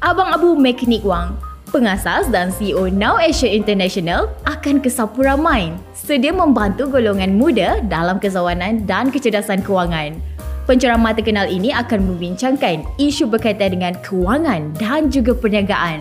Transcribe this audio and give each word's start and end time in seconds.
Abang 0.00 0.32
Abu 0.32 0.56
Mekanik 0.56 1.04
Wang, 1.04 1.36
pengasas 1.68 2.32
dan 2.32 2.48
CEO 2.48 2.88
Now 2.88 3.20
Asia 3.20 3.52
International 3.52 4.32
akan 4.48 4.80
ke 4.80 4.88
Sapura 4.88 5.36
Mine 5.36 5.76
sedia 5.92 6.32
membantu 6.32 6.88
golongan 6.88 7.36
muda 7.36 7.84
dalam 7.84 8.16
kezawanan 8.16 8.88
dan 8.88 9.12
kecerdasan 9.12 9.60
kewangan. 9.60 10.16
Penceramah 10.64 11.12
terkenal 11.12 11.52
ini 11.52 11.68
akan 11.76 12.16
membincangkan 12.16 12.80
isu 12.96 13.28
berkaitan 13.28 13.76
dengan 13.76 13.92
kewangan 14.00 14.72
dan 14.80 15.12
juga 15.12 15.36
perniagaan. 15.36 16.00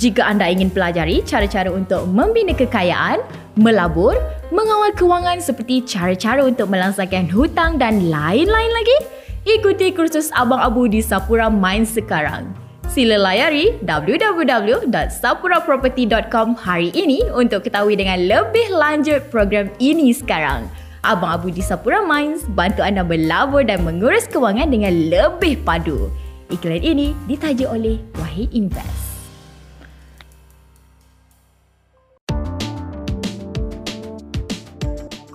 Jika 0.00 0.24
anda 0.24 0.48
ingin 0.48 0.72
pelajari 0.72 1.20
cara-cara 1.20 1.68
untuk 1.68 2.08
membina 2.08 2.56
kekayaan, 2.56 3.20
melabur, 3.60 4.16
mengawal 4.48 4.96
kewangan 4.96 5.44
seperti 5.44 5.84
cara-cara 5.84 6.40
untuk 6.40 6.72
melangsangkan 6.72 7.28
hutang 7.28 7.76
dan 7.76 8.08
lain-lain 8.08 8.72
lagi, 8.72 8.98
ikuti 9.44 9.92
kursus 9.92 10.32
Abang 10.32 10.64
Abu 10.64 10.88
di 10.88 11.04
Sapura 11.04 11.52
Mine 11.52 11.84
sekarang. 11.84 12.64
Sila 12.86 13.18
layari 13.18 13.74
www.sapuraproperty.com 13.82 16.54
hari 16.56 16.88
ini 16.94 17.22
untuk 17.34 17.64
ketahui 17.66 17.98
dengan 17.98 18.20
lebih 18.24 18.70
lanjut 18.72 19.28
program 19.28 19.68
ini 19.82 20.14
sekarang. 20.14 20.70
Abang 21.04 21.30
Abu 21.38 21.50
di 21.52 21.60
Sapura 21.60 22.00
Mines 22.02 22.42
bantu 22.54 22.82
anda 22.82 23.04
melabur 23.04 23.64
dan 23.66 23.84
mengurus 23.84 24.26
kewangan 24.30 24.70
dengan 24.72 25.10
lebih 25.12 25.56
padu. 25.66 26.10
Iklan 26.48 26.82
ini 26.82 27.14
ditaja 27.26 27.68
oleh 27.68 27.98
Wahid 28.22 28.54
Invest. 28.54 29.06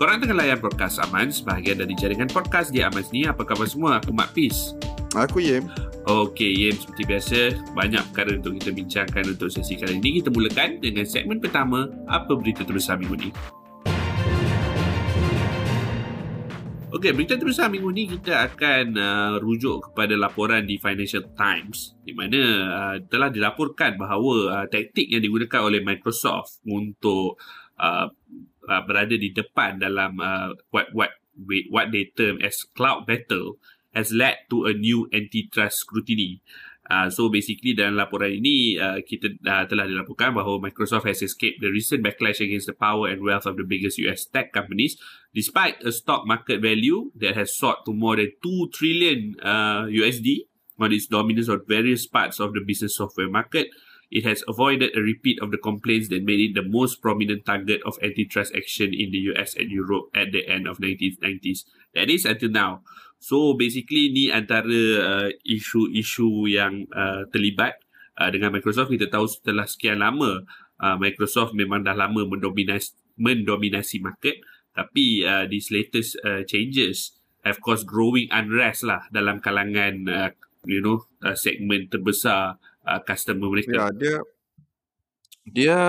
Korang 0.01 0.17
tengah 0.17 0.33
layan 0.33 0.57
podcast 0.57 0.97
Amans, 0.97 1.45
bahagian 1.45 1.77
dari 1.77 1.93
jaringan 1.93 2.25
podcast 2.25 2.73
di 2.73 2.81
Amans 2.81 3.13
ni. 3.13 3.29
Apa 3.29 3.45
khabar 3.45 3.69
semua? 3.69 4.01
Aku 4.01 4.09
Mak 4.09 4.33
Pis. 4.33 4.73
Aku 5.13 5.37
Yem. 5.37 5.69
Okey, 6.01 6.65
Yem 6.65 6.73
seperti 6.73 7.03
biasa, 7.05 7.39
banyak 7.77 8.01
perkara 8.09 8.33
untuk 8.33 8.57
kita 8.57 8.73
bincangkan 8.73 9.37
untuk 9.37 9.53
sesi 9.53 9.77
kali 9.77 10.01
ini. 10.01 10.17
Kita 10.17 10.33
mulakan 10.33 10.81
dengan 10.81 11.05
segmen 11.05 11.37
pertama, 11.37 11.85
apa 12.09 12.33
berita 12.33 12.65
terbesar 12.65 12.97
minggu 12.97 13.21
ni? 13.21 13.29
Okey, 16.89 17.13
berita 17.13 17.37
terbesar 17.37 17.69
minggu 17.69 17.93
ni 17.93 18.09
kita 18.09 18.49
akan 18.49 18.97
uh, 18.97 19.33
rujuk 19.45 19.93
kepada 19.93 20.17
laporan 20.17 20.65
di 20.65 20.81
Financial 20.81 21.21
Times 21.37 21.93
di 22.01 22.17
mana 22.17 22.41
uh, 22.65 22.95
telah 23.05 23.29
dilaporkan 23.29 23.93
bahawa 23.93 24.35
uh, 24.57 24.65
taktik 24.73 25.05
yang 25.05 25.21
digunakan 25.21 25.69
oleh 25.69 25.85
Microsoft 25.85 26.65
untuk 26.65 27.37
uh, 27.77 28.09
uh, 28.65 28.81
berada 28.89 29.13
di 29.13 29.29
depan 29.29 29.77
dalam 29.77 30.17
uh, 30.17 30.49
what 30.73 30.89
what 30.97 31.13
what 31.69 31.93
they 31.93 32.09
term 32.17 32.41
as 32.41 32.65
cloud 32.73 33.05
battle 33.05 33.61
has 33.93 34.11
led 34.11 34.37
to 34.49 34.65
a 34.65 34.73
new 34.73 35.07
antitrust 35.13 35.79
scrutiny. 35.79 36.41
Uh, 36.89 37.07
so 37.07 37.29
basically 37.31 37.71
dalam 37.71 37.95
laporan 37.95 38.43
ini 38.43 38.75
uh, 38.75 38.99
kita 38.99 39.39
uh, 39.47 39.63
telah 39.63 39.87
dilaporkan 39.87 40.35
bahawa 40.35 40.59
Microsoft 40.59 41.07
has 41.07 41.23
escaped 41.23 41.63
the 41.63 41.71
recent 41.71 42.03
backlash 42.03 42.43
against 42.43 42.67
the 42.67 42.75
power 42.75 43.07
and 43.07 43.23
wealth 43.23 43.47
of 43.47 43.55
the 43.55 43.63
biggest 43.63 43.95
US 44.03 44.27
tech 44.27 44.51
companies 44.51 44.99
despite 45.31 45.79
a 45.87 45.91
stock 45.95 46.27
market 46.27 46.59
value 46.59 47.07
that 47.15 47.39
has 47.39 47.55
soared 47.55 47.79
to 47.87 47.95
more 47.95 48.19
than 48.19 48.35
2 48.43 48.75
trillion 48.75 49.39
uh, 49.39 49.87
USD 49.87 50.51
on 50.83 50.91
its 50.91 51.07
dominance 51.07 51.47
of 51.47 51.63
various 51.63 52.03
parts 52.09 52.43
of 52.43 52.51
the 52.51 52.59
business 52.59 52.99
software 52.99 53.31
market 53.31 53.71
it 54.11 54.25
has 54.25 54.43
avoided 54.47 54.91
a 54.91 54.99
repeat 54.99 55.39
of 55.41 55.51
the 55.51 55.57
complaints 55.57 56.09
that 56.09 56.23
made 56.27 56.43
it 56.43 56.53
the 56.53 56.67
most 56.67 57.01
prominent 57.01 57.45
target 57.45 57.79
of 57.85 57.97
antitrust 58.03 58.51
action 58.53 58.91
in 58.93 59.11
the 59.11 59.31
US 59.31 59.55
and 59.55 59.71
Europe 59.71 60.11
at 60.13 60.35
the 60.35 60.45
end 60.47 60.67
of 60.67 60.79
1990s. 60.79 61.63
That 61.95 62.09
is 62.09 62.25
until 62.25 62.49
now. 62.49 62.83
So 63.21 63.53
basically 63.53 64.09
ni 64.09 64.33
antara 64.33 64.81
uh, 64.97 65.29
isu-isu 65.45 66.49
yang 66.49 66.89
uh, 66.89 67.29
terlibat 67.29 67.77
uh, 68.17 68.33
dengan 68.33 68.49
Microsoft. 68.49 68.89
Kita 68.89 69.13
tahu 69.13 69.29
setelah 69.29 69.69
sekian 69.69 70.01
lama 70.01 70.41
uh, 70.81 70.97
Microsoft 70.97 71.53
memang 71.53 71.85
dah 71.85 71.93
lama 71.93 72.25
mendominasi, 72.25 72.97
mendominasi 73.21 74.01
market. 74.01 74.41
Tapi 74.73 75.21
uh, 75.21 75.45
these 75.45 75.69
latest 75.69 76.17
uh, 76.25 76.41
changes 76.49 77.21
have 77.45 77.61
caused 77.61 77.85
growing 77.85 78.25
unrest 78.33 78.89
lah 78.89 79.05
dalam 79.13 79.37
kalangan 79.37 79.93
uh, 80.09 80.29
you 80.65 80.81
know 80.81 81.05
uh, 81.21 81.37
segmen 81.37 81.93
terbesar 81.93 82.57
uh, 82.89 82.99
customer 83.05 83.53
mereka. 83.53 83.93
Ya, 83.93 83.93
dia 83.93 84.15
dia 85.45 85.79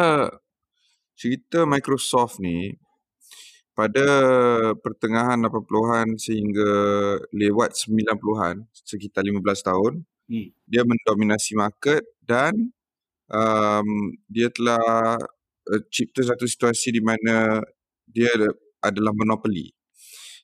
cerita 1.17 1.65
Microsoft 1.65 2.45
ni 2.45 2.77
pada 3.73 4.07
pertengahan 4.79 5.41
80-an 5.41 6.21
sehingga 6.21 6.71
lewat 7.33 7.73
90-an, 7.77 8.69
sekitar 8.73 9.25
15 9.25 9.69
tahun, 9.69 9.93
hmm. 10.29 10.49
dia 10.69 10.83
mendominasi 10.85 11.57
market 11.57 12.05
dan 12.21 12.73
um, 13.33 13.89
dia 14.29 14.53
telah 14.53 15.17
uh, 15.73 15.83
cipta 15.89 16.21
satu 16.21 16.45
situasi 16.45 16.93
di 16.97 17.03
mana 17.03 17.65
dia 18.05 18.31
adalah 18.85 19.17
monopoli. 19.17 19.73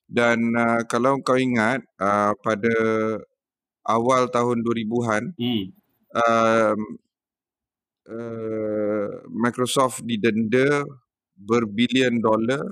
Dan 0.09 0.57
uh, 0.57 0.89
kalau 0.89 1.21
kau 1.21 1.37
ingat 1.37 1.85
uh, 2.01 2.33
pada 2.41 2.77
awal 3.85 4.33
tahun 4.33 4.65
2000-an, 4.65 5.37
hmm 5.37 5.79
um, 6.15 6.81
uh, 8.09 9.09
Microsoft 9.29 10.05
didenda 10.05 10.85
berbilion 11.37 12.19
dolar 12.19 12.65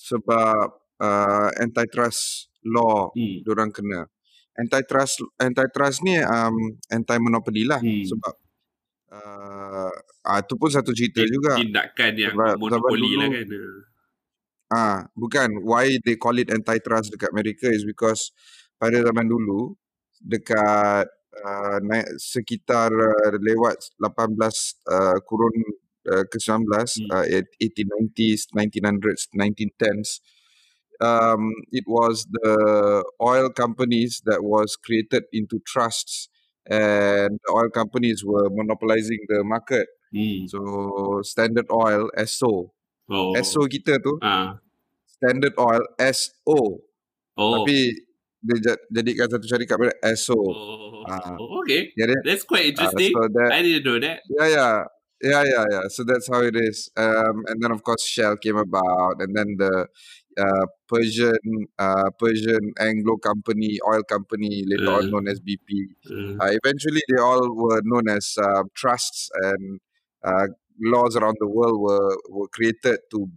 sebab 0.00 0.64
uh, 0.96 1.50
antitrust 1.60 2.48
law 2.64 3.12
hmm. 3.12 3.44
diorang 3.44 3.68
kena. 3.68 4.08
Antitrust 4.56 5.20
antitrust 5.36 6.00
ni 6.04 6.16
um, 6.20 6.76
anti 6.88 7.16
monopoly 7.20 7.68
lah 7.68 7.80
hmm. 7.80 8.04
sebab 8.08 8.34
uh, 9.12 9.92
itu 10.40 10.54
pun 10.56 10.70
satu 10.72 10.96
cerita 10.96 11.20
Tindakan 11.20 11.34
juga. 11.36 11.52
Tindakan 11.60 12.12
yang 12.16 12.34
sebab, 12.36 12.54
monopoli 12.56 13.10
lah 13.16 13.28
kan. 13.28 13.46
Ah, 14.70 14.78
uh, 14.78 14.98
bukan 15.18 15.66
why 15.66 15.98
they 16.06 16.14
call 16.14 16.38
it 16.38 16.46
antitrust 16.48 17.10
dekat 17.10 17.34
Amerika 17.34 17.66
is 17.66 17.82
because 17.82 18.30
pada 18.78 19.02
zaman 19.02 19.26
dulu 19.26 19.74
dekat 20.22 21.10
uh, 21.42 21.78
naik 21.82 22.06
sekitar 22.22 22.94
uh, 22.94 23.34
lewat 23.42 23.82
18 23.98 24.30
uh, 24.86 25.18
kurun 25.26 25.56
uh, 26.08 26.24
ke-19 26.30 26.64
hmm. 26.64 27.10
uh, 27.12 27.26
1890s 27.60 28.48
1900s 28.56 29.28
1910s 29.36 30.20
um 31.00 31.52
it 31.72 31.84
was 31.86 32.26
the 32.30 33.04
oil 33.20 33.48
companies 33.50 34.22
that 34.24 34.44
was 34.44 34.76
created 34.76 35.24
into 35.32 35.60
trusts 35.66 36.28
and 36.68 37.40
the 37.44 37.50
oil 37.52 37.70
companies 37.72 38.24
were 38.24 38.48
monopolizing 38.50 39.20
the 39.28 39.42
market 39.44 39.88
hmm. 40.12 40.46
so 40.46 41.20
standard 41.22 41.66
oil 41.72 42.08
SO 42.24 42.72
oh. 43.10 43.32
SO 43.40 43.60
kita 43.68 44.00
tu 44.00 44.16
uh. 44.20 44.56
standard 45.04 45.52
oil 45.58 45.84
SO 46.12 46.60
oh. 47.36 47.52
tapi 47.60 48.08
dia 48.40 48.72
jadikan 48.88 49.28
satu 49.28 49.44
syarikat 49.44 49.76
pada 49.76 49.94
SO. 50.16 50.40
Oh, 50.40 51.04
uh, 51.04 51.36
okay. 51.60 51.92
Yeah, 51.92 52.16
that's 52.24 52.48
quite 52.48 52.72
interesting. 52.72 53.12
Uh, 53.12 53.28
so 53.28 53.32
that, 53.36 53.50
I 53.52 53.60
didn't 53.60 53.84
know 53.84 54.00
that. 54.00 54.24
Yeah, 54.32 54.48
yeah. 54.48 54.76
Yeah, 55.22 55.44
yeah, 55.44 55.64
yeah. 55.70 55.82
So 55.88 56.04
that's 56.04 56.28
how 56.28 56.40
it 56.40 56.56
is. 56.56 56.90
Um, 56.96 57.44
and 57.46 57.60
then 57.60 57.70
of 57.72 57.82
course 57.82 58.04
Shell 58.04 58.36
came 58.38 58.56
about, 58.56 59.20
and 59.20 59.36
then 59.36 59.56
the 59.58 59.86
uh, 60.38 60.66
Persian 60.88 61.68
uh, 61.78 62.08
Persian 62.18 62.72
Anglo 62.80 63.16
company, 63.16 63.78
oil 63.86 64.02
company, 64.02 64.64
later 64.66 64.90
on 64.90 65.10
known 65.10 65.28
as 65.28 65.40
BP. 65.40 65.92
Uh, 66.08 66.42
uh, 66.42 66.50
eventually, 66.64 67.02
they 67.08 67.20
all 67.20 67.54
were 67.54 67.82
known 67.84 68.08
as 68.08 68.36
uh, 68.40 68.62
trusts, 68.74 69.30
and 69.34 69.80
uh, 70.24 70.46
laws 70.80 71.16
around 71.16 71.36
the 71.40 71.48
world 71.48 71.80
were 71.80 72.16
were 72.30 72.48
created 72.48 73.00
to 73.10 73.28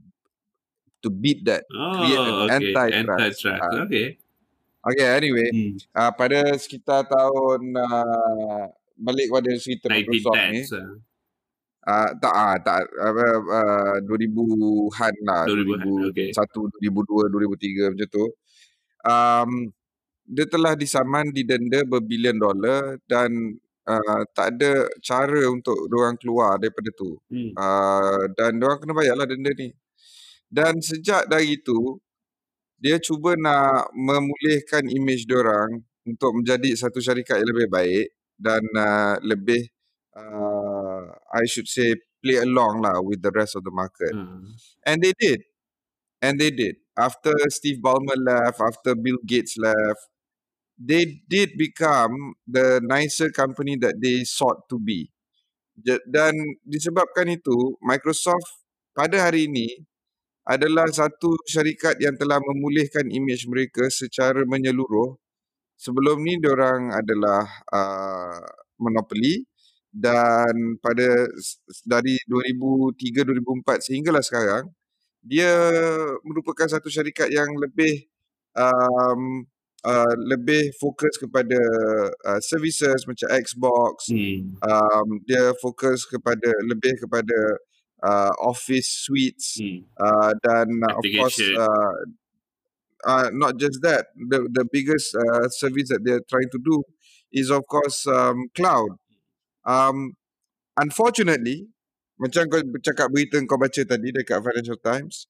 to 1.04 1.10
beat 1.10 1.44
that, 1.46 1.66
oh, 1.76 2.00
create 2.00 2.20
an 2.20 2.34
okay. 2.34 2.54
antitrust. 2.56 3.46
Antitrust. 3.46 3.64
Uh, 3.76 3.84
okay. 3.84 4.18
Okay, 4.84 5.08
anyway. 5.16 5.48
Hmm. 5.52 5.76
Uh, 5.96 6.12
pada 6.16 6.40
sekitar 6.60 7.08
tahun 7.08 7.72
uh, 7.76 8.68
balik 9.00 9.32
pada 9.32 9.52
cerita 9.56 9.88
Microsoft 9.88 10.44
ni. 10.52 10.64
Uh, 10.68 11.00
tak 12.16 12.32
ah 12.34 12.56
tak 12.64 12.88
uh, 12.96 13.40
uh, 13.44 13.98
2000-an 14.08 15.14
lah 15.28 15.44
2001 15.52 16.16
okay. 16.16 16.30
2002 16.32 17.28
2003 17.28 17.92
macam 17.92 18.08
tu 18.08 18.26
um, 19.04 19.50
dia 20.24 20.46
telah 20.48 20.74
disaman 20.80 21.28
didenda 21.36 21.84
berbilion 21.84 22.40
dolar 22.40 22.96
dan 23.04 23.60
uh, 23.84 24.22
tak 24.32 24.56
ada 24.56 24.88
cara 25.04 25.44
untuk 25.52 25.76
orang 25.92 26.16
keluar 26.16 26.56
daripada 26.56 26.90
tu 26.96 27.20
hmm. 27.28 27.52
uh, 27.60 28.24
dan 28.32 28.56
orang 28.64 28.80
kena 28.80 28.94
bayarlah 28.96 29.28
denda 29.28 29.52
ni 29.52 29.76
dan 30.48 30.80
sejak 30.80 31.28
dari 31.28 31.60
itu 31.60 32.00
dia 32.80 33.00
cuba 33.00 33.36
nak 33.36 33.92
memulihkan 33.96 34.88
dia 34.88 35.36
orang 35.36 35.84
untuk 36.04 36.32
menjadi 36.36 36.76
satu 36.76 37.00
syarikat 37.00 37.40
yang 37.44 37.50
lebih 37.56 37.68
baik 37.72 38.08
dan 38.40 38.64
uh, 38.76 39.16
lebih 39.24 39.68
uh, 40.16 40.73
I 41.34 41.44
should 41.46 41.68
say 41.68 41.96
play 42.24 42.40
along 42.40 42.82
lah 42.82 43.04
with 43.04 43.20
the 43.20 43.32
rest 43.36 43.56
of 43.60 43.64
the 43.68 43.74
market. 43.76 44.16
Hmm. 44.16 44.56
And 44.88 45.04
they 45.04 45.14
did. 45.18 45.44
And 46.24 46.40
they 46.40 46.52
did. 46.56 46.80
After 46.96 47.36
Steve 47.52 47.84
Ballmer 47.84 48.16
left, 48.16 48.64
after 48.64 48.96
Bill 48.96 49.20
Gates 49.28 49.60
left, 49.60 50.08
they 50.80 51.20
did 51.28 51.60
become 51.60 52.40
the 52.48 52.80
nicer 52.80 53.30
company 53.30 53.76
that 53.84 54.00
they 54.00 54.24
sought 54.24 54.70
to 54.72 54.80
be. 54.80 55.12
Dan 56.08 56.38
disebabkan 56.64 57.28
itu, 57.34 57.76
Microsoft 57.82 58.62
pada 58.94 59.26
hari 59.26 59.50
ini 59.50 59.68
adalah 60.46 60.86
satu 60.92 61.40
syarikat 61.48 61.98
yang 62.04 62.14
telah 62.20 62.38
memulihkan 62.40 63.08
imej 63.10 63.48
mereka 63.50 63.90
secara 63.90 64.44
menyeluruh. 64.46 65.18
Sebelum 65.76 66.22
ni 66.22 66.38
diorang 66.40 66.94
adalah 66.94 67.44
uh, 67.74 68.40
monopoly 68.80 69.44
dan 69.94 70.82
pada 70.82 71.30
dari 71.86 72.18
2003 72.26 72.98
2004 73.30 73.86
sehinggalah 73.86 74.26
sekarang 74.26 74.66
dia 75.22 75.54
merupakan 76.26 76.66
satu 76.66 76.90
syarikat 76.90 77.30
yang 77.30 77.48
lebih 77.62 78.10
um, 78.58 79.46
uh, 79.86 80.16
lebih 80.28 80.74
fokus 80.82 81.16
kepada 81.22 81.62
uh, 82.26 82.42
services 82.42 83.06
macam 83.06 83.30
Xbox 83.38 84.10
hmm. 84.10 84.58
um, 84.66 85.08
dia 85.30 85.54
fokus 85.62 86.10
kepada 86.10 86.50
lebih 86.66 86.98
kepada 87.06 87.40
uh, 88.02 88.34
office 88.42 89.06
suites 89.06 89.62
hmm. 89.62 89.86
uh, 90.02 90.34
dan 90.42 90.68
uh, 90.90 90.98
of 90.98 91.06
course 91.16 91.38
uh, 91.40 91.96
uh, 93.06 93.28
not 93.32 93.60
just 93.60 93.80
that 93.84 94.10
the 94.16 94.44
the 94.52 94.66
biggest 94.72 95.14
uh, 95.16 95.46
service 95.54 95.88
that 95.92 96.02
they're 96.04 96.26
trying 96.28 96.50
to 96.50 96.60
do 96.60 96.82
is 97.32 97.54
of 97.54 97.62
course 97.68 98.08
um, 98.08 98.48
cloud 98.56 98.96
um, 99.66 100.16
unfortunately 100.78 101.68
macam 102.20 102.48
kau 102.48 102.62
cakap 102.80 103.10
berita 103.10 103.42
kau 103.44 103.58
baca 103.58 103.82
tadi 103.84 104.14
dekat 104.14 104.40
Financial 104.40 104.80
Times 104.80 105.28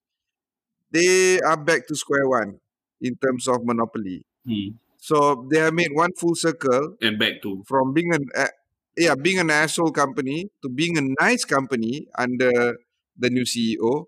they 0.93 1.41
are 1.41 1.57
back 1.57 1.87
to 1.89 1.95
square 1.97 2.27
one 2.29 2.59
in 3.01 3.17
terms 3.17 3.49
of 3.49 3.65
monopoly 3.65 4.23
Hmm. 4.45 4.75
So 4.97 5.47
they 5.49 5.59
have 5.59 5.73
made 5.73 5.91
one 5.91 6.11
full 6.17 6.35
circle 6.35 6.95
and 7.01 7.19
back 7.19 7.41
to 7.43 7.63
from 7.67 7.93
being 7.93 8.13
an 8.13 8.27
uh, 8.35 8.51
yeah 8.95 9.15
being 9.15 9.39
an 9.39 9.49
asshole 9.49 9.91
company 9.91 10.47
to 10.61 10.69
being 10.69 10.97
a 10.97 11.03
nice 11.19 11.43
company 11.43 12.07
under 12.17 12.79
the 13.17 13.29
new 13.29 13.43
CEO, 13.43 14.05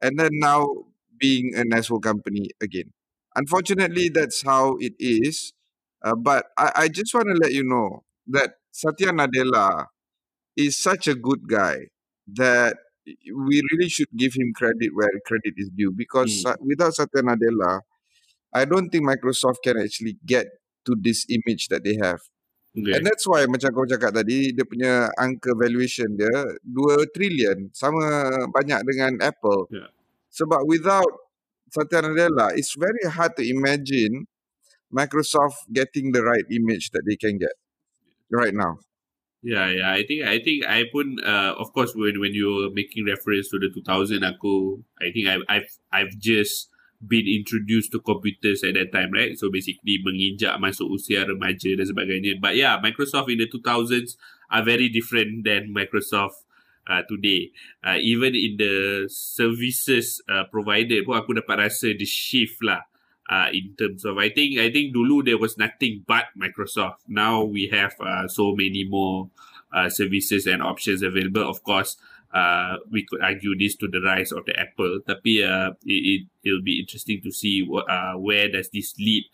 and 0.00 0.18
then 0.18 0.30
now 0.34 0.66
being 1.18 1.54
an 1.54 1.72
asshole 1.72 2.00
company 2.00 2.50
again. 2.62 2.92
Unfortunately, 3.34 4.08
that's 4.08 4.42
how 4.42 4.76
it 4.80 4.94
is. 4.98 5.52
Uh, 6.02 6.14
but 6.14 6.46
I, 6.56 6.86
I 6.86 6.88
just 6.88 7.12
want 7.14 7.26
to 7.28 7.34
let 7.34 7.52
you 7.52 7.64
know 7.64 8.04
that 8.28 8.54
Satya 8.76 9.08
Nadella 9.08 9.88
is 10.52 10.76
such 10.76 11.08
a 11.08 11.16
good 11.16 11.48
guy 11.48 11.88
that 12.28 12.76
we 13.24 13.64
really 13.72 13.88
should 13.88 14.12
give 14.12 14.36
him 14.36 14.52
credit 14.52 14.92
where 14.92 15.08
credit 15.24 15.56
is 15.56 15.72
due 15.72 15.96
because 15.96 16.44
mm. 16.44 16.60
without 16.60 16.92
Satya 16.92 17.24
Nadella, 17.24 17.80
I 18.52 18.68
don't 18.68 18.92
think 18.92 19.08
Microsoft 19.08 19.64
can 19.64 19.80
actually 19.80 20.20
get 20.28 20.44
to 20.84 20.92
this 20.92 21.24
image 21.32 21.72
that 21.72 21.88
they 21.88 21.96
have. 21.96 22.20
Okay. 22.76 22.92
And 22.92 23.08
that's 23.08 23.24
why 23.24 23.48
macam 23.48 23.72
kau 23.72 23.88
cakap 23.88 24.12
tadi, 24.12 24.52
dia 24.52 24.68
punya 24.68 25.08
angka 25.16 25.56
valuation 25.56 26.12
dia 26.12 26.28
2 26.60 27.16
trillion 27.16 27.72
sama 27.72 28.28
banyak 28.52 28.84
dengan 28.84 29.24
Apple. 29.24 29.72
Yeah. 29.72 29.88
Sebab 30.28 30.68
without 30.68 31.32
Satya 31.72 32.04
Nadella, 32.04 32.52
it's 32.52 32.76
very 32.76 33.08
hard 33.08 33.40
to 33.40 33.42
imagine 33.48 34.28
Microsoft 34.92 35.64
getting 35.72 36.12
the 36.12 36.20
right 36.20 36.44
image 36.52 36.92
that 36.92 37.08
they 37.08 37.16
can 37.16 37.40
get 37.40 37.56
right 38.30 38.54
now. 38.54 38.78
Yeah, 39.46 39.70
yeah. 39.70 39.90
I 39.92 40.02
think 40.02 40.26
I 40.26 40.42
think 40.42 40.66
I 40.66 40.90
pun 40.90 41.22
uh, 41.22 41.54
of 41.54 41.70
course 41.70 41.94
when 41.94 42.18
when 42.18 42.34
you're 42.34 42.72
making 42.74 43.06
reference 43.06 43.46
to 43.54 43.62
the 43.62 43.70
2000 43.70 44.24
aku, 44.26 44.82
I 44.98 45.14
think 45.14 45.30
I've 45.30 45.44
I've 45.46 45.70
I've 45.94 46.14
just 46.18 46.66
been 46.98 47.28
introduced 47.28 47.92
to 47.92 48.00
computers 48.00 48.64
at 48.64 48.74
that 48.74 48.90
time, 48.90 49.12
right? 49.12 49.38
So 49.38 49.52
basically 49.52 50.02
menginjak 50.02 50.56
masuk 50.58 50.88
usia 50.90 51.28
remaja 51.28 51.76
dan 51.76 51.86
sebagainya. 51.86 52.40
But 52.40 52.56
yeah, 52.56 52.80
Microsoft 52.80 53.30
in 53.30 53.38
the 53.38 53.46
2000s 53.46 54.16
are 54.50 54.64
very 54.64 54.88
different 54.88 55.44
than 55.44 55.70
Microsoft 55.70 56.42
uh, 56.88 57.06
today. 57.06 57.52
Uh, 57.84 58.00
even 58.00 58.34
in 58.34 58.56
the 58.58 59.06
services 59.06 60.18
uh, 60.26 60.48
provided 60.50 61.04
pun 61.04 61.22
aku 61.22 61.36
dapat 61.36 61.68
rasa 61.68 61.92
the 61.94 62.08
shift 62.08 62.58
lah. 62.64 62.82
Uh, 63.26 63.50
in 63.50 63.74
terms 63.74 64.06
of 64.06 64.18
I 64.18 64.30
think 64.30 64.58
I 64.58 64.70
think 64.70 64.94
dulu 64.94 65.26
there 65.26 65.38
was 65.38 65.58
nothing 65.58 66.06
but 66.06 66.30
Microsoft. 66.38 67.02
Now 67.10 67.42
we 67.42 67.66
have 67.74 67.98
uh, 67.98 68.30
so 68.30 68.54
many 68.54 68.86
more 68.86 69.30
uh, 69.74 69.90
services 69.90 70.46
and 70.46 70.62
options 70.62 71.02
available. 71.02 71.42
Of 71.42 71.66
course, 71.66 71.98
uh, 72.30 72.78
we 72.90 73.02
could 73.02 73.22
argue 73.22 73.58
this 73.58 73.74
to 73.82 73.88
the 73.88 73.98
rise 73.98 74.30
of 74.30 74.46
the 74.46 74.54
Apple. 74.54 75.00
Tapi 75.02 75.42
uh, 75.42 75.74
it, 75.82 76.02
it 76.06 76.22
it'll 76.46 76.62
be 76.62 76.78
interesting 76.78 77.18
to 77.22 77.32
see 77.32 77.66
what, 77.66 77.90
uh, 77.90 78.14
where 78.14 78.46
does 78.46 78.70
this 78.70 78.94
lead 78.98 79.26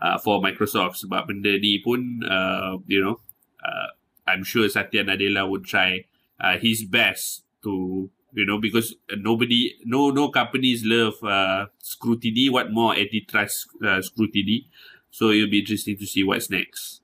uh, 0.00 0.18
for 0.18 0.40
Microsoft. 0.40 1.00
Sebab 1.00 1.28
benda 1.28 1.56
ni 1.56 1.80
pun, 1.80 2.20
uh, 2.24 2.76
you 2.84 3.00
know, 3.00 3.20
uh, 3.64 3.88
I'm 4.26 4.44
sure 4.44 4.68
Satya 4.68 5.04
Nadella 5.04 5.48
would 5.48 5.64
try 5.64 6.04
uh, 6.40 6.56
his 6.58 6.84
best 6.84 7.44
to, 7.64 8.10
you 8.32 8.46
know, 8.46 8.58
because 8.58 8.94
nobody, 9.16 9.74
no, 9.84 10.10
no 10.10 10.30
companies 10.30 10.84
love 10.84 11.14
uh, 11.22 11.66
scrutiny. 11.78 12.48
What 12.48 12.72
more 12.72 12.94
antitrust 12.96 13.68
uh, 13.84 14.02
scrutiny? 14.02 14.68
So 15.10 15.30
it'll 15.30 15.50
be 15.50 15.60
interesting 15.60 15.98
to 15.98 16.06
see 16.06 16.22
what's 16.22 16.50
next. 16.50 17.02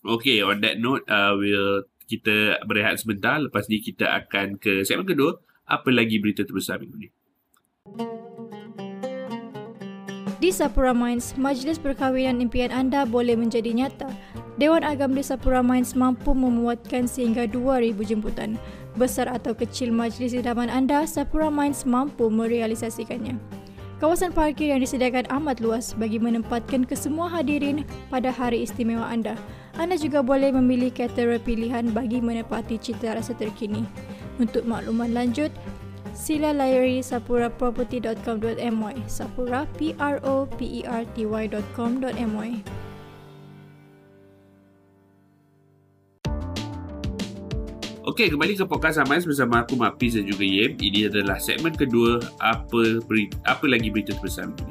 Okay, 0.00 0.40
on 0.40 0.60
that 0.62 0.80
note, 0.80 1.04
uh, 1.08 1.36
we'll 1.36 1.84
kita 2.08 2.64
berehat 2.64 2.98
sebentar. 2.98 3.38
Lepas 3.38 3.68
ni 3.68 3.78
kita 3.78 4.08
akan 4.08 4.56
ke 4.56 4.82
segmen 4.82 5.06
kedua. 5.06 5.38
Apa 5.68 5.94
lagi 5.94 6.18
berita 6.18 6.42
terbesar 6.42 6.82
minggu 6.82 6.96
ni? 6.98 7.08
Di 10.40 10.48
Sapura 10.48 10.96
Mines, 10.96 11.36
majlis 11.36 11.76
perkahwinan 11.76 12.40
impian 12.40 12.72
anda 12.72 13.04
boleh 13.04 13.36
menjadi 13.36 13.76
nyata. 13.76 14.08
Dewan 14.56 14.80
Agam 14.80 15.12
di 15.12 15.20
Sapura 15.20 15.60
Mines 15.60 15.92
mampu 15.92 16.32
memuatkan 16.32 17.04
sehingga 17.04 17.44
2,000 17.44 17.92
jemputan. 18.08 18.56
Besar 18.98 19.30
atau 19.30 19.54
kecil 19.54 19.94
majlis 19.94 20.34
idaman 20.34 20.66
anda, 20.66 21.06
Sapura 21.06 21.46
Mines 21.46 21.86
mampu 21.86 22.26
merealisasikannya. 22.26 23.38
Kawasan 24.00 24.32
parkir 24.32 24.72
yang 24.72 24.80
disediakan 24.80 25.28
amat 25.28 25.60
luas 25.60 25.92
bagi 25.92 26.16
menempatkan 26.16 26.88
kesemua 26.88 27.28
hadirin 27.28 27.84
pada 28.08 28.32
hari 28.32 28.64
istimewa 28.64 29.04
anda. 29.04 29.36
Anda 29.76 30.00
juga 30.00 30.24
boleh 30.24 30.56
memilih 30.56 30.88
kategori 30.88 31.44
pilihan 31.44 31.92
bagi 31.92 32.24
menepati 32.24 32.80
cita 32.80 33.12
rasa 33.12 33.36
terkini. 33.36 33.84
Untuk 34.40 34.64
makluman 34.64 35.12
lanjut, 35.12 35.52
sila 36.16 36.56
layari 36.56 37.04
sapuraproperty.com.my 37.04 38.96
sapura 39.04 39.68
p 39.76 39.92
r 40.00 40.16
o 40.24 40.48
p 40.48 40.80
e 40.80 40.88
r 40.88 41.04
t 41.12 41.28
y.com.my 41.28 42.79
Okey, 48.10 48.26
kembali 48.26 48.58
ke 48.58 48.66
podcast 48.66 48.98
Amais 48.98 49.22
bersama 49.22 49.62
aku 49.62 49.78
Mak 49.78 49.94
dan 49.94 50.26
juga 50.26 50.42
Yem. 50.42 50.74
Ini 50.82 51.06
adalah 51.06 51.38
segmen 51.38 51.70
kedua 51.70 52.18
apa 52.42 52.98
beri, 53.06 53.30
apa 53.46 53.70
lagi 53.70 53.86
berita 53.86 54.10
terbesar 54.18 54.50
ini. 54.50 54.66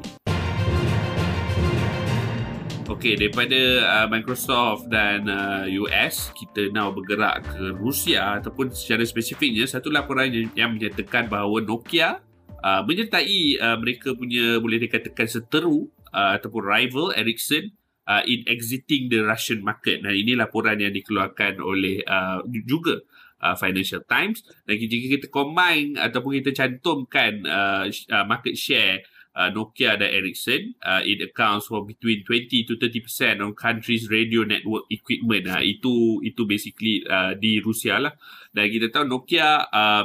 Okey, 2.84 3.16
daripada 3.16 3.60
uh, 3.80 4.06
Microsoft 4.12 4.92
dan 4.92 5.24
uh, 5.24 5.64
US, 5.72 6.28
kita 6.36 6.68
now 6.68 6.92
bergerak 6.92 7.48
ke 7.48 7.80
Rusia 7.80 8.44
ataupun 8.44 8.76
secara 8.76 9.08
spesifiknya 9.08 9.64
satu 9.64 9.88
laporan 9.88 10.28
yang, 10.28 10.52
yang 10.52 10.70
menyatakan 10.76 11.32
bahawa 11.32 11.64
Nokia 11.64 12.20
uh, 12.60 12.84
menyertai 12.84 13.56
uh, 13.56 13.80
mereka 13.80 14.12
punya 14.20 14.60
boleh 14.60 14.84
dikatakan 14.84 15.24
seteru 15.24 15.88
uh, 16.12 16.36
ataupun 16.36 16.60
rival 16.60 17.16
Ericsson 17.16 17.72
uh, 18.04 18.20
in 18.28 18.44
exiting 18.44 19.08
the 19.08 19.24
Russian 19.24 19.64
market. 19.64 20.04
Dan 20.04 20.12
ini 20.12 20.36
laporan 20.36 20.76
yang 20.76 20.92
dikeluarkan 20.92 21.56
oleh 21.64 22.04
uh, 22.04 22.44
juga 22.68 23.00
uh, 23.40 23.56
Financial 23.56 24.04
Times 24.04 24.44
dan 24.68 24.76
jika 24.76 25.20
kita 25.20 25.26
combine 25.32 25.96
ataupun 25.96 26.40
kita 26.40 26.52
cantumkan 26.54 27.44
uh, 27.48 27.84
uh, 27.88 28.24
market 28.28 28.54
share 28.54 29.02
uh, 29.36 29.50
Nokia 29.50 29.98
dan 29.98 30.10
Ericsson. 30.10 30.74
Uh, 30.82 31.02
it 31.04 31.22
accounts 31.22 31.70
for 31.70 31.86
between 31.86 32.24
20 32.26 32.66
to 32.66 32.74
30% 32.76 33.40
of 33.40 33.54
countries 33.54 34.10
radio 34.10 34.42
network 34.42 34.86
equipment. 34.90 35.46
Uh, 35.46 35.62
itu 35.62 36.20
itu 36.26 36.42
basically 36.46 37.04
uh, 37.06 37.36
di 37.38 37.62
Rusia 37.62 38.00
lah. 38.02 38.14
Dan 38.50 38.70
kita 38.70 38.90
tahu 38.90 39.06
Nokia 39.06 39.70
uh, 39.70 40.04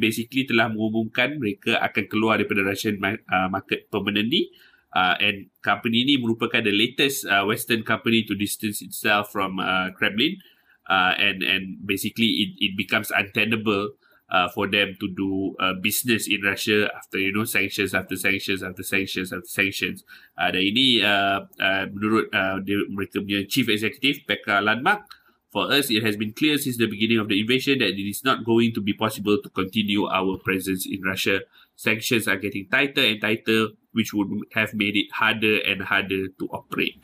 basically 0.00 0.48
telah 0.48 0.72
mengumumkan 0.72 1.36
mereka 1.36 1.76
akan 1.80 2.04
keluar 2.08 2.40
daripada 2.40 2.64
Russian 2.64 2.98
uh, 3.02 3.48
market 3.52 3.88
permanently. 3.92 4.52
Uh, 4.92 5.16
and 5.24 5.48
company 5.64 6.04
ini 6.04 6.20
merupakan 6.20 6.60
the 6.60 6.68
latest 6.68 7.24
uh, 7.24 7.48
Western 7.48 7.80
company 7.80 8.28
to 8.28 8.36
distance 8.36 8.84
itself 8.84 9.32
from 9.32 9.56
uh, 9.56 9.88
Kremlin. 9.96 10.36
Uh, 10.36 10.51
and 10.88 11.42
and 11.42 11.78
basically 11.84 12.26
it, 12.26 12.50
it 12.58 12.76
becomes 12.76 13.10
untenable 13.10 13.90
uh, 14.32 14.48
for 14.48 14.66
them 14.66 14.96
to 14.98 15.08
do 15.12 15.54
uh, 15.60 15.74
business 15.82 16.26
in 16.26 16.40
Russia 16.42 16.88
after 16.96 17.18
you 17.18 17.32
know 17.32 17.44
sanctions 17.44 17.94
after 17.94 18.16
sanctions 18.16 18.62
after 18.62 18.82
sanctions 18.82 19.32
after 19.32 19.46
sanctions. 19.48 20.04
Uh, 20.38 20.50
dan 20.50 20.64
ini 20.64 21.04
uh, 21.04 21.44
uh, 21.60 21.84
menurut 21.92 22.32
uh, 22.32 22.58
mereka 22.90 23.20
punya 23.20 23.44
chief 23.46 23.68
executive 23.68 24.24
Pekka 24.24 24.64
Landmark, 24.64 25.04
for 25.52 25.68
us 25.70 25.92
it 25.92 26.02
has 26.02 26.16
been 26.16 26.32
clear 26.32 26.56
since 26.56 26.80
the 26.80 26.88
beginning 26.88 27.20
of 27.20 27.28
the 27.28 27.38
invasion 27.38 27.78
that 27.78 27.92
it 27.92 28.08
is 28.08 28.24
not 28.24 28.42
going 28.42 28.72
to 28.72 28.80
be 28.80 28.96
possible 28.96 29.36
to 29.38 29.48
continue 29.52 30.08
our 30.08 30.40
presence 30.40 30.88
in 30.88 31.04
Russia. 31.04 31.44
Sanctions 31.76 32.28
are 32.28 32.36
getting 32.36 32.68
tighter 32.68 33.02
and 33.02 33.20
tighter, 33.20 33.74
which 33.92 34.12
would 34.14 34.28
have 34.54 34.72
made 34.72 34.96
it 34.96 35.08
harder 35.12 35.58
and 35.66 35.82
harder 35.82 36.28
to 36.38 36.44
operate. 36.52 37.00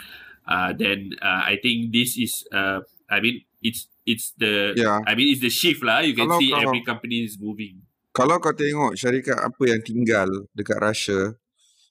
uh, 0.49 0.73
then 0.73 1.13
uh, 1.21 1.45
I 1.45 1.61
think 1.63 1.93
this 1.93 2.17
is 2.17 2.49
uh, 2.51 2.81
I 3.11 3.21
mean 3.21 3.45
it's 3.63 3.89
it's 4.07 4.33
the 4.39 4.75
yeah. 4.77 5.01
I 5.07 5.15
mean 5.15 5.35
it's 5.35 5.43
the 5.43 5.51
shift 5.51 5.83
lah 5.83 6.01
you 6.01 6.15
can 6.15 6.31
kalau, 6.31 6.39
see 6.39 6.51
kalau, 6.55 6.71
every 6.71 6.83
company 6.87 7.27
is 7.27 7.37
moving 7.39 7.83
kalau 8.15 8.39
kau 8.39 8.55
tengok 8.55 8.95
syarikat 8.95 9.39
apa 9.39 9.63
yang 9.67 9.83
tinggal 9.83 10.29
dekat 10.55 10.79
Russia 10.79 11.35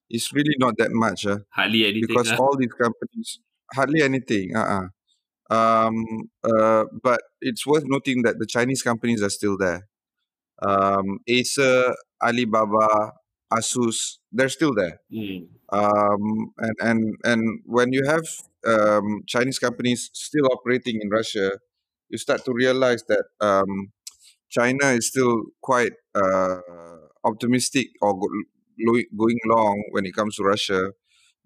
it's 0.07 0.31
really 0.31 0.55
not 0.59 0.75
that 0.79 0.91
much 0.91 1.27
uh, 1.27 1.43
hardly 1.51 1.83
anything 1.83 2.07
because 2.07 2.31
lah. 2.31 2.39
all 2.39 2.55
these 2.55 2.73
companies 2.75 3.43
hardly 3.75 3.99
anything 3.99 4.55
uh-uh. 4.55 4.87
um 5.51 5.95
uh 6.43 6.87
but 7.03 7.19
it's 7.43 7.67
worth 7.67 7.83
noting 7.87 8.23
that 8.23 8.39
the 8.39 8.47
Chinese 8.47 8.79
companies 8.79 9.19
are 9.19 9.31
still 9.31 9.59
there 9.59 9.87
um 10.63 11.19
Acer 11.27 11.91
Alibaba 12.23 13.15
Asus 13.51 14.19
they're 14.31 14.49
still 14.49 14.73
there 14.75 14.99
mm. 15.11 15.47
um 15.71 16.51
and 16.57 16.75
and 16.81 16.99
and 17.23 17.41
when 17.65 17.93
you 17.93 18.03
have 18.05 18.25
um 18.67 19.23
Chinese 19.27 19.59
companies 19.59 20.09
still 20.13 20.45
operating 20.51 20.99
in 21.01 21.09
Russia 21.09 21.51
you 22.09 22.17
start 22.17 22.43
to 22.45 22.51
realize 22.53 23.03
that 23.07 23.25
um 23.39 23.91
China 24.49 24.87
is 24.95 25.07
still 25.07 25.43
quite 25.61 25.93
uh 26.15 26.59
optimistic 27.23 27.87
or 28.01 28.19
go- 28.19 29.07
going 29.17 29.39
long 29.45 29.83
when 29.91 30.05
it 30.05 30.13
comes 30.13 30.35
to 30.35 30.43
Russia 30.43 30.91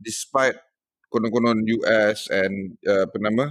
despite 0.02 0.56
konon-konon 1.14 1.62
US 1.68 2.32
and 2.32 2.78
uh, 2.88 3.06
apa 3.06 3.18
nama 3.20 3.46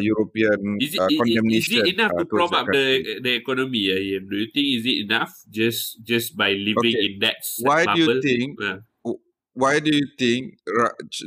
European 0.00 0.78
is 0.80 0.94
it, 0.94 1.00
uh, 1.00 1.08
condemnation. 1.08 1.74
Is 1.74 1.82
it 1.82 1.94
enough 1.94 2.12
uh, 2.14 2.18
to 2.20 2.24
prop 2.24 2.52
up 2.52 2.66
the 2.66 3.20
the 3.22 3.34
economy? 3.34 3.90
Uh, 3.92 4.20
Do 4.28 4.36
you 4.36 4.48
think 4.52 4.66
is 4.78 4.84
it 4.86 5.04
enough 5.04 5.32
just 5.50 6.02
just 6.02 6.36
by 6.36 6.50
living 6.52 6.96
okay. 6.96 7.12
in 7.12 7.18
that 7.20 7.36
Why 7.60 7.84
bubble? 7.84 8.06
do 8.06 8.14
you 8.14 8.22
think? 8.22 8.62
Uh. 8.62 8.78
Why 9.56 9.80
do 9.80 9.88
you 9.88 10.06
think 10.18 10.58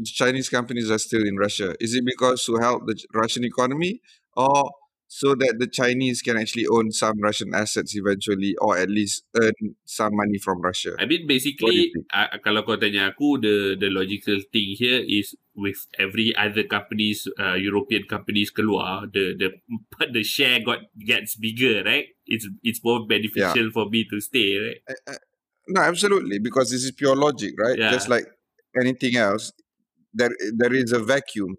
Chinese 0.06 0.50
companies 0.50 0.92
are 0.92 1.00
still 1.00 1.26
in 1.26 1.36
Russia? 1.36 1.74
Is 1.80 1.96
it 1.96 2.06
because 2.06 2.46
to 2.46 2.58
help 2.58 2.86
the 2.86 2.96
Russian 3.12 3.44
economy, 3.44 4.02
or 4.38 4.70
so 5.10 5.34
that 5.34 5.58
the 5.58 5.66
Chinese 5.66 6.22
can 6.22 6.38
actually 6.38 6.68
own 6.70 6.92
some 6.92 7.20
Russian 7.20 7.50
assets 7.56 7.98
eventually 7.98 8.54
or 8.62 8.78
at 8.78 8.94
least 8.94 9.26
earn 9.36 9.74
some 9.84 10.16
money 10.16 10.38
from 10.38 10.62
Russia. 10.62 10.94
I 11.02 11.10
mean 11.10 11.26
basically 11.26 11.90
uh, 12.14 12.38
kalau 12.46 12.62
kau 12.62 12.78
tanya 12.78 13.10
aku 13.10 13.42
the 13.42 13.74
the 13.74 13.90
logical 13.90 14.38
thing 14.54 14.78
here 14.78 15.02
is 15.02 15.34
with 15.58 15.82
every 15.98 16.30
other 16.38 16.62
companies 16.70 17.26
uh, 17.42 17.58
European 17.58 18.06
companies 18.06 18.54
keluar 18.54 19.10
the 19.10 19.34
the 19.34 19.50
the 20.14 20.22
share 20.22 20.62
got 20.62 20.86
gets 21.02 21.34
bigger 21.42 21.82
right 21.82 22.14
it's 22.30 22.46
it's 22.62 22.86
more 22.86 23.10
beneficial 23.10 23.66
yeah. 23.66 23.74
for 23.74 23.90
me 23.90 24.06
to 24.06 24.22
stay 24.22 24.62
right 24.62 24.80
uh, 24.86 25.18
uh, 25.18 25.22
no 25.74 25.82
absolutely 25.82 26.38
because 26.38 26.70
this 26.70 26.86
is 26.86 26.94
pure 26.94 27.18
logic 27.18 27.58
right 27.58 27.82
yeah. 27.82 27.90
just 27.90 28.14
like 28.14 28.30
anything 28.78 29.18
else 29.18 29.50
there 30.14 30.30
there 30.54 30.72
is 30.78 30.94
a 30.94 31.02
vacuum 31.02 31.58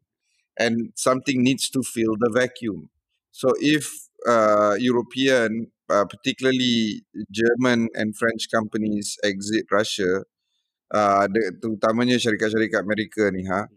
and 0.54 0.94
something 0.94 1.42
needs 1.42 1.66
to 1.66 1.82
fill 1.82 2.14
the 2.14 2.30
vacuum 2.30 2.86
So 3.30 3.54
if 3.58 3.86
uh, 4.26 4.74
European, 4.78 5.70
uh, 5.88 6.04
particularly 6.04 7.02
German 7.30 7.88
and 7.94 8.16
French 8.16 8.50
companies 8.52 9.16
exit 9.24 9.66
Russia, 9.70 10.24
uh, 10.92 11.26
the, 11.30 11.54
terutamanya 11.62 12.18
syarikat-syarikat 12.18 12.82
Amerika 12.82 13.30
ni, 13.30 13.46
ha, 13.46 13.70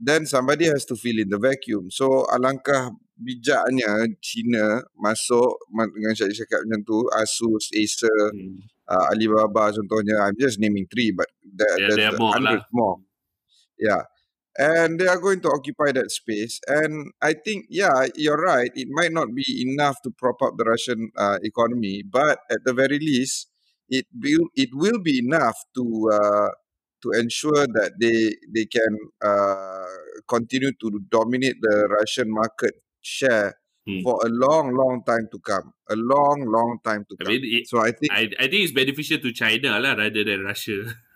then 0.00 0.26
somebody 0.26 0.66
has 0.66 0.84
to 0.84 0.96
fill 0.96 1.20
in 1.20 1.28
the 1.28 1.38
vacuum. 1.38 1.92
So 1.92 2.26
alangkah 2.32 2.90
bijaknya 3.14 4.10
China 4.18 4.82
masuk 4.98 5.70
dengan 5.70 6.16
syarikat 6.16 6.66
macam 6.66 6.82
tu, 6.82 6.98
Asus, 7.14 7.70
Acer, 7.76 8.34
hmm. 8.34 8.58
uh, 8.90 9.12
Alibaba 9.12 9.70
contohnya. 9.70 10.26
I'm 10.26 10.36
just 10.40 10.58
naming 10.58 10.88
three, 10.90 11.14
but 11.14 11.30
there, 11.44 11.76
yeah, 11.78 11.88
there's 11.94 12.18
more 12.18 12.34
hundreds 12.34 12.66
lah. 12.66 12.74
more. 12.74 12.96
Yeah 13.78 14.02
and 14.58 15.00
they 15.00 15.06
are 15.06 15.18
going 15.18 15.40
to 15.40 15.48
occupy 15.48 15.92
that 15.92 16.10
space. 16.10 16.60
And 16.66 17.12
I 17.20 17.34
think, 17.34 17.66
yeah, 17.68 18.06
you're 18.14 18.40
right. 18.40 18.70
It 18.74 18.88
might 18.90 19.12
not 19.12 19.34
be 19.34 19.66
enough 19.68 20.00
to 20.02 20.10
prop 20.10 20.40
up 20.42 20.54
the 20.56 20.64
Russian 20.64 21.10
uh, 21.16 21.38
economy, 21.42 22.02
but 22.02 22.38
at 22.50 22.64
the 22.64 22.72
very 22.72 22.98
least, 22.98 23.48
it 23.88 24.06
will 24.14 24.48
it 24.54 24.70
will 24.72 25.00
be 25.02 25.18
enough 25.18 25.56
to 25.76 26.10
uh, 26.12 26.48
to 27.02 27.10
ensure 27.18 27.66
that 27.66 27.92
they 28.00 28.34
they 28.54 28.66
can 28.66 28.96
uh, 29.22 29.84
continue 30.28 30.72
to 30.80 31.00
dominate 31.10 31.56
the 31.60 31.88
Russian 32.00 32.30
market 32.30 32.74
share. 33.02 33.54
Hmm. 33.86 34.00
For 34.00 34.16
a 34.24 34.30
long, 34.30 34.72
long 34.72 35.02
time 35.04 35.28
to 35.30 35.38
come, 35.40 35.74
a 35.90 35.94
long, 35.94 36.48
long 36.48 36.78
time 36.82 37.04
to 37.04 37.16
come. 37.20 37.28
I 37.28 37.36
mean, 37.36 37.44
it, 37.44 37.68
so 37.68 37.84
I 37.84 37.92
think 37.92 38.10
I, 38.10 38.30
I 38.40 38.48
think 38.48 38.64
it's 38.64 38.72
beneficial 38.72 39.18
to 39.18 39.30
China 39.30 39.78
lah 39.78 39.92
rather 39.92 40.24
than 40.24 40.40
Russia. 40.40 40.88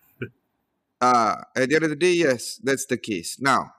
Uh, 1.00 1.38
at 1.54 1.68
the 1.68 1.74
end 1.76 1.84
of 1.84 1.90
the 1.90 1.96
day, 1.96 2.12
yes, 2.12 2.60
that's 2.62 2.86
the 2.86 2.98
case. 2.98 3.38
Now, 3.38 3.70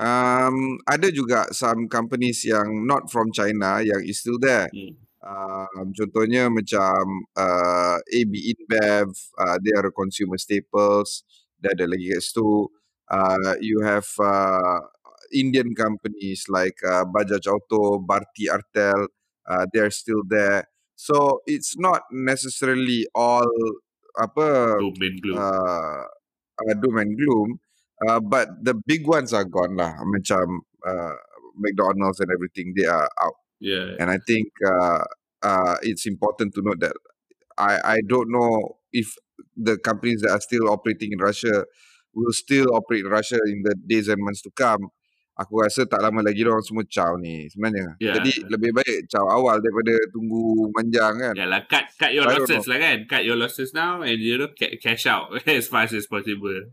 um, 0.00 0.80
ada 0.88 1.12
juga 1.12 1.52
some 1.52 1.88
companies 1.88 2.44
yang 2.48 2.88
not 2.88 3.12
from 3.12 3.28
China 3.32 3.84
yang 3.84 4.00
is 4.04 4.24
still 4.24 4.40
there. 4.40 4.72
Hmm. 4.72 4.96
Um, 5.22 5.94
contohnya 5.94 6.50
macam 6.50 7.28
uh, 7.38 8.02
AB 8.02 8.32
InBev, 8.34 9.06
uh, 9.38 9.56
they 9.62 9.70
are 9.78 9.92
consumer 9.94 10.40
staples. 10.40 11.22
Dia 11.62 11.76
ada 11.78 11.86
lagi 11.86 12.10
kat 12.10 12.22
situ. 12.26 12.66
Uh, 13.06 13.54
you 13.62 13.84
have 13.84 14.08
uh, 14.18 14.82
Indian 15.30 15.76
companies 15.76 16.48
like 16.48 16.76
uh, 16.82 17.04
Bajaj 17.04 17.46
Auto, 17.46 18.02
Bharti 18.02 18.50
Airtel, 18.50 19.06
uh, 19.46 19.64
they 19.72 19.80
are 19.80 19.92
still 19.94 20.22
there. 20.26 20.66
So 20.96 21.40
it's 21.46 21.78
not 21.78 22.02
necessarily 22.10 23.06
all 23.14 23.48
apa 24.12 24.76
uh, 24.76 26.04
uh, 26.70 26.74
doom 26.74 26.98
and 26.98 27.16
gloom. 27.16 27.58
Uh, 28.08 28.20
but 28.20 28.48
the 28.62 28.74
big 28.86 29.06
ones 29.06 29.32
are 29.32 29.44
gone 29.44 29.76
lah. 29.76 29.94
Macam 30.02 30.60
uh, 30.86 31.14
McDonald's 31.56 32.20
and 32.20 32.30
everything, 32.32 32.74
they 32.76 32.86
are 32.86 33.08
out. 33.22 33.34
Yeah. 33.60 33.94
And 33.98 34.10
I 34.10 34.18
think 34.26 34.48
uh, 34.66 35.04
uh, 35.42 35.76
it's 35.82 36.06
important 36.06 36.54
to 36.54 36.62
note 36.62 36.80
that 36.80 36.96
I, 37.58 37.78
I 37.84 37.98
don't 38.08 38.30
know 38.30 38.78
if 38.92 39.14
the 39.56 39.78
companies 39.78 40.22
that 40.22 40.30
are 40.30 40.40
still 40.40 40.68
operating 40.68 41.12
in 41.12 41.18
Russia 41.18 41.64
will 42.14 42.32
still 42.32 42.74
operate 42.74 43.04
in 43.04 43.10
Russia 43.10 43.38
in 43.46 43.62
the 43.64 43.74
days 43.86 44.08
and 44.08 44.22
months 44.22 44.42
to 44.42 44.50
come. 44.50 44.88
Aku 45.42 45.60
rasa 45.60 45.82
tak 45.84 45.98
lama 45.98 46.22
lagi 46.22 46.46
orang 46.46 46.62
semua 46.62 46.86
caw 46.86 47.18
ni 47.18 47.50
sebenarnya. 47.50 47.98
Yeah. 47.98 48.18
Jadi 48.18 48.46
lebih 48.46 48.70
baik 48.72 49.10
caw 49.10 49.26
awal 49.26 49.58
daripada 49.58 49.94
tunggu 50.14 50.70
manjang 50.70 51.14
kan. 51.18 51.34
Yalah, 51.34 51.60
cut, 51.66 51.90
cut 51.98 52.14
your 52.14 52.24
losses 52.26 52.64
lah 52.70 52.78
kan. 52.78 52.98
Cut 53.10 53.22
your 53.26 53.38
losses 53.38 53.74
now 53.74 54.00
and 54.06 54.22
you 54.22 54.38
know 54.38 54.50
cash 54.56 55.04
out 55.10 55.34
as 55.50 55.66
fast 55.66 55.92
as 55.92 56.06
possible. 56.06 56.72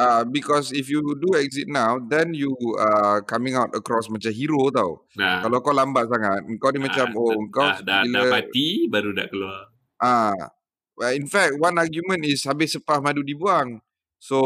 Uh, 0.00 0.24
because 0.24 0.72
if 0.72 0.88
you 0.88 0.98
do 1.20 1.36
exit 1.38 1.68
now, 1.68 2.00
then 2.00 2.34
you 2.34 2.50
uh, 2.80 3.20
coming 3.22 3.54
out 3.54 3.70
across 3.76 4.08
macam 4.08 4.32
hero 4.34 4.72
tau. 4.72 5.04
Nah. 5.14 5.44
Kalau 5.44 5.62
kau 5.62 5.70
lambat 5.70 6.08
sangat, 6.08 6.42
kau 6.58 6.72
ni 6.74 6.80
nah, 6.80 6.90
macam, 6.90 7.06
oh 7.14 7.38
kau 7.52 7.70
dah, 7.70 7.78
dah, 7.84 8.00
bila... 8.02 8.18
dah 8.18 8.24
mati, 8.32 8.68
baru 8.90 9.10
dah 9.14 9.26
keluar. 9.30 9.70
Ah, 10.02 10.34
uh, 10.34 11.12
In 11.12 11.26
fact, 11.26 11.56
one 11.56 11.76
argument 11.80 12.22
is 12.26 12.44
habis 12.44 12.76
sepah 12.76 13.00
madu 13.00 13.24
dibuang. 13.24 13.80
So, 14.22 14.38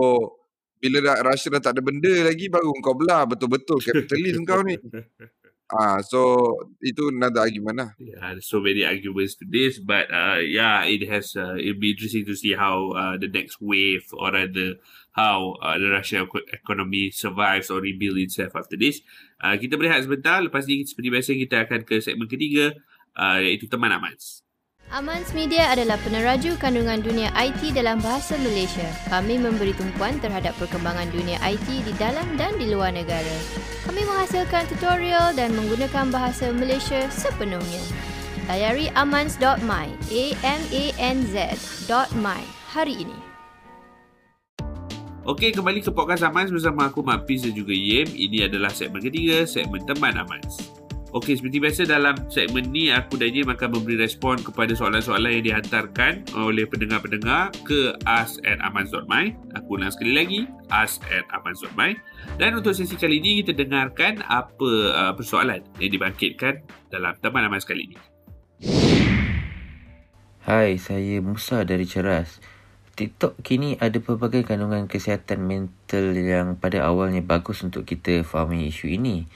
bila 0.80 1.00
dah 1.00 1.16
rasa 1.25 1.49
dah 1.49 1.61
tak 1.61 1.78
ada 1.78 1.83
benda 1.83 2.12
lagi 2.26 2.47
baru 2.52 2.71
kau 2.85 2.95
belah 2.95 3.25
betul-betul 3.25 3.80
kapitalis 3.80 4.37
kau 4.45 4.61
ni. 4.62 4.76
Ah, 5.66 5.99
so 5.99 6.54
itu 6.78 7.11
another 7.11 7.42
argument 7.42 7.75
lah. 7.75 7.90
Yeah, 7.99 8.38
so 8.38 8.62
many 8.62 8.87
arguments 8.87 9.35
to 9.42 9.45
this, 9.50 9.83
but 9.83 10.06
uh, 10.14 10.38
yeah, 10.38 10.87
it 10.87 11.02
has. 11.11 11.35
Uh, 11.35 11.59
it'll 11.59 11.83
be 11.83 11.90
interesting 11.90 12.23
to 12.23 12.38
see 12.38 12.54
how 12.54 12.95
uh, 12.95 13.18
the 13.18 13.26
next 13.26 13.59
wave, 13.59 14.06
or 14.14 14.30
rather, 14.30 14.78
how 15.11 15.59
uh, 15.59 15.75
the 15.75 15.90
Russian 15.90 16.23
economy 16.54 17.11
survives 17.11 17.66
or 17.66 17.83
rebuild 17.83 18.14
itself 18.14 18.54
after 18.54 18.78
this. 18.78 19.02
Uh, 19.42 19.59
kita 19.59 19.75
berehat 19.75 20.06
sebentar. 20.06 20.38
Lepas 20.38 20.71
ni, 20.71 20.87
seperti 20.87 21.11
biasa, 21.11 21.30
kita 21.35 21.56
akan 21.66 21.83
ke 21.83 21.99
segmen 21.99 22.30
ketiga, 22.30 22.71
uh, 23.18 23.42
iaitu 23.42 23.66
teman 23.66 23.90
Amans. 23.90 24.46
Amans 24.95 25.35
Media 25.35 25.66
adalah 25.75 25.99
peneraju 26.07 26.55
kandungan 26.62 27.02
dunia 27.02 27.35
IT 27.35 27.75
dalam 27.75 27.99
bahasa 27.99 28.38
Malaysia. 28.38 28.87
Kami 29.11 29.35
memberi 29.35 29.75
tumpuan 29.75 30.14
terhadap 30.23 30.55
perkembangan 30.62 31.11
dunia 31.11 31.43
IT 31.43 31.66
di 31.66 31.90
dalam 31.99 32.38
dan 32.38 32.55
di 32.55 32.71
luar 32.71 32.95
negara. 32.95 33.35
Kami 33.83 34.07
menghasilkan 34.07 34.71
tutorial 34.71 35.35
dan 35.35 35.59
menggunakan 35.59 36.14
bahasa 36.14 36.55
Malaysia 36.55 37.02
sepenuhnya. 37.11 37.83
Layari 38.47 38.87
amans.my, 38.95 39.87
a 39.90 40.25
m 40.47 40.62
a 40.71 40.85
n 41.02 41.19
z.my 41.35 42.43
hari 42.71 42.95
ini. 43.02 43.19
Okey, 45.26 45.50
kembali 45.50 45.83
ke 45.83 45.90
podcast 45.90 46.23
Amans 46.23 46.55
bersama 46.55 46.87
aku 46.87 47.02
Mak 47.02 47.26
Piz 47.26 47.43
dan 47.43 47.50
juga 47.59 47.75
Yem. 47.75 48.07
Ini 48.07 48.47
adalah 48.47 48.71
segmen 48.71 49.02
ketiga, 49.02 49.43
segmen 49.50 49.83
teman 49.83 50.14
Amans. 50.14 50.75
Okey, 51.15 51.39
seperti 51.39 51.63
biasa 51.63 51.87
dalam 51.87 52.19
segmen 52.27 52.67
ni 52.75 52.91
aku 52.91 53.15
dan 53.15 53.31
Jim 53.31 53.47
akan 53.47 53.79
memberi 53.79 53.95
respon 53.95 54.43
kepada 54.43 54.75
soalan-soalan 54.75 55.39
yang 55.39 55.45
dihantarkan 55.55 56.27
oleh 56.35 56.67
pendengar-pendengar 56.67 57.55
ke 57.63 57.95
ask@amans.my. 58.03 59.55
Aku 59.55 59.79
ulang 59.79 59.95
sekali 59.95 60.13
lagi, 60.19 60.51
ask@amans.my. 60.67 61.91
Dan 62.43 62.59
untuk 62.59 62.75
sesi 62.75 62.99
kali 62.99 63.23
ini 63.23 63.39
kita 63.39 63.55
dengarkan 63.55 64.19
apa 64.27 64.71
uh, 64.91 65.13
persoalan 65.15 65.63
yang 65.79 65.95
dibangkitkan 65.95 66.67
dalam 66.91 67.15
teman 67.23 67.47
Amans 67.47 67.63
kali 67.63 67.87
ini. 67.87 67.97
Hai, 70.43 70.83
saya 70.83 71.23
Musa 71.23 71.63
dari 71.63 71.87
Ceras. 71.87 72.43
TikTok 72.97 73.47
kini 73.47 73.79
ada 73.79 74.01
pelbagai 74.01 74.43
kandungan 74.43 74.89
kesihatan 74.89 75.45
mental 75.45 76.17
yang 76.17 76.57
pada 76.59 76.83
awalnya 76.89 77.21
bagus 77.23 77.61
untuk 77.61 77.87
kita 77.87 78.25
fahami 78.25 78.73
isu 78.73 78.91
ini. 78.91 79.29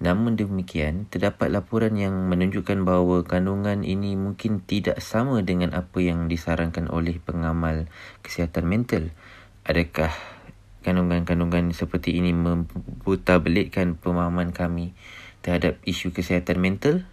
Namun 0.00 0.40
demikian, 0.40 1.04
terdapat 1.12 1.52
laporan 1.52 1.92
yang 1.92 2.32
menunjukkan 2.32 2.88
bahawa 2.88 3.20
kandungan 3.20 3.84
ini 3.84 4.16
mungkin 4.16 4.64
tidak 4.64 5.04
sama 5.04 5.44
dengan 5.44 5.76
apa 5.76 6.00
yang 6.00 6.24
disarankan 6.24 6.88
oleh 6.88 7.20
pengamal 7.20 7.84
kesihatan 8.24 8.64
mental. 8.64 9.12
Adakah 9.68 10.08
kandungan-kandungan 10.80 11.76
seperti 11.76 12.16
ini 12.16 12.32
memputarbelikkan 12.32 14.00
pemahaman 14.00 14.56
kami 14.56 14.96
terhadap 15.44 15.76
isu 15.84 16.16
kesihatan 16.16 16.56
mental? 16.56 17.04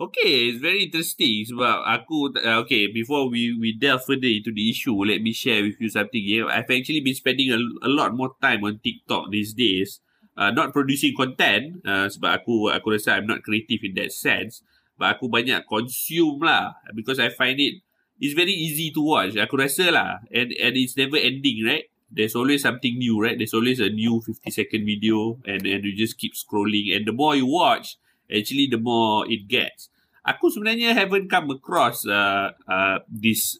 Okay, 0.00 0.48
it's 0.48 0.64
very 0.64 0.88
interesting 0.88 1.44
sebab 1.44 1.84
aku 1.84 2.32
uh, 2.40 2.64
okay 2.64 2.88
before 2.88 3.28
we 3.28 3.52
we 3.52 3.76
delve 3.76 4.00
further 4.00 4.32
into 4.32 4.48
the 4.48 4.72
issue, 4.72 4.96
let 4.96 5.20
me 5.20 5.28
share 5.28 5.60
with 5.60 5.76
you 5.76 5.92
something 5.92 6.24
here. 6.24 6.48
I've 6.48 6.72
actually 6.72 7.04
been 7.04 7.18
spending 7.18 7.52
a, 7.52 7.60
a 7.84 7.90
lot 7.92 8.16
more 8.16 8.32
time 8.40 8.64
on 8.64 8.80
TikTok 8.80 9.28
these 9.28 9.52
days, 9.52 10.00
uh, 10.36 10.50
not 10.50 10.72
producing 10.72 11.14
content 11.16 11.82
uh, 11.86 12.06
sebab 12.06 12.42
aku 12.42 12.70
aku 12.70 12.94
rasa 12.94 13.18
I'm 13.18 13.26
not 13.26 13.42
creative 13.42 13.82
in 13.82 13.94
that 13.98 14.14
sense, 14.14 14.62
but 14.94 15.16
aku 15.16 15.26
banyak 15.30 15.66
consume 15.66 16.44
lah 16.44 16.78
because 16.94 17.18
I 17.18 17.32
find 17.32 17.58
it 17.58 17.82
it's 18.20 18.36
very 18.36 18.52
easy 18.52 18.92
to 18.92 19.00
watch. 19.00 19.34
Aku 19.40 19.56
rasa 19.58 19.90
lah 19.90 20.10
and 20.30 20.52
and 20.54 20.74
it's 20.76 20.94
never 20.94 21.16
ending, 21.16 21.64
right? 21.64 21.88
There's 22.10 22.34
always 22.34 22.66
something 22.66 22.98
new, 22.98 23.22
right? 23.22 23.38
There's 23.38 23.54
always 23.54 23.78
a 23.78 23.88
new 23.88 24.18
50 24.20 24.50
second 24.50 24.82
video 24.82 25.38
and 25.46 25.62
and 25.64 25.80
you 25.86 25.94
just 25.94 26.18
keep 26.18 26.34
scrolling 26.36 26.92
and 26.92 27.06
the 27.06 27.14
more 27.14 27.34
you 27.34 27.46
watch, 27.46 27.96
actually 28.28 28.68
the 28.68 28.82
more 28.82 29.24
it 29.30 29.48
gets. 29.48 29.88
Aku 30.20 30.52
sebenarnya 30.52 30.92
haven't 30.92 31.32
come 31.32 31.48
across 31.48 32.04
uh, 32.04 32.52
uh, 32.68 33.00
this 33.08 33.56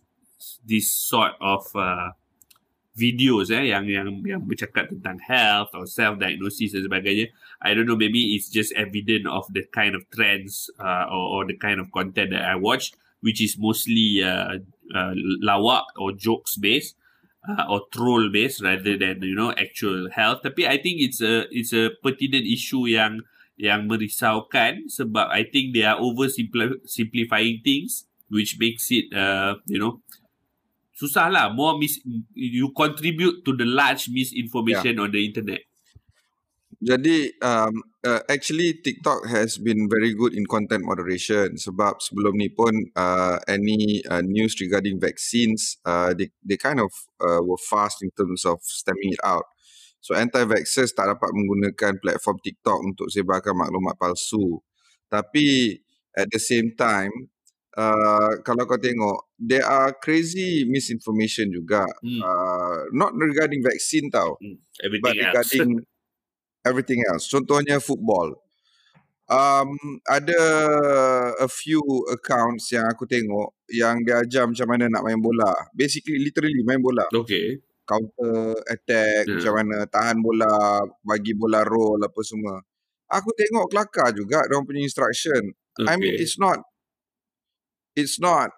this 0.61 0.93
sort 0.93 1.33
of 1.41 1.65
uh, 1.73 2.13
videos 3.01 3.49
eh 3.49 3.73
yang 3.73 3.89
yang 3.89 4.21
yang 4.29 4.45
bercakap 4.45 4.93
tentang 4.93 5.17
health 5.25 5.73
or 5.73 5.89
self 5.89 6.21
diagnosis 6.21 6.77
dan 6.77 6.85
sebagainya. 6.85 7.33
I 7.65 7.73
don't 7.73 7.89
know 7.89 7.97
maybe 7.97 8.37
it's 8.37 8.53
just 8.53 8.77
evident 8.77 9.25
of 9.25 9.49
the 9.49 9.65
kind 9.73 9.97
of 9.97 10.05
trends 10.13 10.69
uh, 10.77 11.09
or, 11.09 11.41
or 11.41 11.49
the 11.49 11.57
kind 11.57 11.81
of 11.81 11.89
content 11.89 12.37
that 12.37 12.45
I 12.45 12.61
watch 12.61 12.93
which 13.25 13.41
is 13.41 13.57
mostly 13.57 14.25
uh, 14.25 14.61
uh, 14.93 15.15
lawak 15.41 15.85
or 15.97 16.13
jokes 16.13 16.57
based 16.57 16.97
uh, 17.49 17.65
or 17.69 17.89
troll 17.93 18.29
based 18.33 18.63
rather 18.63 18.97
than 18.97 19.23
you 19.23 19.37
know 19.37 19.53
actual 19.57 20.11
health 20.11 20.45
tapi 20.45 20.69
I 20.69 20.81
think 20.81 21.01
it's 21.01 21.21
a 21.21 21.49
it's 21.49 21.73
a 21.73 21.97
pertinent 22.05 22.45
issue 22.45 22.89
yang 22.89 23.25
yang 23.61 23.89
merisaukan 23.89 24.89
sebab 24.89 25.29
I 25.29 25.45
think 25.45 25.77
they 25.77 25.85
are 25.85 26.01
over 26.01 26.29
simplifying 26.89 27.61
things 27.61 28.09
which 28.33 28.57
makes 28.57 28.89
it 28.89 29.13
uh, 29.13 29.61
you 29.69 29.77
know 29.77 30.01
susah 31.01 31.33
lah 31.33 31.49
more 31.49 31.81
mis 31.81 31.97
you 32.37 32.69
contribute 32.77 33.41
to 33.41 33.57
the 33.57 33.65
large 33.65 34.13
misinformation 34.13 35.01
yeah. 35.01 35.05
on 35.05 35.09
the 35.09 35.25
internet 35.25 35.65
jadi 36.81 37.29
um, 37.45 37.77
uh, 38.09 38.25
actually 38.33 38.81
TikTok 38.81 39.29
has 39.29 39.61
been 39.61 39.85
very 39.89 40.17
good 40.17 40.33
in 40.33 40.49
content 40.49 40.85
moderation 40.85 41.57
sebab 41.57 42.01
sebelum 42.01 42.37
ni 42.37 42.49
pun 42.53 42.73
uh, 42.97 43.37
any 43.49 44.01
uh, 44.09 44.25
news 44.25 44.57
regarding 44.61 45.01
vaccines 45.01 45.81
uh, 45.89 46.13
they 46.17 46.29
they 46.45 46.57
kind 46.57 46.81
of 46.81 46.93
uh, 47.21 47.41
were 47.45 47.61
fast 47.61 48.01
in 48.05 48.13
terms 48.17 48.45
of 48.49 48.61
stemming 48.65 49.13
it 49.17 49.21
out 49.25 49.45
So 50.01 50.17
anti-vaxxers 50.17 50.97
tak 50.97 51.13
dapat 51.13 51.31
menggunakan 51.37 52.01
platform 52.01 52.41
TikTok 52.41 52.79
untuk 52.81 53.13
sebarkan 53.13 53.53
maklumat 53.53 54.01
palsu. 54.01 54.57
Tapi 55.13 55.77
at 56.17 56.33
the 56.33 56.41
same 56.41 56.73
time, 56.73 57.13
uh, 57.77 58.41
kalau 58.43 58.65
kau 58.67 58.81
tengok, 58.81 59.35
there 59.39 59.67
are 59.67 59.95
crazy 59.99 60.67
misinformation 60.67 61.51
juga. 61.53 61.87
Hmm. 62.01 62.21
Uh, 62.23 62.79
not 62.95 63.13
regarding 63.15 63.61
vaccine 63.63 64.09
tau. 64.11 64.39
Hmm. 64.41 64.59
Everything 64.81 65.05
but 65.05 65.15
regarding 65.19 65.71
everything 66.69 67.01
else. 67.11 67.29
Contohnya 67.31 67.79
football. 67.79 68.39
Um, 69.31 70.03
ada 70.11 70.43
a 71.39 71.47
few 71.47 71.79
accounts 72.11 72.75
yang 72.75 72.83
aku 72.91 73.07
tengok 73.07 73.55
yang 73.71 74.03
dia 74.03 74.27
ajar 74.27 74.51
macam 74.51 74.67
mana 74.67 74.91
nak 74.91 75.07
main 75.07 75.23
bola. 75.23 75.55
Basically, 75.71 76.19
literally 76.19 76.67
main 76.67 76.83
bola. 76.83 77.07
Okay 77.15 77.63
counter 77.91 78.55
attack 78.71 79.27
yeah. 79.27 79.35
macam 79.35 79.53
mana 79.59 79.77
tahan 79.91 80.23
bola 80.23 80.87
bagi 81.03 81.35
bola 81.35 81.67
roll 81.67 81.99
apa 81.99 82.21
semua 82.23 82.63
aku 83.11 83.35
tengok 83.35 83.67
kelakar 83.67 84.15
juga 84.15 84.47
dia 84.47 84.63
punya 84.63 84.87
instruction 84.87 85.43
okay. 85.75 85.91
i 85.91 85.99
mean 85.99 86.15
it's 86.15 86.39
not 86.39 86.63
it's 87.97 88.19
not 88.23 88.51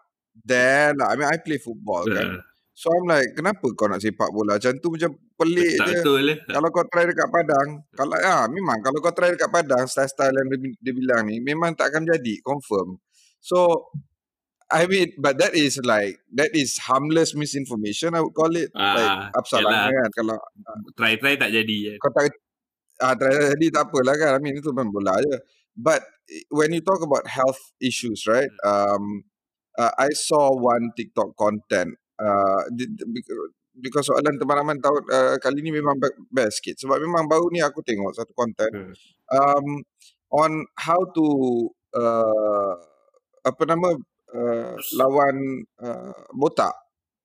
there 0.45 0.97
lah 0.97 1.13
i 1.13 1.15
mean 1.17 1.29
i 1.29 1.39
play 1.41 1.61
football 1.61 2.05
yeah. 2.09 2.17
kan 2.21 2.29
so 2.73 2.89
i'm 2.89 3.07
like 3.07 3.31
kenapa 3.37 3.67
kau 3.77 3.87
nak 3.87 4.01
sepak 4.01 4.33
bola 4.33 4.57
macam 4.57 4.73
tu 4.81 4.89
macam 4.89 5.11
pelik 5.37 5.77
tak 5.77 5.87
je 5.93 5.95
betul, 6.01 6.25
eh. 6.33 6.39
kalau 6.49 6.69
kau 6.73 6.85
try 6.89 7.05
dekat 7.05 7.29
padang 7.29 7.69
kalau 7.93 8.17
ya 8.17 8.49
memang 8.49 8.79
kalau 8.81 8.99
kau 9.05 9.13
try 9.13 9.29
dekat 9.35 9.51
padang 9.53 9.85
style-style 9.85 10.33
yang 10.33 10.49
dia, 10.49 10.59
dia 10.81 10.93
bilang 10.97 11.23
ni 11.29 11.43
memang 11.45 11.77
tak 11.77 11.93
akan 11.93 12.09
jadi 12.09 12.35
confirm 12.41 12.97
so 13.43 13.91
I 14.73 14.89
mean, 14.89 15.13
but 15.21 15.37
that 15.37 15.53
is 15.53 15.77
like 15.85 16.17
that 16.33 16.57
is 16.57 16.81
harmless 16.81 17.37
misinformation. 17.37 18.17
I 18.17 18.25
would 18.25 18.33
call 18.33 18.49
it 18.57 18.73
ah, 18.73 18.97
like 18.97 19.17
absalan 19.37 19.93
kan. 19.93 20.11
Kalau 20.17 20.37
try 20.97 21.21
try 21.21 21.37
tak 21.37 21.53
jadi. 21.53 21.77
Ya. 21.93 21.95
Kau 22.01 22.09
tak 22.09 22.33
ah 23.03 23.19
jadi 23.19 23.67
tak 23.75 23.91
apalah 23.91 24.15
kan. 24.15 24.39
I 24.39 24.41
mean 24.41 24.57
itu 24.63 24.71
memang 24.71 24.95
bola 24.95 25.19
je. 25.19 25.43
But 25.75 26.05
when 26.53 26.71
you 26.71 26.85
talk 26.85 27.03
about 27.03 27.27
health 27.27 27.59
issues, 27.83 28.29
right? 28.29 28.51
Hmm. 28.63 28.71
Um, 28.71 29.05
uh, 29.75 29.93
I 29.99 30.15
saw 30.15 30.53
one 30.55 30.95
TikTok 30.95 31.35
content. 31.35 31.99
Uh, 32.23 32.69
because 33.81 34.07
soalan 34.07 34.37
teman-teman 34.37 34.79
tahu 34.79 35.01
uh, 35.11 35.41
kali 35.41 35.65
ni 35.65 35.73
memang 35.73 35.97
best 36.29 36.61
sikit. 36.61 36.77
Sebab 36.79 37.01
memang 37.01 37.27
baru 37.27 37.49
ni 37.51 37.65
aku 37.65 37.81
tengok 37.81 38.13
satu 38.13 38.33
content 38.37 38.73
hmm. 38.73 38.95
um, 39.33 39.67
on 40.33 40.65
how 40.77 41.01
to 41.17 41.27
uh, 41.97 42.75
apa 43.43 43.63
nama 43.67 43.97
uh, 44.37 44.75
lawan 44.97 45.67
uh, 45.81 46.15
botak. 46.37 46.77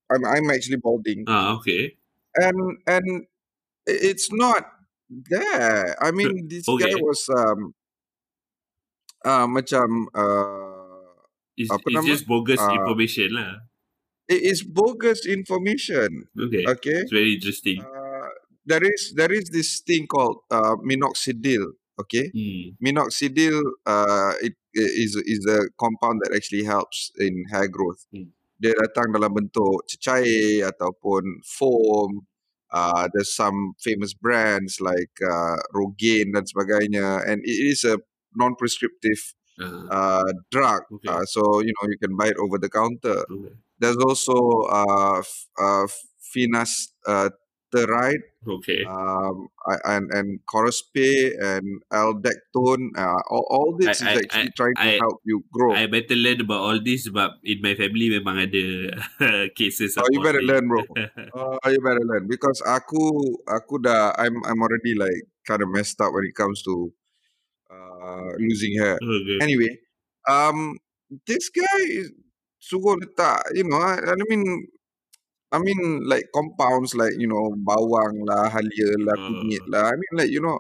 I'm 0.08 0.24
I'm 0.24 0.48
actually 0.56 0.80
balding. 0.80 1.28
Ah, 1.28 1.60
okay. 1.60 2.00
And 2.40 2.80
and 2.88 3.28
it's 3.84 4.32
not 4.32 4.77
there. 5.10 5.96
I 6.02 6.12
mean, 6.12 6.48
this 6.48 6.68
okay. 6.68 6.94
guy 6.94 7.00
was 7.00 7.26
um 7.32 7.74
uh, 9.26 9.48
macam 9.48 10.08
uh, 10.14 11.24
it's, 11.56 11.72
apa 11.72 11.88
it's 11.88 11.96
nama? 11.96 12.08
just 12.08 12.24
bogus 12.28 12.62
uh, 12.62 12.72
information 12.76 13.30
lah. 13.34 13.54
It 14.28 14.44
is 14.44 14.64
bogus 14.64 15.24
information. 15.24 16.28
Okay. 16.36 16.68
Okay. 16.68 17.00
It's 17.08 17.16
very 17.16 17.40
interesting. 17.40 17.80
Uh, 17.80 18.28
there 18.68 18.84
is 18.84 19.16
there 19.16 19.32
is 19.32 19.48
this 19.50 19.80
thing 19.82 20.06
called 20.08 20.44
uh, 20.52 20.76
minoxidil. 20.84 21.80
Okay. 21.98 22.30
Hmm. 22.36 22.76
Minoxidil 22.84 23.58
uh, 23.88 24.36
it 24.44 24.54
is 24.76 25.16
is 25.24 25.48
a 25.48 25.72
compound 25.80 26.22
that 26.28 26.36
actually 26.36 26.68
helps 26.68 27.16
in 27.18 27.48
hair 27.50 27.72
growth. 27.72 28.04
Hmm. 28.12 28.36
Dia 28.60 28.74
datang 28.76 29.16
dalam 29.16 29.32
bentuk 29.32 29.88
cecair 29.88 30.68
ataupun 30.68 31.42
foam. 31.46 32.28
Uh, 32.78 33.04
there's 33.14 33.34
some 33.34 33.74
famous 33.88 34.14
brands 34.14 34.78
like 34.82 35.14
uh, 35.24 35.58
Rogaine 35.74 36.32
dan 36.36 36.46
sebagainya, 36.46 37.26
and 37.26 37.42
it 37.42 37.60
is 37.74 37.82
a 37.84 37.98
non-prescriptive 38.38 39.22
uh, 39.62 39.86
uh, 39.90 40.30
drug. 40.54 40.82
Okay. 40.96 41.10
Uh, 41.10 41.26
so 41.26 41.42
you 41.66 41.74
know 41.74 41.86
you 41.90 41.98
can 41.98 42.14
buy 42.20 42.28
it 42.34 42.38
over 42.38 42.58
the 42.62 42.70
counter. 42.70 43.26
Okay. 43.26 43.54
There's 43.82 43.98
also 43.98 44.38
uh, 44.70 45.20
f- 45.26 45.48
uh, 45.58 45.88
Finas 46.22 46.94
uh, 47.06 47.30
Terite, 47.68 48.40
okay, 48.48 48.88
um, 48.88 49.52
and 49.84 50.08
and 50.16 50.40
Corospe 50.48 51.36
and 51.36 51.84
Aldectone. 51.92 52.96
Uh, 52.96 53.20
all, 53.28 53.46
all 53.52 53.70
this 53.76 54.02
I, 54.02 54.16
is 54.16 54.24
actually 54.24 54.52
I, 54.52 54.56
trying 54.56 54.78
I, 54.80 54.86
to 54.86 54.92
help 55.04 55.20
you 55.28 55.44
grow. 55.52 55.76
I 55.76 55.88
better 55.88 56.16
learn 56.16 56.40
about 56.42 56.64
all 56.64 56.80
this 56.80 57.10
but 57.12 57.36
in 57.44 57.60
my 57.60 57.76
family 57.76 58.08
memang 58.08 58.40
ada 58.40 58.96
cases. 59.60 60.00
Oh, 60.00 60.08
you 60.16 60.24
better 60.24 60.40
learn, 60.40 60.72
bro. 60.72 60.80
oh, 61.36 61.60
you 61.68 61.84
better 61.84 62.08
learn 62.08 62.32
because 62.32 62.64
aku 62.64 63.36
aku 63.52 63.84
dah 63.84 64.16
I'm 64.16 64.40
I'm 64.48 64.64
already 64.64 64.96
like 64.96 65.28
kind 65.44 65.60
of 65.60 65.68
messed 65.68 66.00
up 66.00 66.16
when 66.16 66.24
it 66.24 66.36
comes 66.36 66.64
to 66.64 66.88
uh, 67.68 68.32
losing 68.40 68.80
hair. 68.80 68.96
Okay. 68.96 69.44
Anyway, 69.44 69.76
um, 70.28 70.80
this 71.28 71.52
guy 71.52 71.84
is 71.84 72.12
suruh 72.64 73.00
letak, 73.00 73.44
you 73.56 73.64
know, 73.64 73.80
I, 73.80 74.00
I 74.04 74.16
mean 74.28 74.68
I 75.52 75.60
mean 75.60 76.04
like 76.04 76.28
compounds 76.36 76.92
like 76.96 77.16
you 77.16 77.28
know 77.28 77.56
bawang 77.56 78.28
lah, 78.28 78.52
halia 78.52 78.90
lah, 79.00 79.16
kunyit 79.16 79.64
uh. 79.64 79.72
lah. 79.72 79.84
I 79.92 79.96
mean 79.96 80.14
like 80.14 80.32
you 80.32 80.44
know, 80.44 80.60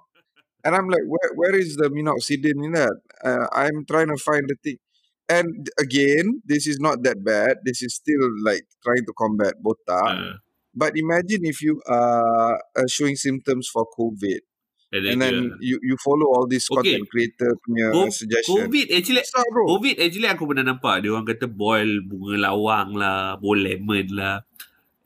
and 0.63 0.75
I'm 0.75 0.87
like 0.87 1.03
where 1.03 1.29
where 1.35 1.55
is 1.55 1.75
the 1.75 1.91
minoxidil 1.91 2.55
in 2.55 2.71
that? 2.71 2.95
Uh, 3.19 3.47
I'm 3.51 3.83
trying 3.83 4.07
to 4.07 4.19
find 4.19 4.47
the 4.47 4.55
thing. 4.63 4.79
And 5.27 5.67
again, 5.75 6.39
this 6.47 6.71
is 6.71 6.79
not 6.79 7.03
that 7.03 7.19
bad. 7.19 7.59
This 7.67 7.83
is 7.83 7.99
still 7.99 8.31
like 8.47 8.63
trying 8.79 9.03
to 9.03 9.13
combat 9.13 9.59
botak. 9.59 10.15
Uh. 10.15 10.33
But 10.71 10.95
imagine 10.95 11.43
if 11.43 11.59
you 11.59 11.81
are 11.89 12.55
uh, 12.55 12.87
showing 12.87 13.17
symptoms 13.17 13.67
for 13.67 13.83
COVID, 13.97 14.45
And 14.87 15.03
then, 15.03 15.11
and 15.11 15.21
then 15.21 15.35
you 15.59 15.75
you 15.83 15.99
follow 15.99 16.31
all 16.31 16.47
these 16.47 16.63
content 16.63 17.03
okay. 17.03 17.11
creator 17.11 17.51
punya 17.59 17.91
Co- 17.91 18.07
suggestion. 18.07 18.71
COVID 18.71 18.87
actually 18.95 19.19
Stop, 19.27 19.43
bro. 19.51 19.67
COVID 19.67 19.99
actually 19.99 20.31
aku 20.31 20.47
pernah 20.47 20.63
nampak 20.63 21.03
dia 21.03 21.11
orang 21.11 21.27
kata 21.27 21.51
boil 21.51 22.07
bunga 22.07 22.47
lawang 22.47 22.95
lah, 22.95 23.35
boil 23.35 23.67
lemon 23.67 24.07
lah. 24.15 24.47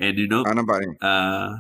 And 0.02 0.18
you 0.18 0.26
know. 0.26 0.42
Ah, 0.42 0.58
nampak 0.58 0.82
ni. 0.82 0.90
Uh, 0.98 1.54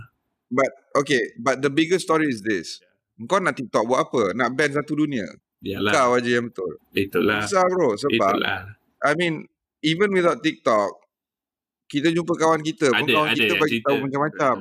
but 0.50 0.72
okay, 0.98 1.22
but 1.38 1.62
the 1.62 1.70
bigger 1.70 2.02
story 2.02 2.28
is 2.28 2.42
this. 2.42 2.82
Kau 3.30 3.38
nak 3.38 3.54
TikTok 3.54 3.86
buat 3.86 4.10
apa? 4.10 4.34
Nak 4.34 4.50
ban 4.58 4.74
satu 4.74 4.98
dunia? 4.98 5.30
Yalah. 5.62 5.94
Kau 5.94 6.18
aja 6.18 6.42
yang 6.42 6.50
betul. 6.50 6.74
Itulah. 6.98 7.46
Susah 7.46 7.64
bro. 7.70 7.94
Sebab, 7.94 8.34
Itulah. 8.42 8.74
I 9.06 9.14
mean, 9.14 9.46
even 9.86 10.10
without 10.10 10.42
TikTok, 10.42 10.98
kita 11.86 12.10
jumpa 12.10 12.34
kawan 12.34 12.66
kita 12.66 12.90
ada, 12.90 12.98
pun 12.98 13.08
kawan 13.14 13.30
ada 13.30 13.38
kita 13.38 13.54
bagi 13.62 13.80
tahu 13.86 13.98
macam-macam. 14.10 14.56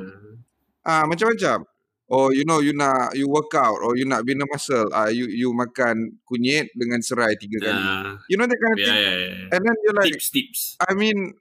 Ah, 0.85 1.05
macam-macam 1.09 1.65
oh 2.11 2.29
you 2.35 2.43
know 2.43 2.59
you 2.59 2.75
nak 2.75 3.15
you 3.15 3.31
work 3.31 3.55
out 3.55 3.79
or 3.79 3.95
you 3.95 4.03
nak 4.03 4.27
bina 4.27 4.43
muscle 4.51 4.91
ah 4.91 5.07
uh, 5.07 5.11
you 5.15 5.31
you 5.31 5.55
makan 5.55 6.19
kunyit 6.27 6.67
dengan 6.75 6.99
serai 6.99 7.39
tiga 7.39 7.71
kali 7.71 7.81
uh, 7.87 8.19
you 8.27 8.35
know 8.35 8.51
that 8.51 8.59
kind 8.59 8.75
of 8.75 8.79
yeah, 8.83 8.91
thing 8.91 8.99
yeah, 8.99 9.17
yeah. 9.31 9.53
and 9.55 9.61
then 9.63 9.77
you're 9.87 9.95
like 9.97 10.11
tips 10.11 10.29
tips 10.35 10.61
i 10.83 10.93
mean 10.93 11.39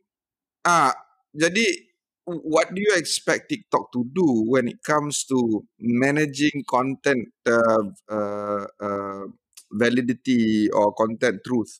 ah 0.64 0.70
uh, 0.70 0.92
jadi 1.34 1.89
what 2.44 2.74
do 2.74 2.82
you 2.82 2.94
expect 2.96 3.50
TikTok 3.50 3.92
to 3.94 4.06
do 4.14 4.46
when 4.48 4.68
it 4.68 4.84
comes 4.84 5.24
to 5.26 5.66
managing 5.80 6.64
content 6.70 7.30
uh, 7.46 7.90
uh, 8.10 8.66
uh, 8.82 9.24
validity 9.72 10.70
or 10.72 10.94
content 10.94 11.42
truth 11.46 11.80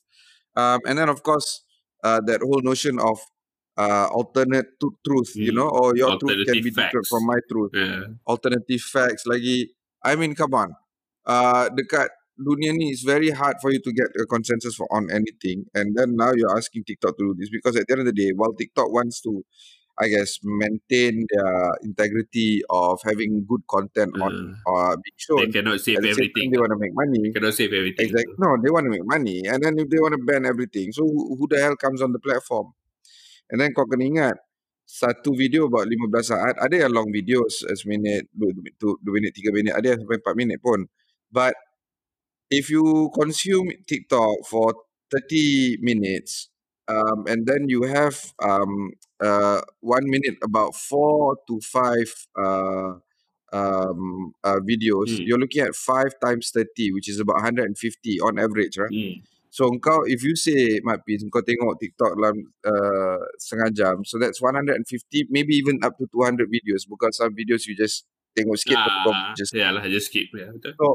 um, 0.56 0.80
and 0.86 0.98
then 0.98 1.08
of 1.08 1.22
course 1.22 1.62
uh, 2.02 2.20
that 2.26 2.40
whole 2.40 2.62
notion 2.62 2.98
of 2.98 3.18
uh, 3.76 4.06
alternate 4.12 4.78
to 4.80 4.92
truth, 5.06 5.32
mm. 5.36 5.44
you 5.46 5.52
hmm. 5.52 5.58
know, 5.58 5.68
or 5.68 5.96
your 5.96 6.18
truth 6.18 6.46
can 6.46 6.62
be 6.62 6.70
different 6.70 7.06
from 7.08 7.24
my 7.26 7.38
truth. 7.50 7.70
Yeah. 7.72 8.12
Alternative 8.26 8.80
facts 8.80 9.24
lagi. 9.24 9.72
I 10.04 10.16
mean, 10.16 10.34
come 10.34 10.54
on. 10.54 10.76
Uh, 11.24 11.68
dekat 11.72 12.08
dunia 12.36 12.72
ni, 12.72 12.92
it's 12.92 13.04
very 13.04 13.30
hard 13.30 13.56
for 13.60 13.72
you 13.72 13.80
to 13.80 13.92
get 13.92 14.08
a 14.20 14.24
consensus 14.26 14.74
for 14.74 14.88
on 14.92 15.08
anything. 15.12 15.64
And 15.74 15.96
then 15.96 16.16
now 16.16 16.32
you're 16.32 16.56
asking 16.56 16.84
TikTok 16.84 17.16
to 17.16 17.32
do 17.32 17.34
this 17.38 17.48
because 17.52 17.76
at 17.76 17.86
the 17.86 17.92
end 17.92 18.00
of 18.04 18.08
the 18.08 18.16
day, 18.16 18.32
while 18.34 18.52
TikTok 18.52 18.92
wants 18.92 19.20
to, 19.28 19.44
I 20.00 20.08
guess, 20.08 20.40
maintain 20.42 21.26
their 21.28 21.76
integrity 21.84 22.62
of 22.70 23.00
having 23.04 23.44
good 23.44 23.60
content 23.68 24.16
uh, 24.16 24.24
on 24.24 24.56
uh, 24.64 24.96
being 24.96 25.18
shown. 25.20 25.44
They 25.44 25.60
cannot 25.60 25.80
save 25.80 26.00
everything. 26.00 26.50
They 26.50 26.56
want 26.56 26.72
to 26.72 26.80
make 26.80 26.96
money. 26.96 27.20
They 27.28 27.36
cannot 27.36 27.52
save 27.52 27.72
everything. 27.76 28.08
Exactly. 28.08 28.34
No, 28.40 28.56
they 28.56 28.72
want 28.72 28.88
to 28.88 28.90
make 28.90 29.04
money. 29.04 29.44
And 29.44 29.62
then 29.62 29.76
if 29.76 29.92
they 29.92 30.00
want 30.00 30.16
to 30.16 30.22
ban 30.24 30.46
everything, 30.46 30.92
so 30.92 31.04
who, 31.04 31.36
who 31.36 31.44
the 31.50 31.60
hell 31.60 31.76
comes 31.76 32.00
on 32.00 32.12
the 32.12 32.18
platform? 32.18 32.72
And 33.52 33.60
then 33.60 33.76
kau 33.76 33.84
kena 33.84 34.08
ingat 34.08 34.36
satu 34.90 35.36
video 35.36 35.70
about 35.70 35.86
15 35.86 36.34
saat 36.34 36.54
ada 36.58 36.74
yang 36.74 36.90
long 36.90 37.08
video 37.14 37.46
seminit 37.78 38.26
2 38.34 38.50
minit 39.06 39.30
3 39.38 39.54
minit 39.54 39.72
ada 39.78 39.94
yang 39.94 40.02
sampai 40.02 40.18
4 40.18 40.34
minit 40.34 40.58
pun 40.58 40.82
but 41.30 41.54
if 42.50 42.66
you 42.66 43.06
consume 43.14 43.70
TikTok 43.86 44.42
for 44.50 44.74
30 45.14 45.78
minutes 45.78 46.50
um, 46.90 47.24
and 47.26 47.46
then 47.46 47.68
you 47.68 47.82
have 47.82 48.18
um, 48.42 48.90
uh, 49.22 49.60
1 49.80 50.10
minute 50.10 50.38
about 50.42 50.74
4 50.74 51.36
to 51.46 51.60
5 51.60 52.26
uh, 52.38 52.92
um, 53.52 54.32
uh, 54.44 54.60
videos 54.62 55.10
mm. 55.14 55.22
you're 55.26 55.38
looking 55.38 55.62
at 55.62 55.74
5 55.74 56.18
times 56.24 56.50
30 56.50 56.92
which 56.92 57.08
is 57.08 57.20
about 57.20 57.36
150 57.36 58.20
on 58.20 58.38
average 58.38 58.78
right 58.78 58.90
mm. 58.90 59.22
So 59.50 59.66
kau 59.82 60.06
if 60.06 60.22
you 60.22 60.38
say 60.38 60.78
Mat 60.86 61.02
Pis 61.02 61.26
kau 61.26 61.42
tengok 61.42 61.82
TikTok 61.82 62.14
dalam 62.14 62.38
uh, 62.62 63.18
setengah 63.34 63.70
jam 63.74 63.96
so 64.06 64.14
that's 64.14 64.38
150 64.38 64.78
maybe 65.26 65.58
even 65.58 65.82
up 65.82 65.98
to 65.98 66.06
200 66.06 66.46
videos 66.46 66.86
because 66.86 67.18
some 67.18 67.34
videos 67.34 67.66
you 67.66 67.74
just 67.74 68.06
tengok 68.38 68.54
sikit 68.54 68.78
ah, 68.78 69.02
kau 69.02 69.10
just 69.34 69.50
yeah 69.50 69.74
lah 69.74 69.82
just 69.90 70.14
skip 70.14 70.30
ya 70.30 70.54
betul. 70.54 70.78
So 70.78 70.86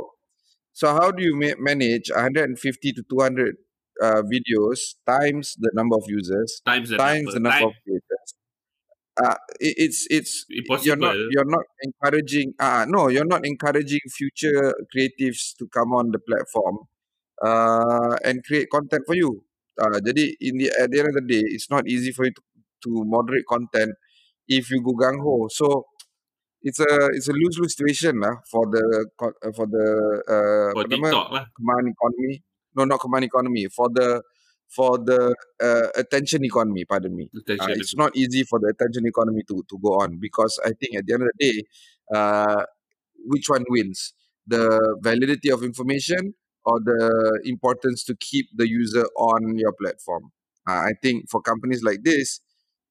so 0.71 0.85
how 0.95 1.11
do 1.11 1.19
you 1.19 1.35
manage 1.35 2.07
150 2.07 2.55
to 2.95 3.03
200 3.03 3.59
uh, 4.01 4.21
videos 4.23 4.95
times 5.05 5.55
the 5.59 5.71
number 5.73 5.95
of 5.95 6.03
users 6.07 6.61
times 6.65 6.89
the 6.89 6.97
times 6.97 7.33
number, 7.33 7.39
the 7.39 7.39
number 7.39 7.65
of 7.67 7.73
creators? 7.83 8.29
Uh, 9.15 9.39
it, 9.59 9.75
it's 9.77 10.07
it's 10.09 10.45
Impossible. 10.49 10.85
you're 10.85 10.99
not 10.99 11.15
you're 11.31 11.47
not 11.47 11.63
encouraging 11.83 12.53
uh 12.59 12.85
no 12.87 13.07
you're 13.07 13.23
not 13.25 13.45
encouraging 13.45 14.03
future 14.11 14.75
creatives 14.91 15.55
to 15.57 15.67
come 15.71 15.93
on 15.93 16.11
the 16.11 16.19
platform 16.19 16.79
uh, 17.43 18.15
and 18.23 18.43
create 18.43 18.69
content 18.69 19.03
for 19.05 19.15
you. 19.15 19.43
Uh, 19.75 19.99
jadi 19.99 20.31
in 20.39 20.55
the 20.55 20.71
at 20.79 20.87
the 20.91 20.99
end 21.03 21.11
of 21.11 21.15
the 21.19 21.25
day, 21.27 21.43
it's 21.51 21.67
not 21.67 21.83
easy 21.87 22.11
for 22.11 22.23
you 22.23 22.31
to, 22.31 22.43
to 22.87 22.91
moderate 23.03 23.43
content 23.47 23.91
if 24.47 24.71
you 24.71 24.79
go 24.79 24.95
gang 24.95 25.19
ho. 25.19 25.47
So 25.51 25.87
it's 26.63 26.79
a 26.79 27.11
it's 27.11 27.27
a 27.27 27.35
lose 27.35 27.59
lose 27.59 27.75
situation 27.75 28.23
lah 28.23 28.39
for 28.47 28.63
the 28.71 28.83
uh, 29.19 29.51
for 29.51 29.67
the 29.67 29.87
uh, 30.23 30.69
for 30.71 30.87
TikTok 30.87 31.27
lah. 31.31 31.45
command 31.51 31.91
economy. 31.91 32.39
No, 32.75 32.85
not 32.85 32.99
command 32.99 33.23
economy. 33.23 33.67
For 33.67 33.89
the 33.89 34.21
for 34.67 34.97
the 34.97 35.35
uh, 35.61 35.87
attention 35.95 36.43
economy. 36.43 36.85
Pardon 36.85 37.15
me. 37.15 37.29
Uh, 37.35 37.67
it's 37.69 37.95
not 37.95 38.15
easy 38.15 38.43
for 38.43 38.59
the 38.59 38.73
attention 38.73 39.05
economy 39.05 39.43
to 39.47 39.63
to 39.69 39.79
go 39.83 39.99
on 40.01 40.17
because 40.19 40.59
I 40.65 40.71
think 40.79 40.95
at 40.95 41.05
the 41.05 41.13
end 41.13 41.23
of 41.23 41.29
the 41.37 41.45
day, 41.45 41.63
uh, 42.13 42.63
which 43.25 43.49
one 43.49 43.65
wins? 43.69 44.13
The 44.47 44.97
validity 45.01 45.49
of 45.49 45.63
information 45.63 46.33
or 46.65 46.79
the 46.79 47.41
importance 47.45 48.03
to 48.05 48.15
keep 48.19 48.47
the 48.55 48.67
user 48.67 49.05
on 49.17 49.57
your 49.57 49.73
platform. 49.73 50.31
Uh, 50.67 50.81
I 50.89 50.93
think 51.01 51.29
for 51.29 51.41
companies 51.41 51.83
like 51.83 51.99
this, 52.03 52.41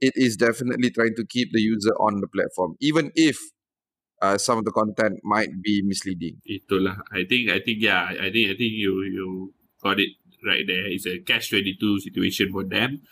it 0.01 0.12
is 0.16 0.37
definitely 0.37 0.90
trying 0.90 1.14
to 1.16 1.25
keep 1.27 1.53
the 1.53 1.61
user 1.61 1.94
on 2.01 2.20
the 2.20 2.29
platform, 2.29 2.77
even 2.81 3.11
if 3.14 3.37
uh, 4.23 4.38
some 4.38 4.59
of 4.59 4.64
the 4.64 4.70
content 4.70 5.20
might 5.23 5.51
be 5.62 5.83
misleading. 5.85 6.40
Itulah. 6.49 7.03
I 7.12 7.25
think. 7.29 7.51
I 7.51 7.61
think. 7.61 7.83
Yeah. 7.83 8.07
I 8.11 8.31
think. 8.31 8.51
I 8.51 8.57
think 8.57 8.73
you 8.79 9.03
you 9.03 9.55
got 9.85 10.01
it 10.01 10.16
right 10.40 10.64
there. 10.64 10.88
It's 10.88 11.05
a 11.05 11.20
cash 11.20 11.53
twenty 11.53 11.77
two 11.77 12.01
situation 12.01 12.49
for 12.49 12.64
them. 12.64 13.05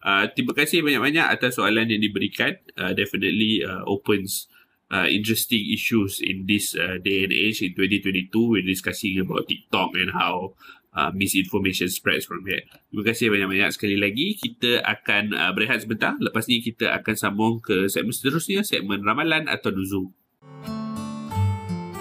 Uh, 0.00 0.30
terima 0.32 0.56
kasih 0.56 0.80
banyak-banyak 0.80 1.26
atas 1.26 1.58
soalan 1.60 1.90
yang 1.90 2.00
diberikan. 2.00 2.56
Uh, 2.78 2.94
definitely 2.96 3.60
uh, 3.60 3.84
opens 3.84 4.48
uh, 4.88 5.04
interesting 5.10 5.60
issues 5.68 6.24
in 6.24 6.48
this 6.48 6.72
uh, 6.72 6.96
day 7.02 7.28
and 7.28 7.32
age 7.36 7.60
in 7.60 7.76
2022 7.76 8.32
we're 8.32 8.64
discussing 8.64 9.20
about 9.20 9.44
TikTok 9.44 9.92
and 10.00 10.10
how 10.16 10.56
uh, 10.96 11.10
misinformation 11.14 11.92
spreads 11.92 12.26
from 12.26 12.48
here. 12.48 12.64
Terima 12.90 13.02
kasih 13.06 13.28
banyak-banyak 13.30 13.70
sekali 13.76 13.96
lagi. 14.00 14.40
Kita 14.40 14.82
akan 14.82 15.36
uh, 15.36 15.52
berehat 15.54 15.86
sebentar. 15.86 16.16
Lepas 16.18 16.50
ni 16.50 16.64
kita 16.64 16.90
akan 16.96 17.14
sambung 17.14 17.54
ke 17.62 17.86
segmen 17.86 18.14
seterusnya, 18.14 18.66
segmen 18.66 19.04
ramalan 19.04 19.46
atau 19.46 19.70
nuzul. 19.70 20.10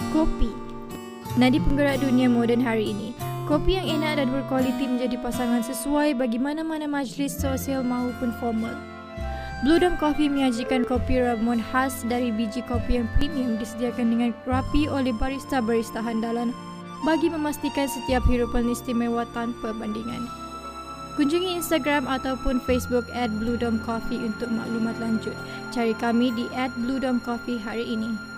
Kopi. 0.09 0.49
Nadi 1.37 1.61
penggerak 1.61 2.01
dunia 2.01 2.25
moden 2.25 2.65
hari 2.65 2.91
ini. 2.91 3.28
Kopi 3.49 3.81
yang 3.81 3.97
enak 3.97 4.21
dan 4.21 4.29
berkualiti 4.29 4.85
menjadi 4.85 5.17
pasangan 5.25 5.65
sesuai 5.65 6.13
bagi 6.21 6.37
mana-mana 6.37 6.85
majlis 6.85 7.33
sosial 7.33 7.81
maupun 7.81 8.29
formal. 8.37 8.77
Blue 9.65 9.81
Dome 9.81 9.97
Coffee 9.97 10.29
menyajikan 10.29 10.85
kopi 10.85 11.17
Ramon 11.17 11.57
khas 11.57 12.05
dari 12.05 12.29
biji 12.29 12.61
kopi 12.69 13.01
yang 13.01 13.09
premium 13.17 13.57
disediakan 13.57 14.13
dengan 14.13 14.31
rapi 14.45 14.85
oleh 14.85 15.09
barista-barista 15.17 15.97
handalan 15.97 16.53
bagi 17.01 17.25
memastikan 17.25 17.89
setiap 17.89 18.21
hirupan 18.29 18.69
istimewa 18.69 19.25
tanpa 19.33 19.73
bandingan. 19.73 20.29
Kunjungi 21.17 21.57
Instagram 21.57 22.05
ataupun 22.05 22.61
Facebook 22.69 23.09
at 23.17 23.33
Blue 23.41 23.57
Dome 23.57 23.81
Coffee 23.81 24.21
untuk 24.21 24.53
maklumat 24.53 24.93
lanjut. 25.01 25.33
Cari 25.73 25.97
kami 25.97 26.29
di 26.37 26.45
at 26.53 26.69
Blue 26.77 27.01
Dome 27.01 27.17
Coffee 27.25 27.57
hari 27.57 27.97
ini. 27.97 28.28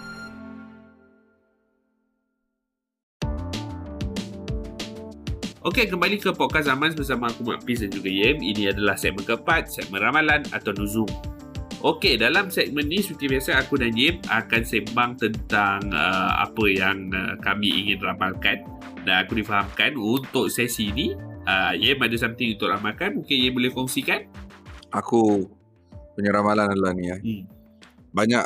Okey, 5.62 5.94
kembali 5.94 6.18
ke 6.18 6.34
podcast 6.34 6.74
zaman 6.74 6.90
bersama 6.98 7.30
aku 7.30 7.46
Mak 7.46 7.70
Pis 7.70 7.86
dan 7.86 7.94
juga 7.94 8.10
Yem. 8.10 8.42
Ini 8.42 8.74
adalah 8.74 8.98
segmen 8.98 9.22
keempat, 9.22 9.70
segmen 9.70 10.02
ramalan 10.02 10.42
atau 10.50 10.74
nuzum. 10.74 11.06
Okey, 11.86 12.18
dalam 12.18 12.50
segmen 12.50 12.90
ni 12.90 12.98
seperti 12.98 13.30
biasa 13.30 13.62
aku 13.62 13.78
dan 13.78 13.94
Yem 13.94 14.18
akan 14.26 14.62
sembang 14.66 15.22
tentang 15.22 15.86
uh, 15.94 16.42
apa 16.42 16.66
yang 16.66 17.14
uh, 17.14 17.38
kami 17.46 17.70
ingin 17.70 18.02
ramalkan. 18.02 18.66
Dan 19.06 19.22
aku 19.22 19.38
difahamkan 19.38 19.94
untuk 20.02 20.50
sesi 20.50 20.90
ni, 20.98 21.14
uh, 21.46 21.78
Yem 21.78 22.02
ada 22.02 22.18
something 22.18 22.58
untuk 22.58 22.74
ramalkan. 22.74 23.22
Mungkin 23.22 23.38
Yem 23.38 23.54
boleh 23.54 23.70
kongsikan? 23.70 24.26
Aku 24.90 25.46
punya 26.18 26.34
ramalan 26.34 26.74
adalah 26.74 26.98
ni 26.98 27.06
ya. 27.06 27.22
Hmm. 27.22 27.46
Banyak 28.10 28.46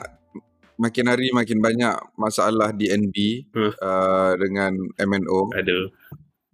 makin 0.75 1.07
hari 1.07 1.31
makin 1.31 1.63
banyak 1.63 1.95
masalah 2.19 2.75
di 2.75 2.91
NB 2.91 3.15
huh. 3.55 3.71
uh, 3.79 4.31
dengan 4.35 4.75
MNO. 4.99 5.55
Ada 5.55 5.79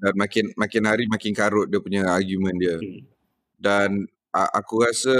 dan 0.01 0.13
makin 0.17 0.49
makin 0.57 0.83
hari 0.89 1.05
makin 1.05 1.31
karut 1.37 1.69
dia 1.69 1.77
punya 1.77 2.01
argument 2.09 2.57
dia. 2.57 2.75
Hmm. 2.81 3.01
Dan 3.61 3.89
uh, 4.33 4.49
aku 4.57 4.81
rasa 4.81 5.13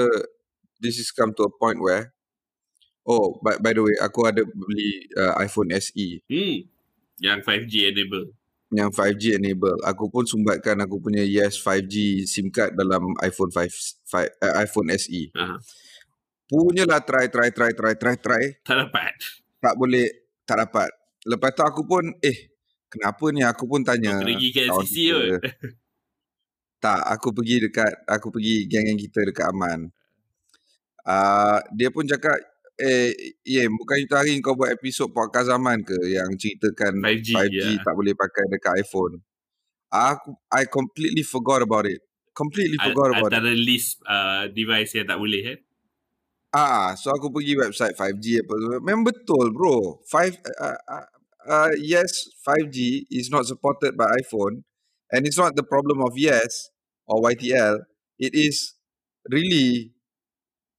this 0.82 0.98
is 0.98 1.14
come 1.14 1.30
to 1.38 1.46
a 1.46 1.52
point 1.54 1.78
where 1.78 2.10
oh 3.06 3.38
by, 3.46 3.62
by 3.62 3.78
the 3.78 3.86
way 3.86 3.96
aku 4.02 4.26
ada 4.26 4.42
beli 4.42 5.06
uh, 5.14 5.38
iPhone 5.38 5.70
SE. 5.78 6.26
Hmm. 6.26 6.66
Yang 7.22 7.40
5G 7.46 7.74
enable. 7.94 8.34
Yang 8.74 8.92
5G 8.98 9.24
enable. 9.38 9.78
Aku 9.86 10.10
pun 10.10 10.26
sumbatkan 10.26 10.82
aku 10.82 10.98
punya 10.98 11.22
Yes 11.22 11.62
5G 11.62 12.26
SIM 12.26 12.50
card 12.50 12.74
dalam 12.74 13.14
iPhone 13.22 13.54
5, 13.54 13.70
5 14.10 14.42
uh, 14.42 14.54
iPhone 14.66 14.90
SE. 14.98 15.22
Uh-huh. 15.30 15.60
Punyalah 16.50 17.06
try 17.06 17.30
try 17.30 17.54
try 17.54 17.72
try 17.78 17.94
try 17.94 18.16
try. 18.18 18.44
Tak 18.66 18.90
dapat. 18.90 19.14
Tak 19.62 19.78
boleh 19.78 20.10
tak 20.50 20.58
dapat. 20.58 20.90
lepas 21.22 21.54
tu 21.54 21.62
aku 21.62 21.86
pun 21.86 22.02
eh 22.26 22.51
kenapa 22.92 23.32
ni 23.32 23.42
aku 23.42 23.64
pun 23.64 23.82
tanya. 23.88 24.20
Kau 24.20 24.28
pergi 24.28 24.50
ke 24.52 24.60
LCC 24.68 24.96
kot. 25.16 25.42
Tak, 26.82 26.98
aku 27.14 27.30
pergi 27.30 27.62
dekat 27.62 27.94
aku 28.10 28.34
pergi 28.34 28.66
geng-geng 28.66 28.98
kita 28.98 29.22
dekat 29.30 29.46
Aman. 29.54 29.94
Uh, 31.06 31.62
dia 31.78 31.94
pun 31.94 32.10
cakap 32.10 32.34
eh 32.82 33.14
yeah, 33.46 33.70
bukan 33.70 34.02
itu 34.02 34.14
hari 34.18 34.42
kau 34.42 34.58
buat 34.58 34.74
episod 34.74 35.14
podcast 35.14 35.54
Aman 35.54 35.86
ke 35.86 35.94
yang 36.10 36.34
ceritakan 36.34 36.98
5G, 36.98 37.30
5G 37.38 37.54
yeah. 37.54 37.82
tak 37.86 37.94
boleh 37.94 38.18
pakai 38.18 38.50
dekat 38.50 38.74
iPhone. 38.82 39.22
Aku 39.94 40.34
I 40.50 40.66
completely 40.66 41.22
forgot 41.22 41.62
about 41.62 41.86
it. 41.86 42.02
Completely 42.34 42.82
forgot 42.82 43.14
about 43.14 43.30
antara 43.30 43.54
it. 43.54 43.62
Antara 43.62 43.68
list 43.70 44.02
uh, 44.10 44.44
device 44.50 44.98
yang 44.98 45.06
tak 45.06 45.22
boleh 45.22 45.42
eh. 45.54 45.58
Ah, 46.52 46.98
so 47.00 47.14
aku 47.14 47.32
pergi 47.32 47.56
website 47.56 47.96
5G 47.96 48.44
apa 48.44 48.54
tu. 48.58 48.68
Memang 48.82 49.06
betul 49.06 49.54
bro. 49.54 50.02
5 50.04 50.10
uh, 50.10 50.78
uh, 50.82 51.08
uh, 51.48 51.72
yes, 51.78 52.30
5G 52.48 53.06
is 53.12 53.30
not 53.30 53.46
supported 53.46 53.98
by 53.98 54.06
iPhone 54.22 54.64
and 55.12 55.26
it's 55.28 55.38
not 55.38 55.56
the 55.56 55.64
problem 55.64 56.02
of 56.02 56.18
yes 56.18 56.70
or 57.08 57.22
YTL. 57.22 57.80
It 58.20 58.34
is 58.34 58.74
really 59.30 59.92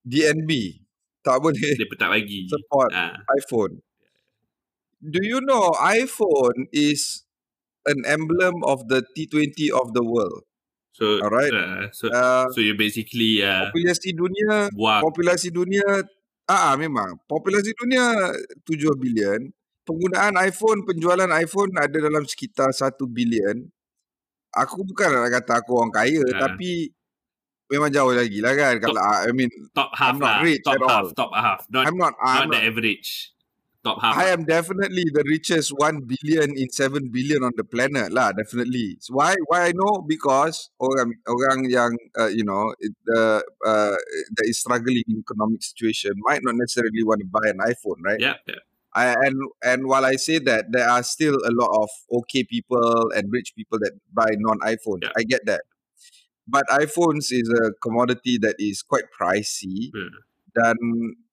DNB. 0.06 0.82
Tak 1.22 1.38
boleh 1.38 1.78
Dia 1.78 1.86
tak 1.94 2.10
bagi. 2.10 2.50
support 2.50 2.90
ha. 2.90 3.14
iPhone. 3.38 3.78
Do 4.98 5.22
you 5.22 5.38
know 5.38 5.70
iPhone 5.78 6.66
is 6.74 7.22
an 7.86 8.02
emblem 8.06 8.62
of 8.66 8.90
the 8.90 9.06
T20 9.14 9.70
of 9.70 9.94
the 9.94 10.02
world? 10.02 10.42
So, 10.98 11.22
Alright. 11.22 11.54
Uh, 11.54 11.88
so, 11.94 12.10
uh, 12.10 12.46
so 12.50 12.60
you 12.60 12.74
basically 12.74 13.40
uh, 13.42 13.70
populasi 13.70 14.12
dunia, 14.12 14.68
buang. 14.74 15.00
populasi 15.02 15.48
dunia, 15.54 16.04
ah 16.50 16.74
memang 16.76 17.16
populasi 17.30 17.72
dunia 17.78 18.34
7 18.66 18.98
bilion. 18.98 19.50
Penggunaan 19.82 20.38
iPhone, 20.38 20.86
penjualan 20.86 21.30
iPhone 21.42 21.74
ada 21.74 21.98
dalam 21.98 22.22
sekitar 22.22 22.70
1 22.70 23.02
bilion. 23.10 23.66
Aku 24.54 24.84
bukan 24.86 25.10
nak 25.10 25.32
kata 25.42 25.64
aku 25.64 25.80
orang 25.80 25.90
kaya, 25.90 26.22
uh. 26.22 26.38
tapi 26.38 26.92
memang 27.72 27.88
jauh 27.88 28.12
lagi 28.12 28.38
lah 28.44 28.52
kan. 28.52 28.76
Top, 28.78 28.92
Kalau 28.92 29.00
I 29.00 29.32
mean, 29.32 29.50
top 29.72 29.90
half 29.96 30.14
I'm 30.14 30.20
not 30.20 30.34
lah. 30.38 30.40
rich 30.44 30.62
top 30.62 30.74
at 30.76 30.80
half, 30.84 30.92
all. 30.92 31.08
top 31.16 31.32
half. 31.32 31.60
Not, 31.72 31.82
I'm 31.88 31.96
not. 31.96 32.12
I'm 32.20 32.46
not, 32.46 32.46
not 32.46 32.52
the 32.52 32.62
average. 32.68 33.10
Top 33.82 33.98
half. 33.98 34.14
I 34.14 34.30
lah. 34.30 34.38
am 34.38 34.42
definitely 34.46 35.02
the 35.10 35.24
richest 35.26 35.74
1 35.74 36.06
billion 36.06 36.54
in 36.54 36.68
7 36.70 37.10
billion 37.10 37.42
on 37.42 37.50
the 37.56 37.66
planet 37.66 38.12
lah, 38.12 38.30
definitely. 38.36 39.00
So 39.00 39.18
why? 39.18 39.34
Why 39.48 39.66
I 39.66 39.72
know? 39.72 40.04
Because 40.06 40.70
orang 40.78 41.16
orang 41.26 41.66
yang 41.66 41.96
uh, 42.14 42.30
you 42.30 42.44
know 42.44 42.70
the 43.08 43.42
uh, 43.64 43.96
that 44.36 44.46
is 44.46 44.60
struggling 44.60 45.02
in 45.08 45.24
economic 45.24 45.64
situation 45.64 46.12
might 46.28 46.44
not 46.44 46.54
necessarily 46.54 47.02
want 47.02 47.24
to 47.24 47.28
buy 47.32 47.50
an 47.50 47.58
iPhone, 47.64 48.04
right? 48.04 48.20
Yeah. 48.20 48.38
yeah. 48.46 48.62
I, 48.92 49.16
and 49.16 49.36
and 49.64 49.88
while 49.88 50.04
I 50.04 50.16
say 50.20 50.36
that, 50.44 50.68
there 50.68 50.84
are 50.84 51.00
still 51.02 51.34
a 51.34 51.52
lot 51.52 51.72
of 51.80 51.88
okay 52.20 52.44
people 52.44 53.08
and 53.16 53.32
rich 53.32 53.56
people 53.56 53.80
that 53.80 53.96
buy 54.12 54.28
non-iPhone. 54.36 55.00
Yeah. 55.02 55.16
I 55.16 55.24
get 55.24 55.48
that, 55.48 55.64
but 56.44 56.68
iPhones 56.68 57.32
is 57.32 57.48
a 57.48 57.72
commodity 57.80 58.36
that 58.44 58.56
is 58.60 58.84
quite 58.84 59.08
pricey 59.16 59.88
Hmm. 59.96 60.12
dan 60.52 60.76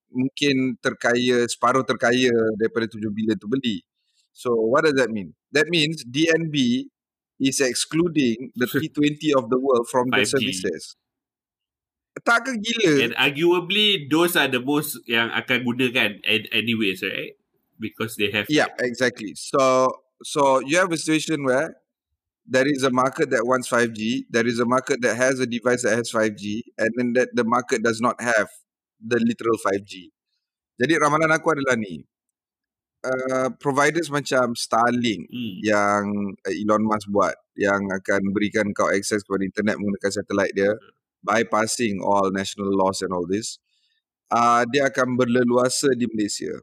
mungkin 0.09 0.79
terkaya 0.79 1.45
separuh 1.45 1.83
terkaya 1.83 2.31
daripada 2.57 2.87
7 2.87 3.11
bilion 3.11 3.35
tu 3.37 3.51
beli. 3.51 3.83
So 4.31 4.55
what 4.55 4.87
does 4.87 4.95
that 4.95 5.11
mean? 5.11 5.35
That 5.51 5.67
means 5.67 6.07
DNB 6.07 6.87
is 7.43 7.59
excluding 7.59 8.55
the 8.55 8.67
T20 8.71 9.35
of 9.35 9.51
the 9.51 9.59
world 9.59 9.91
from 9.91 10.07
the 10.15 10.23
5G. 10.23 10.31
services. 10.31 10.95
Tak 12.23 12.47
ke 12.47 12.51
gila? 12.59 12.91
And 13.05 13.13
arguably, 13.15 14.07
those 14.11 14.35
are 14.35 14.47
the 14.47 14.59
most 14.59 14.99
yang 15.07 15.31
akan 15.31 15.63
gunakan 15.63 16.19
an- 16.23 16.49
anyways, 16.51 16.99
right? 17.03 17.35
Because 17.79 18.15
they 18.15 18.29
have. 18.31 18.45
Yeah, 18.49 18.67
exactly. 18.79 19.33
So 19.35 19.87
so 20.23 20.59
you 20.59 20.77
have 20.77 20.91
a 20.91 20.97
situation 20.97 21.43
where 21.47 21.79
there 22.49 22.67
is 22.67 22.83
a 22.83 22.89
market 22.89 23.29
that 23.29 23.45
wants 23.45 23.69
5G, 23.69 24.25
there 24.29 24.45
is 24.45 24.59
a 24.59 24.65
market 24.65 25.01
that 25.01 25.15
has 25.15 25.39
a 25.39 25.45
device 25.45 25.83
that 25.83 25.95
has 25.95 26.11
5G, 26.11 26.61
and 26.77 26.89
then 26.97 27.13
that 27.13 27.29
the 27.33 27.45
market 27.45 27.83
does 27.83 28.01
not 28.01 28.19
have 28.19 28.49
the 28.99 29.21
literal 29.21 29.55
5G. 29.61 30.09
Jadi 30.79 30.93
ramalan 30.97 31.29
aku 31.31 31.53
adalah 31.53 31.77
ni. 31.77 32.03
Uh, 32.99 33.47
providers 33.63 34.11
macam 34.11 34.51
Starlink 34.59 35.23
Hmm. 35.31 35.55
yang 35.63 36.03
uh, 36.35 36.51
Elon 36.51 36.83
Musk 36.83 37.07
buat 37.07 37.31
yang 37.55 37.87
akan 37.95 38.35
berikan 38.35 38.75
kau 38.75 38.91
akses 38.91 39.23
kepada 39.23 39.47
internet 39.47 39.79
menggunakan 39.79 40.19
satellite 40.19 40.51
dia 40.51 40.75
bypassing 41.23 42.03
all 42.03 42.27
national 42.27 42.67
laws 42.75 42.99
and 42.99 43.15
all 43.15 43.23
this 43.23 43.55
uh, 44.35 44.67
dia 44.67 44.91
akan 44.91 45.15
berleluasa 45.15 45.95
di 45.95 46.11
Malaysia 46.11 46.59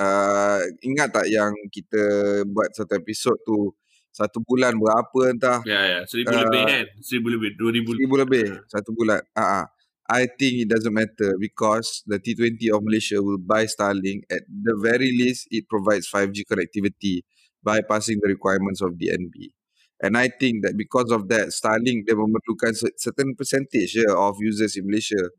uh, 0.00 0.60
ingat 0.80 1.12
tak 1.12 1.26
yang 1.28 1.52
kita 1.68 2.02
buat 2.48 2.72
satu 2.72 2.96
episod 2.96 3.36
tu 3.44 3.76
satu 4.10 4.42
bulan 4.42 4.74
berapa 4.74 5.20
entah 5.30 5.60
Ya, 5.62 5.80
ya. 5.86 6.00
Seribu 6.08 6.34
Uh, 6.34 6.42
lebih 6.48 6.62
kan? 6.66 6.84
Seribu 6.98 7.28
lebih. 7.30 7.50
Dua 7.54 7.70
ribu. 7.70 7.90
seribu 7.94 8.14
lebih 8.18 8.46
satu 8.66 8.90
bulan 8.90 9.20
uh, 9.36 9.62
uh. 9.62 9.66
I 10.10 10.26
think 10.26 10.66
it 10.66 10.68
doesn't 10.68 10.90
matter 10.90 11.38
because 11.38 12.02
the 12.02 12.18
T20 12.18 12.58
of 12.74 12.82
Malaysia 12.82 13.22
will 13.22 13.38
buy 13.38 13.70
Starlink 13.70 14.26
at 14.26 14.42
the 14.50 14.74
very 14.82 15.14
least 15.14 15.46
it 15.54 15.70
provides 15.70 16.10
5G 16.10 16.42
connectivity 16.50 17.22
bypassing 17.62 18.18
the 18.18 18.26
requirements 18.26 18.82
of 18.82 18.98
DNB. 18.98 19.54
And 20.02 20.18
I 20.18 20.26
think 20.26 20.66
that 20.66 20.74
because 20.74 21.14
of 21.14 21.30
that, 21.30 21.54
Starlink 21.54 22.10
dia 22.10 22.18
memerlukan 22.18 22.74
cer- 22.74 22.96
certain 22.98 23.38
percentage 23.38 23.94
yeah, 23.94 24.10
of 24.10 24.42
users 24.42 24.74
in 24.74 24.90
Malaysia. 24.90 25.30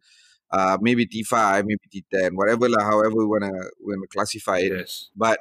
Uh, 0.52 0.76
maybe 0.84 1.08
T5, 1.08 1.64
maybe 1.64 1.86
T10, 1.88 2.36
whatever 2.36 2.68
lah, 2.68 2.84
however 2.84 3.24
we 3.24 3.26
wanna 3.26 3.56
wanna 3.80 4.08
classify 4.12 4.60
it. 4.60 4.76
Yes. 4.76 5.08
But 5.16 5.40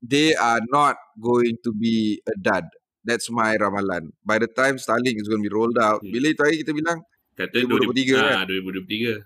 they 0.00 0.32
are 0.34 0.60
not 0.72 0.96
going 1.20 1.60
to 1.64 1.72
be 1.76 2.22
a 2.24 2.32
dud. 2.40 2.64
That's 3.04 3.28
my 3.30 3.56
ramalan. 3.60 4.16
By 4.24 4.40
the 4.40 4.48
time 4.48 4.80
Starlink 4.80 5.20
is 5.20 5.28
going 5.28 5.44
to 5.44 5.48
be 5.48 5.52
rolled 5.52 5.78
out, 5.78 6.00
Hmm. 6.02 6.10
bila 6.10 6.32
itu 6.32 6.40
hari 6.42 6.56
kita 6.64 6.72
bilang, 6.72 7.04
Kata 7.36 7.52
2023 7.52 8.16
kan? 8.16 8.24
Ah, 8.32 8.44
2023. 8.48 9.20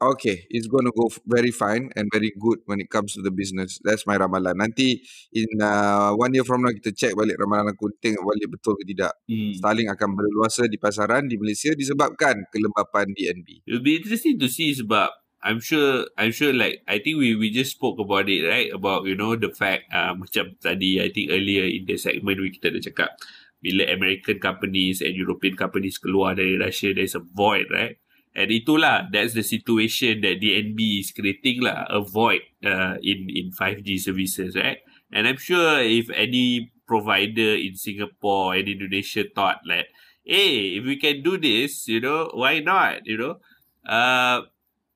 Okay, 0.00 0.46
it's 0.50 0.66
going 0.66 0.84
to 0.84 0.92
go 0.94 1.06
f- 1.10 1.20
very 1.26 1.50
fine 1.50 1.90
and 1.96 2.08
very 2.12 2.32
good 2.38 2.58
when 2.66 2.80
it 2.80 2.90
comes 2.90 3.14
to 3.14 3.22
the 3.22 3.30
business. 3.30 3.78
That's 3.82 4.06
my 4.06 4.18
ramalan. 4.18 4.58
Nanti 4.58 5.00
in 5.32 5.48
uh, 5.60 6.12
one 6.14 6.34
year 6.34 6.44
from 6.44 6.62
now 6.62 6.72
kita 6.74 6.94
check 6.96 7.12
balik 7.14 7.38
ramalan 7.38 7.72
aku 7.72 7.94
tengok 8.02 8.22
balik 8.22 8.48
betul 8.50 8.74
ke 8.80 8.84
tidak. 8.88 9.14
Hmm. 9.26 9.54
Starlink 9.56 9.90
akan 9.94 10.10
berluasa 10.16 10.66
di 10.66 10.76
pasaran 10.76 11.26
di 11.30 11.38
Malaysia 11.38 11.72
disebabkan 11.72 12.46
kelembapan 12.50 13.10
DNB. 13.14 13.64
It'll 13.68 13.84
be 13.84 13.98
interesting 13.98 14.36
to 14.40 14.50
see 14.50 14.74
sebab 14.74 15.10
I'm 15.44 15.60
sure 15.60 16.08
I'm 16.16 16.32
sure 16.32 16.56
like 16.56 16.80
I 16.88 17.04
think 17.04 17.20
we 17.20 17.36
we 17.36 17.52
just 17.52 17.76
spoke 17.76 18.00
about 18.00 18.32
it 18.32 18.48
right 18.48 18.72
about 18.72 19.04
you 19.04 19.12
know 19.12 19.36
the 19.36 19.52
fact 19.52 19.92
uh, 19.92 20.16
macam 20.16 20.56
tadi 20.56 21.04
I 21.04 21.12
think 21.12 21.28
earlier 21.28 21.68
in 21.68 21.84
the 21.84 22.00
segment 22.00 22.40
we 22.40 22.48
kita 22.48 22.72
dah 22.72 22.80
cakap 22.80 23.12
bila 23.60 23.88
American 23.92 24.40
companies 24.40 25.04
and 25.04 25.12
European 25.12 25.56
companies 25.56 26.00
keluar 26.00 26.36
dari 26.36 26.56
Russia 26.56 26.96
there's 26.96 27.16
a 27.16 27.20
void 27.20 27.68
right 27.68 28.00
and 28.34 28.50
itulah 28.50 29.06
that's 29.12 29.34
the 29.34 29.42
situation 29.42 30.20
that 30.20 30.40
DNB 30.42 31.00
is 31.00 31.10
creating 31.14 31.62
lah 31.62 31.86
a 31.90 32.00
void 32.02 32.42
uh, 32.66 32.98
in 33.02 33.30
in 33.30 33.50
5G 33.54 33.98
services 33.98 34.54
right 34.58 34.78
and 35.14 35.26
I'm 35.28 35.38
sure 35.38 35.78
if 35.80 36.10
any 36.10 36.70
provider 36.86 37.54
in 37.56 37.76
Singapore 37.78 38.54
and 38.58 38.68
Indonesia 38.68 39.24
thought 39.34 39.62
like 39.64 39.88
hey 40.26 40.76
if 40.78 40.84
we 40.84 40.96
can 40.98 41.22
do 41.22 41.38
this 41.38 41.86
you 41.88 42.00
know 42.00 42.30
why 42.34 42.58
not 42.60 43.06
you 43.06 43.16
know 43.16 43.38
uh 43.86 44.42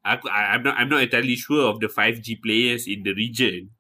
aku 0.05 0.27
I, 0.29 0.57
I'm 0.57 0.63
not 0.63 0.75
I'm 0.79 0.89
not 0.89 1.03
entirely 1.03 1.37
sure 1.37 1.69
of 1.71 1.81
the 1.81 1.89
5G 1.89 2.37
players 2.37 2.87
in 2.87 3.03
the 3.03 3.13
region, 3.15 3.71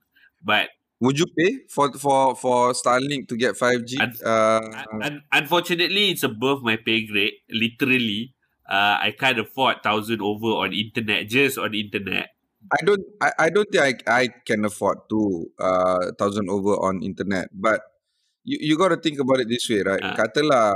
but 0.43 0.71
Would 1.01 1.15
you 1.19 1.31
pay 1.31 1.63
for 1.71 1.95
for 1.95 2.35
for 2.35 2.75
Starlink 2.75 3.31
to 3.31 3.37
get 3.39 3.55
5G? 3.55 4.03
Un- 4.03 4.19
Uh, 4.19 4.67
un- 4.75 5.03
un- 5.03 5.23
unfortunately 5.31 6.11
it's 6.11 6.27
above 6.27 6.63
my 6.67 6.75
pay 6.75 7.07
grade. 7.07 7.39
Literally, 7.47 8.35
uh, 8.69 9.01
I 9.01 9.17
can't 9.17 9.41
afford 9.41 9.83
thousand 9.83 10.21
over 10.21 10.61
on 10.63 10.77
internet 10.77 11.27
just 11.27 11.57
on 11.59 11.75
internet. 11.75 12.29
I 12.69 12.81
don't 12.85 13.05
I, 13.23 13.31
I 13.39 13.49
don't 13.49 13.69
think 13.71 14.05
I, 14.05 14.23
I 14.23 14.25
can 14.45 14.65
afford 14.69 15.09
to 15.09 15.49
uh 15.57 16.13
thousand 16.21 16.51
over 16.51 16.77
on 16.77 17.01
internet 17.01 17.49
but 17.55 17.81
you 18.45 18.59
you 18.61 18.75
got 18.77 18.93
to 18.93 19.01
think 19.01 19.17
about 19.23 19.41
it 19.41 19.49
this 19.49 19.65
way 19.71 19.81
right 19.87 20.03
Ah. 20.03 20.19
katalah 20.19 20.75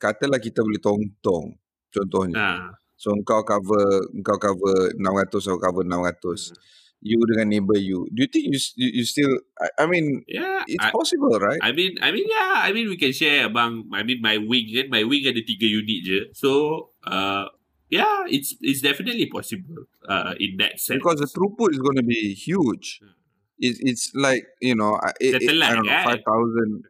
katalah 0.00 0.40
kita 0.40 0.64
boleh 0.64 0.80
tong-tong 0.80 1.54
contohnya 1.92 2.34
Nah, 2.34 2.66
so 2.96 3.12
engkau 3.14 3.44
cover 3.46 4.10
engkau 4.16 4.40
cover 4.40 4.96
600 4.96 5.54
aku 5.54 5.60
cover 5.60 5.84
600 5.86 6.56
you 7.04 7.20
dengan 7.28 7.52
neighbor 7.52 7.76
you 7.76 8.08
do 8.10 8.24
you 8.24 8.30
think 8.32 8.48
you 8.48 8.58
you, 8.80 8.88
you 9.00 9.04
still 9.04 9.28
I, 9.60 9.84
I 9.84 9.86
mean 9.86 10.24
yeah. 10.24 10.64
it's 10.64 10.80
I, 10.80 10.88
possible 10.88 11.36
right 11.36 11.60
I 11.60 11.76
mean, 11.76 12.00
I 12.00 12.10
mean, 12.16 12.24
yeah. 12.26 12.64
I 12.64 12.72
mean, 12.72 12.88
we 12.88 12.96
can 12.96 13.12
share 13.12 13.44
among. 13.44 13.92
I 13.92 14.02
mean, 14.02 14.24
my 14.24 14.40
wing 14.40 14.72
kan, 14.72 14.88
my 14.88 15.04
wing 15.04 15.24
ada 15.28 15.40
tiga 15.44 15.68
unit 15.68 16.00
je. 16.04 16.20
So, 16.32 16.48
uh, 17.06 17.44
yeah, 17.90 18.24
it's 18.28 18.54
it's 18.60 18.80
definitely 18.80 19.26
possible. 19.26 19.84
Uh, 20.08 20.34
in 20.38 20.56
that 20.60 20.76
sense. 20.80 21.00
because 21.00 21.16
the 21.20 21.26
throughput 21.26 21.72
is 21.72 21.80
going 21.80 21.96
to 21.96 22.04
be 22.04 22.34
huge 22.36 23.00
it's 23.58 23.78
it's 23.80 24.12
like 24.14 24.44
you 24.60 24.74
know 24.74 24.98
I- 25.00 25.16
it, 25.20 25.40
it, 25.40 25.62
I 25.62 25.72
don't 25.72 25.86
know 25.86 25.96
5000 26.04 26.84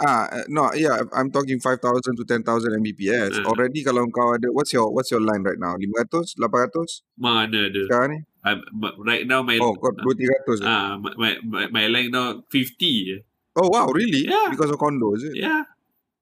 ah 0.00 0.26
uh, 0.32 0.42
no 0.48 0.72
yeah 0.72 0.96
I'm 1.12 1.30
talking 1.30 1.60
5000 1.60 2.16
to 2.16 2.24
10000 2.24 2.72
Mbps 2.80 3.36
Uh. 3.36 3.44
already 3.44 3.84
kalau 3.84 4.08
kau 4.10 4.32
ada 4.32 4.48
what's 4.50 4.72
your 4.72 4.88
what's 4.90 5.10
your 5.12 5.20
line 5.20 5.44
right 5.44 5.60
now 5.60 5.76
500 5.76 6.40
800 6.40 7.04
mana 7.20 7.68
ada. 7.68 7.82
sekarang 7.84 8.10
ni 8.16 8.20
Uh, 8.44 8.60
right 9.08 9.24
now 9.24 9.40
my 9.40 9.56
Oh, 9.56 9.72
kau 9.80 9.88
200 9.96 10.60
ah 10.68 10.68
uh, 10.68 10.92
my, 11.00 11.40
my 11.44 11.64
my 11.72 11.84
line 11.88 12.12
now 12.12 12.44
50. 12.52 13.24
Oh 13.56 13.70
wow, 13.72 13.86
really? 13.88 14.26
Yeah. 14.26 14.50
Because 14.50 14.68
of 14.68 14.76
condo, 14.82 15.14
is 15.14 15.24
it? 15.24 15.38
Yeah. 15.38 15.62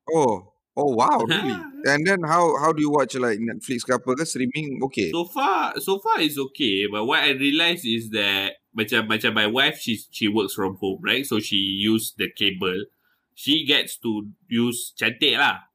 Oh. 0.07 0.52
Oh 0.77 0.95
wow, 0.97 1.21
really? 1.29 1.57
And 1.85 2.07
then 2.07 2.23
how 2.25 2.57
how 2.57 2.73
do 2.73 2.81
you 2.81 2.91
watch 2.91 3.15
like 3.17 3.39
Netflix 3.39 3.85
ke 3.85 3.93
apa 3.93 4.17
ke 4.17 4.25
streaming? 4.25 4.81
Okay. 4.89 5.13
So 5.13 5.29
far 5.29 5.77
so 5.77 6.01
far 6.01 6.21
it's 6.25 6.41
okay, 6.53 6.89
but 6.89 7.05
what 7.05 7.21
I 7.21 7.37
realize 7.37 7.85
is 7.85 8.09
that 8.17 8.63
macam 8.73 9.05
macam 9.05 9.37
my 9.37 9.49
wife 9.49 9.77
she 9.77 10.01
she 10.09 10.33
works 10.33 10.57
from 10.57 10.81
home, 10.81 11.05
right? 11.05 11.29
So 11.29 11.41
she 11.45 11.61
use 11.61 12.17
the 12.17 12.33
cable. 12.33 12.89
She 13.37 13.69
gets 13.69 14.01
to 14.01 14.33
use 14.49 14.97
cantik 14.97 15.37
lah. 15.37 15.72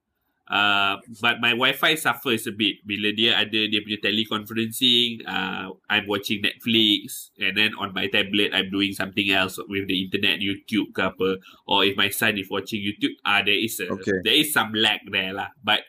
Uh, 0.48 0.96
but 1.20 1.40
my 1.44 1.52
wifi 1.52 1.92
suffers 1.92 2.48
a 2.48 2.54
bit. 2.56 2.80
Bila 2.88 3.12
dia 3.12 3.36
ada 3.36 3.68
dia 3.68 3.84
punya 3.84 4.00
teleconferencing 4.00 5.20
uh, 5.28 5.76
I'm 5.92 6.08
watching 6.08 6.40
Netflix 6.40 7.28
and 7.36 7.52
then 7.52 7.76
on 7.76 7.92
my 7.92 8.08
tablet 8.08 8.56
I'm 8.56 8.72
doing 8.72 8.96
something 8.96 9.28
else 9.28 9.60
with 9.68 9.92
the 9.92 10.00
internet 10.00 10.40
YouTube 10.40 10.96
ke 10.96 11.04
apa. 11.04 11.36
Or 11.68 11.84
if 11.84 12.00
my 12.00 12.08
son 12.08 12.40
is 12.40 12.48
watching 12.48 12.80
YouTube 12.80 13.20
ah 13.28 13.38
uh, 13.38 13.40
there 13.44 13.60
is 13.60 13.76
a 13.76 13.92
okay. 13.92 14.24
there 14.24 14.40
is 14.40 14.48
some 14.48 14.72
lag 14.72 15.04
there 15.12 15.36
lah. 15.36 15.52
But 15.60 15.84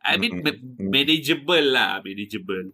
I 0.00 0.16
mean 0.16 0.40
mm-hmm. 0.40 0.88
manageable 0.88 1.76
lah 1.76 2.00
manageable 2.00 2.72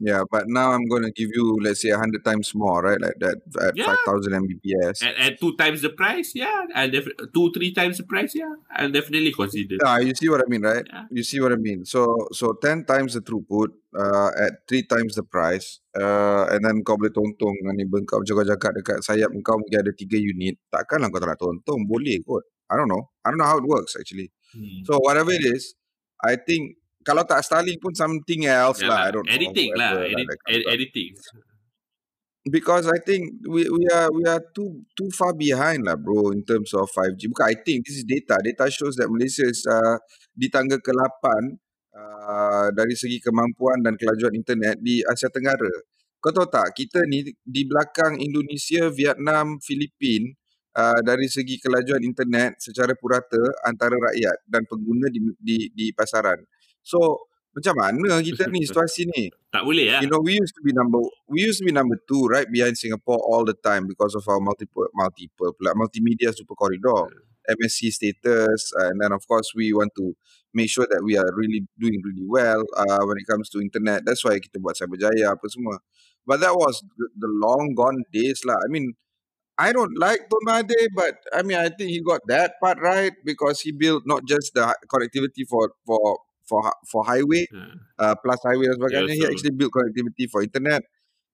Yeah, 0.00 0.24
but 0.32 0.48
now 0.48 0.72
I'm 0.72 0.88
going 0.88 1.02
to 1.04 1.12
give 1.12 1.28
you, 1.34 1.60
let's 1.60 1.82
say, 1.82 1.92
100 1.92 2.24
times 2.24 2.54
more, 2.54 2.80
right? 2.80 2.98
Like 2.98 3.20
that 3.20 3.36
at 3.60 3.76
yeah. 3.76 3.84
5,000 3.84 4.32
Mbps. 4.32 5.04
At, 5.04 5.14
at 5.20 5.32
two 5.38 5.54
times 5.56 5.82
the 5.82 5.90
price, 5.90 6.32
yeah. 6.34 6.64
And 6.74 6.92
def- 6.92 7.12
two, 7.34 7.52
three 7.52 7.72
times 7.76 7.98
the 7.98 8.04
price, 8.04 8.34
yeah. 8.34 8.54
I'll 8.72 8.90
definitely 8.90 9.30
consider. 9.30 9.76
Yeah, 9.84 9.98
you 9.98 10.14
see 10.16 10.30
what 10.30 10.40
I 10.40 10.48
mean, 10.48 10.62
right? 10.62 10.86
Yeah. 10.88 11.04
You 11.10 11.22
see 11.22 11.38
what 11.38 11.52
I 11.52 11.56
mean. 11.56 11.84
So, 11.84 12.28
so 12.32 12.54
10 12.54 12.86
times 12.86 13.12
the 13.12 13.20
throughput 13.20 13.76
uh, 13.92 14.30
at 14.40 14.64
three 14.66 14.88
times 14.88 15.20
the 15.20 15.22
price. 15.22 15.80
Uh, 15.92 16.48
and 16.48 16.64
then 16.64 16.80
kau 16.80 16.96
boleh 16.96 17.12
tontong 17.12 17.60
dengan 17.60 17.76
neighbor 17.76 18.00
kau 18.08 18.24
macam 18.24 18.40
kau 18.40 18.46
cakap 18.46 18.72
dekat 18.80 18.98
sayap 19.04 19.28
kau 19.44 19.60
mungkin 19.60 19.84
ada 19.84 19.92
tiga 19.92 20.16
unit. 20.16 20.56
Takkanlah 20.72 21.12
kau 21.12 21.20
tak 21.20 21.36
nak 21.36 21.40
tontong. 21.44 21.84
Boleh 21.84 22.24
kot. 22.24 22.48
I 22.72 22.80
don't 22.80 22.88
know. 22.88 23.12
I 23.20 23.28
don't 23.28 23.36
know 23.36 23.50
how 23.50 23.60
it 23.60 23.68
works 23.68 24.00
actually. 24.00 24.32
Hmm. 24.56 24.80
So, 24.88 24.96
whatever 25.02 25.34
it 25.34 25.44
is, 25.44 25.76
I 26.24 26.40
think 26.40 26.79
kalau 27.00 27.24
tak 27.24 27.40
Starlink 27.40 27.80
pun 27.80 27.96
something 27.96 28.44
else 28.44 28.84
yeah, 28.84 28.90
lah. 28.92 28.98
I 29.08 29.10
don't 29.12 29.28
editing 29.28 29.72
know. 29.72 29.80
Lah, 29.80 29.92
editing 30.04 30.28
lah. 30.28 30.52
Ed- 30.52 30.68
editing. 30.68 31.12
Because 32.40 32.88
I 32.88 32.96
think 33.04 33.44
we 33.44 33.68
we 33.68 33.84
are 33.92 34.08
we 34.08 34.24
are 34.24 34.40
too 34.56 34.80
too 34.96 35.12
far 35.12 35.36
behind 35.36 35.84
lah, 35.84 35.96
bro, 35.96 36.32
in 36.32 36.40
terms 36.40 36.72
of 36.72 36.88
5G. 36.88 37.28
Bukan, 37.28 37.44
I 37.44 37.56
think 37.60 37.84
this 37.84 38.00
is 38.00 38.08
data. 38.08 38.40
Data 38.40 38.64
shows 38.72 38.96
that 38.96 39.12
Malaysia 39.12 39.44
is 39.44 39.60
uh, 39.68 40.00
di 40.32 40.48
tangga 40.48 40.80
ke-8 40.80 41.24
uh, 41.92 42.68
dari 42.72 42.96
segi 42.96 43.20
kemampuan 43.20 43.84
dan 43.84 43.92
kelajuan 44.00 44.32
internet 44.32 44.80
di 44.80 45.04
Asia 45.04 45.28
Tenggara. 45.28 45.68
Kau 46.20 46.32
tahu 46.32 46.48
tak, 46.48 46.76
kita 46.76 47.00
ni 47.08 47.24
di 47.28 47.62
belakang 47.64 48.20
Indonesia, 48.20 48.88
Vietnam, 48.92 49.60
Filipin 49.60 50.32
uh, 50.76 51.00
dari 51.00 51.28
segi 51.28 51.56
kelajuan 51.60 52.00
internet 52.04 52.60
secara 52.60 52.92
purata 52.96 53.40
antara 53.68 53.96
rakyat 53.96 54.48
dan 54.48 54.64
pengguna 54.64 55.12
di 55.12 55.20
di, 55.36 55.58
di 55.72 55.86
pasaran. 55.92 56.40
So 56.90 57.30
macam 57.54 57.74
mana 57.78 58.22
kita 58.22 58.50
ni 58.50 58.66
situasi 58.66 59.06
ni? 59.10 59.30
Tak 59.50 59.62
boleh 59.62 59.94
ya. 59.94 59.98
You 60.02 60.10
know 60.10 60.22
we 60.22 60.38
used 60.38 60.54
to 60.54 60.62
be 60.62 60.74
number 60.74 61.02
we 61.30 61.42
used 61.46 61.62
to 61.62 61.66
be 61.66 61.74
number 61.74 61.98
two 62.06 62.26
right 62.26 62.46
behind 62.46 62.78
Singapore 62.78 63.18
all 63.22 63.46
the 63.46 63.58
time 63.58 63.86
because 63.86 64.14
of 64.18 64.26
our 64.26 64.42
multiple 64.42 64.86
multiple 64.94 65.54
like 65.62 65.74
multimedia 65.74 66.30
super 66.34 66.54
corridor, 66.54 67.10
MSC 67.50 67.90
status, 67.90 68.70
and 68.86 69.02
then 69.02 69.10
of 69.10 69.22
course 69.26 69.50
we 69.54 69.74
want 69.74 69.90
to 69.98 70.14
make 70.54 70.70
sure 70.70 70.86
that 70.86 71.02
we 71.02 71.18
are 71.18 71.26
really 71.34 71.66
doing 71.78 71.98
really 72.02 72.26
well 72.26 72.62
uh, 72.78 73.02
when 73.06 73.18
it 73.18 73.26
comes 73.26 73.50
to 73.50 73.62
internet. 73.62 74.06
That's 74.06 74.22
why 74.22 74.38
kita 74.38 74.62
buat 74.62 74.78
Cyberjaya 74.78 75.34
apa 75.34 75.46
semua. 75.50 75.78
But 76.26 76.42
that 76.46 76.54
was 76.54 76.78
the, 76.98 77.06
the 77.18 77.30
long 77.30 77.74
gone 77.74 78.06
days 78.14 78.46
lah. 78.46 78.58
I 78.62 78.70
mean, 78.70 78.94
I 79.58 79.74
don't 79.74 79.98
like 79.98 80.30
Tun 80.30 80.46
but 80.94 81.14
I 81.34 81.42
mean, 81.42 81.58
I 81.58 81.68
think 81.68 81.90
he 81.90 81.98
got 82.00 82.22
that 82.30 82.62
part 82.62 82.78
right 82.78 83.12
because 83.26 83.60
he 83.60 83.74
built 83.74 84.06
not 84.06 84.22
just 84.22 84.54
the 84.54 84.70
connectivity 84.86 85.42
for 85.50 85.74
for 85.82 86.22
for 86.46 86.64
for 86.88 87.04
highway, 87.04 87.46
hmm. 87.50 87.80
uh, 87.98 88.14
plus 88.18 88.40
highway 88.44 88.66
dan 88.68 88.76
sebagainya. 88.78 89.14
Yeah, 89.14 89.14
so, 89.14 89.18
he 89.18 89.24
actually 89.28 89.54
built 89.56 89.72
connectivity 89.72 90.24
for 90.30 90.42
internet. 90.42 90.82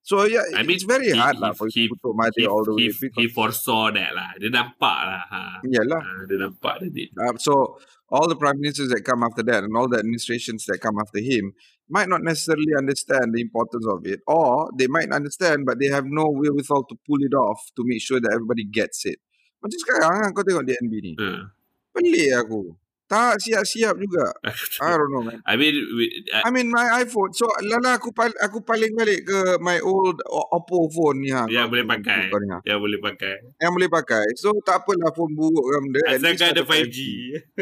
So 0.06 0.22
yeah, 0.22 0.46
I 0.54 0.62
mean, 0.62 0.78
it's 0.78 0.86
very 0.86 1.10
he, 1.10 1.18
hard 1.18 1.34
he, 1.34 1.42
lah 1.42 1.50
for 1.50 1.66
he, 1.66 1.90
you 1.90 1.90
to 1.90 2.14
Mahathir 2.14 2.46
all 2.46 2.62
the 2.62 2.78
he, 2.78 2.94
way. 2.94 3.10
He 3.18 3.26
foresaw 3.26 3.90
that 3.90 4.14
lah. 4.14 4.38
Dia 4.38 4.54
nampak 4.54 4.98
lah. 5.02 5.22
Ha. 5.26 5.40
Yalah. 5.66 5.98
Ha, 5.98 6.12
dia 6.30 6.38
nampak 6.38 6.74
dia. 6.94 7.10
Uh, 7.18 7.34
so 7.42 7.74
all 8.06 8.30
the 8.30 8.38
prime 8.38 8.54
ministers 8.62 8.86
that 8.94 9.02
come 9.02 9.26
after 9.26 9.42
that 9.42 9.66
and 9.66 9.74
all 9.74 9.90
the 9.90 9.98
administrations 9.98 10.62
that 10.70 10.78
come 10.78 10.94
after 11.02 11.18
him 11.18 11.50
might 11.90 12.06
not 12.06 12.22
necessarily 12.22 12.70
understand 12.78 13.34
the 13.34 13.42
importance 13.42 13.82
of 13.90 14.06
it 14.06 14.22
or 14.30 14.70
they 14.78 14.86
might 14.86 15.10
understand 15.10 15.66
but 15.66 15.82
they 15.82 15.90
have 15.90 16.06
no 16.06 16.30
wherewithal 16.30 16.86
to 16.86 16.94
pull 17.02 17.18
it 17.18 17.34
off 17.34 17.58
to 17.74 17.82
make 17.82 17.98
sure 17.98 18.22
that 18.22 18.30
everybody 18.30 18.62
gets 18.62 19.02
it. 19.10 19.18
Macam 19.58 19.78
sekarang 19.82 20.30
kau 20.30 20.46
tengok 20.46 20.70
DNB 20.70 20.92
ni. 21.02 21.12
Hmm. 21.18 21.50
Pelik 21.90 22.30
aku. 22.46 22.78
Tak 23.06 23.38
siap-siap 23.38 23.94
juga. 24.02 24.34
I 24.82 24.98
don't 24.98 25.10
know 25.14 25.22
man. 25.22 25.38
I 25.46 25.54
mean 25.54 25.74
we, 25.94 26.26
I, 26.34 26.46
I 26.46 26.50
mean 26.50 26.66
my 26.66 27.02
iPhone. 27.06 27.30
So 27.30 27.46
lala 27.62 28.02
aku 28.02 28.10
pal- 28.10 28.38
aku 28.42 28.66
paling 28.66 28.98
balik 28.98 29.22
ke 29.30 29.62
my 29.62 29.78
old 29.78 30.18
Oppo 30.26 30.90
phone 30.90 31.22
ni 31.22 31.30
ha. 31.30 31.46
Yang 31.46 31.70
boleh 31.70 31.86
pakai. 31.86 32.34
Ha. 32.34 32.58
Yang 32.66 32.78
boleh 32.82 32.98
pakai. 32.98 33.34
Yang 33.62 33.72
boleh 33.78 33.90
pakai. 33.90 34.26
So 34.34 34.50
tak 34.66 34.82
apalah 34.82 35.14
phone 35.14 35.38
buruk 35.38 35.62
ke 35.62 35.78
benda. 35.86 36.00
Asalkan 36.10 36.48
ada 36.50 36.62
5G. 36.66 36.96
5G. 36.96 36.98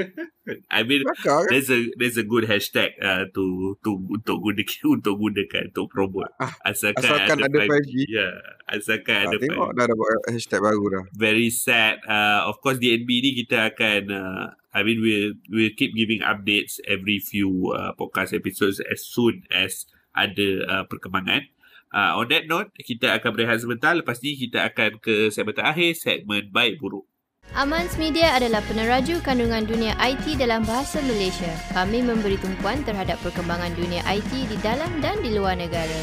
I 0.77 0.85
mean 0.85 1.03
Bakar, 1.09 1.49
kan? 1.49 1.57
there's 1.57 1.71
a 1.73 1.89
there's 1.97 2.19
a 2.21 2.27
good 2.27 2.45
hashtag 2.45 2.93
uh, 3.01 3.25
to 3.33 3.77
to 3.81 3.97
untuk 4.13 4.45
gunakan 4.45 4.77
untuk 5.01 5.15
gunakan 5.17 5.63
untuk 5.73 5.87
promote. 5.89 6.33
Ah, 6.37 6.53
asalkan, 6.69 7.01
asalkan 7.01 7.37
ada, 7.41 7.49
ada 7.49 7.59
5G. 7.65 7.73
5G. 7.73 7.95
Ya. 8.09 8.21
Yeah. 8.21 8.35
Asalkan 8.65 9.25
ah, 9.25 9.33
ada 9.33 9.37
tengok 9.41 9.69
5G. 9.73 9.77
dah 9.77 9.85
ada 9.89 9.97
hashtag 10.29 10.61
baru 10.61 10.85
dah. 10.93 11.05
Very 11.17 11.49
sad. 11.49 12.05
Uh, 12.05 12.49
of 12.53 12.61
course 12.61 12.77
DNB 12.77 13.09
ni 13.09 13.31
kita 13.45 13.73
akan 13.73 14.01
uh, 14.13 14.45
I 14.75 14.83
mean, 14.83 14.99
we'll 14.99 15.39
we'll 15.49 15.75
keep 15.79 15.95
giving 15.95 16.27
updates 16.27 16.83
every 16.85 17.23
few 17.23 17.71
uh, 17.71 17.95
podcast 17.95 18.35
episodes 18.35 18.83
as 18.83 19.07
soon 19.07 19.47
as 19.55 19.87
ada 20.19 20.67
uh, 20.67 20.85
perkembangan. 20.91 21.47
Uh, 21.95 22.19
on 22.19 22.27
that 22.35 22.51
note, 22.51 22.75
kita 22.83 23.15
akan 23.15 23.39
berehat 23.39 23.63
sebentar. 23.63 23.95
Lepas 23.95 24.19
ni 24.19 24.35
kita 24.35 24.67
akan 24.67 24.99
ke 24.99 25.31
segmen 25.31 25.55
terakhir, 25.55 25.95
segmen 25.95 26.51
baik 26.51 26.83
buruk. 26.83 27.07
Amans 27.55 27.95
Media 28.01 28.35
adalah 28.35 28.65
peneraju 28.67 29.21
kandungan 29.23 29.63
dunia 29.69 29.95
IT 30.03 30.41
dalam 30.43 30.67
bahasa 30.67 30.99
Malaysia. 31.07 31.53
Kami 31.71 32.03
memberi 32.03 32.35
tumpuan 32.41 32.83
terhadap 32.83 33.21
perkembangan 33.23 33.71
dunia 33.79 34.03
IT 34.11 34.33
di 34.49 34.59
dalam 34.59 34.91
dan 34.99 35.23
di 35.23 35.37
luar 35.37 35.55
negara. 35.55 36.01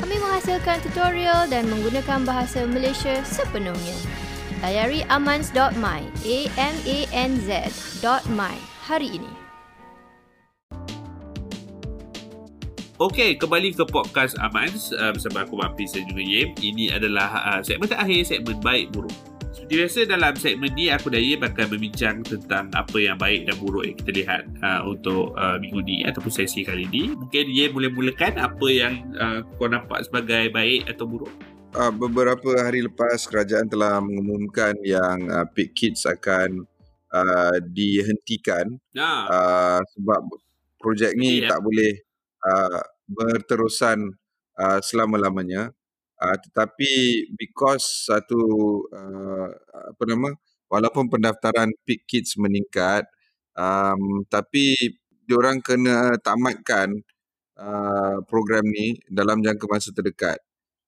Kami 0.00 0.16
menghasilkan 0.16 0.80
tutorial 0.86 1.50
dan 1.50 1.68
menggunakan 1.68 2.24
bahasa 2.24 2.64
Malaysia 2.64 3.20
sepenuhnya. 3.26 4.23
Layari 4.64 5.04
amans.my 5.12 6.00
A-M-A-N-Z.my 6.24 6.96
hari 8.88 9.08
ini. 9.12 9.28
Okey, 12.96 13.36
kembali 13.36 13.76
ke 13.76 13.84
podcast 13.84 14.40
Amans 14.40 14.88
uh, 14.96 15.12
bersama 15.12 15.44
aku 15.44 15.60
Mampis 15.60 15.92
dan 15.92 16.08
juga 16.08 16.24
Yem. 16.24 16.56
Ini 16.56 16.96
adalah 16.96 17.44
uh, 17.44 17.60
segmen 17.60 17.92
terakhir, 17.92 18.24
segmen 18.24 18.56
baik 18.64 18.88
buruk. 18.88 19.12
Seperti 19.52 19.84
biasa 19.84 20.08
dalam 20.08 20.32
segmen 20.32 20.72
ni 20.72 20.88
aku 20.88 21.12
dan 21.12 21.20
Yem 21.20 21.44
akan 21.44 21.66
membincang 21.68 22.24
tentang 22.24 22.72
apa 22.72 22.96
yang 22.96 23.20
baik 23.20 23.44
dan 23.44 23.60
buruk 23.60 23.84
yang 23.84 24.00
kita 24.00 24.16
lihat 24.16 24.48
uh, 24.64 24.80
untuk 24.88 25.36
uh, 25.36 25.60
minggu 25.60 25.84
ni 25.84 26.08
ataupun 26.08 26.32
sesi 26.32 26.64
kali 26.64 26.88
ni. 26.88 27.12
Mungkin 27.12 27.52
Yem 27.52 27.76
mula-mulakan 27.76 28.40
apa 28.40 28.66
yang 28.72 29.12
uh, 29.20 29.44
kau 29.60 29.68
nampak 29.68 30.08
sebagai 30.08 30.48
baik 30.56 30.88
atau 30.88 31.04
buruk? 31.04 31.52
Uh, 31.74 31.92
beberapa 31.92 32.54
hari 32.62 32.86
lepas 32.86 33.26
kerajaan 33.26 33.66
telah 33.66 33.98
mengumumkan 33.98 34.78
yang 34.86 35.26
uh, 35.28 35.46
Pig 35.50 35.74
Kids 35.74 36.06
akan 36.06 36.64
uh, 37.10 37.56
dihentikan 37.70 38.78
ya. 38.94 39.26
uh, 39.28 39.80
sebab 39.94 40.22
projek 40.78 41.18
ni 41.18 41.42
yeah. 41.42 41.50
tak 41.50 41.60
boleh 41.60 41.92
uh, 42.46 42.82
berterusan 43.10 44.14
uh, 44.56 44.80
selama-lamanya 44.80 45.74
uh, 46.22 46.36
tetapi 46.48 47.26
because 47.34 48.08
satu 48.08 48.40
uh, 48.94 49.50
apa 49.94 50.02
nama 50.06 50.30
walaupun 50.70 51.10
pendaftaran 51.10 51.70
Pig 51.82 52.06
Kids 52.06 52.38
meningkat 52.38 53.04
um, 53.58 54.22
tapi 54.30 54.96
diorang 55.24 55.60
kena 55.64 56.20
tamatkan 56.20 56.92
uh, 57.56 58.20
program 58.28 58.64
ni 58.68 59.00
dalam 59.08 59.40
jangka 59.40 59.66
masa 59.68 59.90
terdekat 59.90 60.38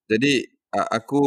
jadi 0.07 0.56
aku 0.73 1.21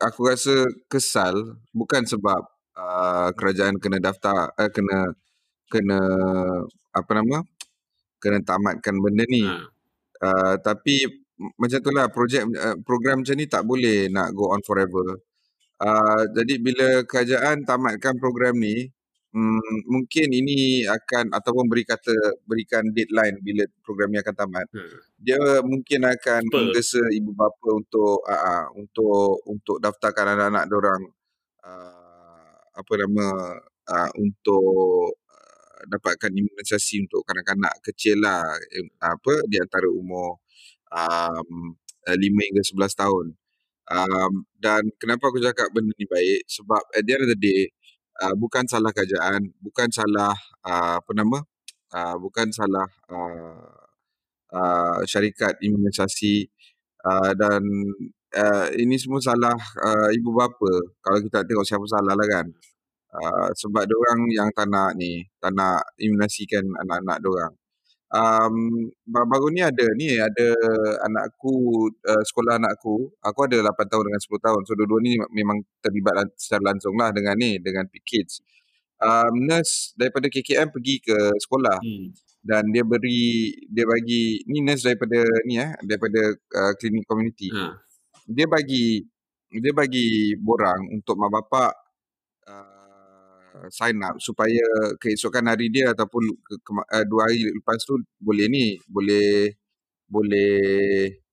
aku 0.00 0.20
rasa 0.26 0.54
kesal 0.90 1.58
bukan 1.70 2.04
sebab 2.04 2.40
uh, 2.76 3.28
kerajaan 3.36 3.78
kena 3.78 3.98
daftar 4.02 4.50
uh, 4.54 4.70
kena 4.70 5.14
kena 5.70 6.00
apa 6.94 7.10
nama 7.14 7.42
kena 8.18 8.38
tamatkan 8.42 8.96
benda 9.00 9.24
ni 9.28 9.44
hmm. 9.44 9.66
uh, 10.22 10.54
tapi 10.60 11.24
macam 11.58 11.78
itulah 11.82 12.06
projek 12.10 12.46
uh, 12.46 12.76
program 12.86 13.22
macam 13.22 13.36
ni 13.38 13.46
tak 13.50 13.66
boleh 13.66 14.06
nak 14.10 14.30
go 14.32 14.50
on 14.54 14.62
forever 14.62 15.18
uh, 15.82 16.22
jadi 16.36 16.54
bila 16.62 16.88
kerajaan 17.06 17.66
tamatkan 17.66 18.14
program 18.18 18.58
ni 18.58 18.90
hmm, 19.34 19.90
mungkin 19.90 20.28
ini 20.30 20.86
akan 20.86 21.34
ataupun 21.34 21.66
beri 21.66 21.82
kata 21.82 22.14
berikan 22.46 22.86
deadline 22.94 23.42
bila 23.42 23.66
program 23.82 24.14
ini 24.14 24.22
akan 24.22 24.34
tamat. 24.38 24.66
Hmm. 24.70 24.98
Dia 25.18 25.42
mungkin 25.66 26.06
akan 26.06 26.42
menggesa 26.48 27.02
ibu 27.10 27.34
bapa 27.34 27.68
untuk 27.74 28.22
uh, 28.22 28.32
uh, 28.32 28.66
untuk 28.78 29.42
untuk 29.50 29.76
daftarkan 29.82 30.38
anak-anak 30.38 30.64
orang 30.70 31.02
uh, 31.66 32.54
apa 32.74 32.92
nama 33.02 33.26
uh, 33.90 34.10
untuk 34.22 35.18
uh, 35.18 35.80
dapatkan 35.90 36.30
imunisasi 36.30 37.02
untuk 37.04 37.26
kanak-kanak 37.26 37.74
kecil 37.82 38.22
lah 38.22 38.46
apa 39.02 39.34
di 39.50 39.58
antara 39.58 39.90
umur 39.90 40.38
um, 40.94 41.74
5 42.06 42.20
hingga 42.20 42.62
11 42.62 43.02
tahun. 43.02 43.26
Um, 43.84 44.48
dan 44.56 44.88
kenapa 44.96 45.28
aku 45.28 45.44
cakap 45.44 45.68
benda 45.68 45.92
ni 46.00 46.08
baik 46.08 46.48
sebab 46.48 46.80
at 46.96 47.04
the 47.04 47.12
end 47.12 47.24
of 47.28 47.30
the 47.36 47.36
day 47.36 47.68
uh, 48.22 48.34
bukan 48.38 48.64
salah 48.68 48.90
kerajaan, 48.94 49.50
bukan 49.58 49.88
salah 49.90 50.34
uh, 50.62 51.00
apa 51.00 51.12
nama, 51.16 51.38
uh, 51.94 52.16
bukan 52.20 52.50
salah 52.54 52.86
uh, 53.10 53.74
uh, 54.54 55.00
syarikat 55.08 55.58
imunisasi 55.58 56.46
uh, 57.02 57.32
dan 57.34 57.62
uh, 58.36 58.66
ini 58.76 58.94
semua 59.00 59.18
salah 59.24 59.56
uh, 59.82 60.08
ibu 60.14 60.30
bapa. 60.36 60.72
Kalau 61.02 61.18
kita 61.24 61.42
tengok 61.42 61.66
siapa 61.66 61.86
salah 61.90 62.14
lah 62.14 62.28
kan. 62.30 62.46
Uh, 63.14 63.48
sebab 63.54 63.86
orang 63.86 64.26
yang 64.34 64.50
tak 64.50 64.66
nak 64.66 64.98
ni, 64.98 65.22
tak 65.38 65.54
nak 65.54 65.86
imunisasikan 66.02 66.66
anak-anak 66.82 67.22
orang 67.22 67.54
um, 68.14 68.54
baru 69.04 69.50
ni 69.50 69.60
ada 69.60 69.86
ni 69.98 70.14
ada 70.14 70.48
anakku 71.02 71.90
uh, 71.90 72.22
sekolah 72.22 72.62
anakku. 72.62 73.10
Aku 73.20 73.38
ada 73.50 73.58
8 73.60 73.90
tahun 73.90 74.04
dengan 74.10 74.22
10 74.22 74.46
tahun. 74.46 74.60
So 74.64 74.72
dua-dua 74.78 75.00
ni 75.02 75.18
memang 75.34 75.66
terlibat 75.82 76.30
secara 76.38 76.72
langsung 76.72 76.94
lah 76.94 77.10
dengan 77.10 77.34
ni 77.34 77.58
dengan 77.58 77.84
kids. 78.06 78.40
Um, 79.02 79.44
nurse 79.44 79.92
daripada 79.98 80.30
KKM 80.30 80.70
pergi 80.70 81.02
ke 81.02 81.18
sekolah. 81.42 81.78
Hmm. 81.82 82.14
dan 82.44 82.68
dia 82.68 82.84
beri 82.84 83.56
dia 83.72 83.88
bagi 83.88 84.44
ni 84.52 84.60
nurse 84.60 84.84
daripada 84.84 85.24
ni 85.48 85.56
eh 85.56 85.72
daripada 85.80 86.28
uh, 86.36 86.72
klinik 86.76 87.08
community. 87.08 87.48
Hmm. 87.48 87.72
dia 88.28 88.44
bagi 88.44 89.00
dia 89.48 89.72
bagi 89.72 90.36
borang 90.36 90.92
untuk 90.92 91.16
mak 91.16 91.32
bapak 91.32 91.83
sign 93.70 94.02
up 94.02 94.18
supaya 94.18 94.96
keesokan 94.98 95.46
hari 95.46 95.70
dia 95.70 95.94
ataupun 95.94 96.22
ke, 96.42 96.54
ke, 96.58 96.70
uh, 96.74 97.04
dua 97.06 97.30
hari 97.30 97.46
lepas 97.54 97.78
tu 97.86 97.98
boleh 98.18 98.50
ni 98.50 98.78
boleh 98.90 99.54
boleh 100.10 100.54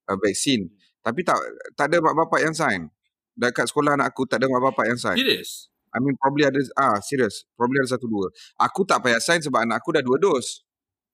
uh, 0.06 0.18
vaksin. 0.18 0.70
Tapi 1.02 1.20
tak 1.26 1.38
tak 1.74 1.90
ada 1.90 1.98
mak 1.98 2.14
bapak 2.14 2.40
yang 2.46 2.54
sign. 2.54 2.86
Dekat 3.34 3.66
sekolah 3.66 3.98
anak 3.98 4.14
aku 4.14 4.28
tak 4.28 4.38
ada 4.38 4.46
mak 4.46 4.62
bapak 4.72 4.94
yang 4.94 4.98
sign. 4.98 5.18
Serius 5.18 5.70
I 5.92 6.00
mean 6.00 6.16
probably 6.16 6.48
ada 6.48 6.60
ah 6.78 6.96
serius 7.02 7.44
probably 7.58 7.82
ada 7.82 7.98
satu 7.98 8.06
dua. 8.06 8.30
Aku 8.60 8.86
tak 8.86 9.02
payah 9.02 9.20
sign 9.20 9.42
sebab 9.42 9.66
anak 9.66 9.82
aku 9.82 9.92
dah 9.94 10.02
dua 10.04 10.18
dos. 10.18 10.62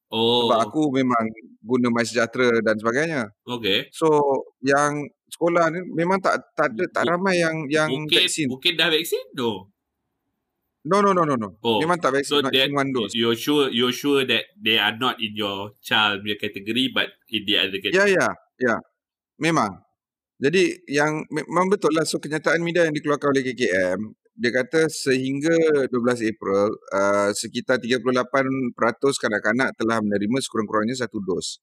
Oh. 0.09 0.49
sebab 0.49 0.73
aku 0.73 0.89
memang 0.89 1.21
guna 1.61 1.93
my 1.93 2.01
sejahtera 2.01 2.65
dan 2.65 2.81
sebagainya. 2.81 3.29
Okay 3.45 3.93
so 3.93 4.09
yang 4.65 5.05
sekolah 5.29 5.69
ni 5.69 5.85
memang 5.93 6.17
tak 6.17 6.41
tak 6.57 6.73
ada 6.73 6.85
tak 6.89 7.05
ramai 7.05 7.37
yang 7.37 7.69
yang 7.69 7.93
mungkin, 7.93 8.25
vaksin. 8.25 8.49
mungkin 8.49 8.73
dah 8.73 8.89
vaksin? 8.89 9.21
No 9.37 9.69
No, 10.87 11.03
no, 11.03 11.11
no, 11.13 11.27
no, 11.27 11.35
no. 11.35 11.59
Oh. 11.67 11.83
Memang 11.83 11.99
tak 11.99 12.15
vaksin. 12.15 12.39
So 12.39 12.43
that, 12.43 12.55
one 12.71 12.95
dose. 12.95 13.13
You're 13.17 13.35
sure, 13.35 13.67
you're 13.69 13.95
sure 13.95 14.23
that 14.23 14.55
they 14.55 14.79
are 14.79 14.95
not 14.95 15.19
in 15.19 15.35
your 15.35 15.75
child 15.83 16.23
punya 16.23 16.39
category, 16.39 16.95
but 16.95 17.11
in 17.29 17.43
the 17.45 17.59
other 17.59 17.79
category. 17.83 17.99
Ya, 17.99 18.07
yeah, 18.07 18.09
ya, 18.09 18.15
yeah, 18.15 18.33
ya. 18.33 18.67
Yeah. 18.69 18.81
Memang. 19.43 19.83
Jadi 20.39 20.87
yang 20.87 21.27
memang 21.35 21.67
betul 21.67 21.91
lah. 21.91 22.07
So 22.07 22.23
kenyataan 22.23 22.63
media 22.63 22.87
yang 22.87 22.95
dikeluarkan 22.95 23.35
oleh 23.35 23.43
KKM, 23.43 24.01
dia 24.39 24.51
kata 24.55 24.87
sehingga 24.87 25.91
12 25.91 26.23
April, 26.31 26.79
uh, 26.95 27.35
sekitar 27.35 27.83
38% 27.83 29.19
kanak-kanak 29.19 29.75
telah 29.75 29.99
menerima 29.99 30.39
sekurang-kurangnya 30.39 30.95
satu 30.95 31.19
dos. 31.19 31.59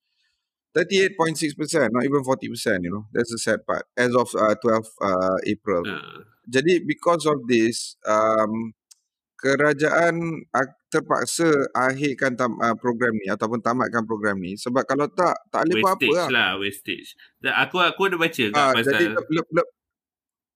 38.6%, 0.76 1.56
not 1.88 2.04
even 2.04 2.20
40%, 2.20 2.84
you 2.84 2.92
know. 2.92 3.08
That's 3.16 3.32
the 3.32 3.40
sad 3.40 3.64
part. 3.64 3.88
As 3.96 4.12
of 4.12 4.28
uh, 4.36 4.60
12 4.60 4.84
uh, 5.00 5.40
April. 5.48 5.88
Uh. 5.88 6.28
Jadi 6.52 6.84
because 6.84 7.24
of 7.24 7.48
this, 7.48 7.96
um, 8.04 8.76
kerajaan 9.46 10.42
terpaksa 10.90 11.46
akhirkan 11.78 12.34
tam, 12.34 12.58
uh, 12.58 12.74
program 12.74 13.14
ni 13.14 13.30
ataupun 13.30 13.62
tamatkan 13.62 14.02
program 14.10 14.42
ni 14.42 14.58
sebab 14.58 14.82
kalau 14.90 15.06
tak 15.06 15.38
tak 15.54 15.70
boleh 15.70 15.86
apa-apa 15.86 16.10
lah. 16.18 16.28
lah 16.34 16.50
wastage 16.58 17.14
aku 17.46 17.78
aku 17.78 18.10
ada 18.10 18.18
baca 18.18 18.44
uh, 18.50 18.74
pasal 18.74 18.90
jadi 18.90 19.06
le, 19.14 19.22
le, 19.22 19.42
le, 19.46 19.64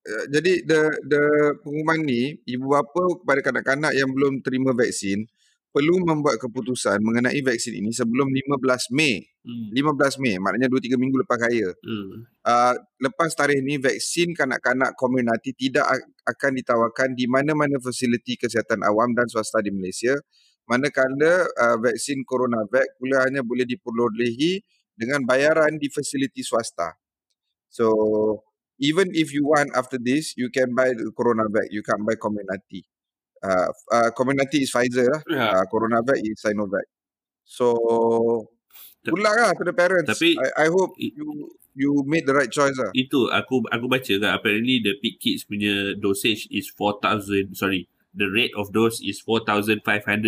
uh, 0.10 0.26
jadi 0.34 0.54
the 0.66 0.82
the 1.06 1.24
pengumuman 1.62 2.02
ni 2.02 2.42
ibu 2.50 2.66
bapa 2.66 3.22
kepada 3.22 3.40
kanak-kanak 3.46 3.94
yang 3.94 4.10
belum 4.10 4.42
terima 4.42 4.74
vaksin 4.74 5.30
perlu 5.70 6.02
membuat 6.02 6.42
keputusan 6.42 6.98
mengenai 7.06 7.38
vaksin 7.46 7.78
ini 7.78 7.94
sebelum 7.94 8.26
15 8.34 8.90
Mei. 8.94 9.22
Hmm. 9.46 9.70
15 9.74 10.22
Mei, 10.22 10.36
maknanya 10.42 10.68
2-3 10.70 10.98
minggu 10.98 11.22
lepas 11.22 11.38
raya. 11.38 11.70
Hmm. 11.86 12.26
Uh, 12.42 12.74
lepas 12.98 13.30
tarikh 13.38 13.62
ini, 13.62 13.78
vaksin 13.78 14.34
kanak-kanak 14.34 14.98
komuniti 14.98 15.54
tidak 15.54 15.86
akan 16.26 16.58
ditawarkan 16.58 17.14
di 17.14 17.30
mana-mana 17.30 17.78
fasiliti 17.78 18.38
kesihatan 18.42 18.82
awam 18.82 19.14
dan 19.14 19.30
swasta 19.30 19.62
di 19.62 19.70
Malaysia. 19.70 20.18
Manakala 20.66 21.46
uh, 21.46 21.78
vaksin 21.82 22.26
CoronaVac 22.26 22.98
pula 22.98 23.26
hanya 23.26 23.42
boleh 23.46 23.66
diperolehi 23.66 24.62
dengan 24.98 25.26
bayaran 25.26 25.78
di 25.78 25.90
fasiliti 25.90 26.42
swasta. 26.42 26.98
So, 27.70 27.86
even 28.82 29.14
if 29.14 29.30
you 29.34 29.46
want 29.46 29.70
after 29.78 30.02
this, 30.02 30.34
you 30.34 30.50
can 30.50 30.74
buy 30.74 30.98
the 30.98 31.14
CoronaVac. 31.14 31.70
You 31.70 31.86
can't 31.86 32.02
buy 32.06 32.18
community 32.18 32.90
uh, 33.44 33.70
uh, 33.92 34.10
Comirnaty 34.16 34.64
is 34.66 34.72
Pfizer 34.72 35.08
lah. 35.10 35.22
Yeah. 35.30 35.50
Uh, 35.60 35.64
CoronaVac 35.68 36.20
is 36.24 36.40
Sinovac. 36.40 36.86
So, 37.44 37.76
good 39.04 39.20
luck 39.20 39.36
lah 39.36 39.52
to 39.58 39.64
the 39.66 39.74
parents. 39.74 40.08
Tapi, 40.12 40.38
I, 40.38 40.66
I 40.66 40.68
hope 40.70 40.94
it, 41.02 41.18
you 41.18 41.50
you 41.74 42.04
made 42.06 42.28
the 42.28 42.36
right 42.36 42.52
choice 42.52 42.78
lah. 42.78 42.94
Itu, 42.94 43.32
aku 43.32 43.66
aku 43.72 43.86
baca 43.90 44.14
kan, 44.20 44.32
apparently 44.36 44.84
the 44.84 45.00
peak 45.02 45.18
kids 45.18 45.48
punya 45.48 45.98
dosage 45.98 46.46
is 46.54 46.70
4,000, 46.76 47.56
sorry, 47.58 47.90
the 48.14 48.28
rate 48.30 48.54
of 48.54 48.70
dose 48.76 49.02
is 49.02 49.24
4,500 49.24 49.82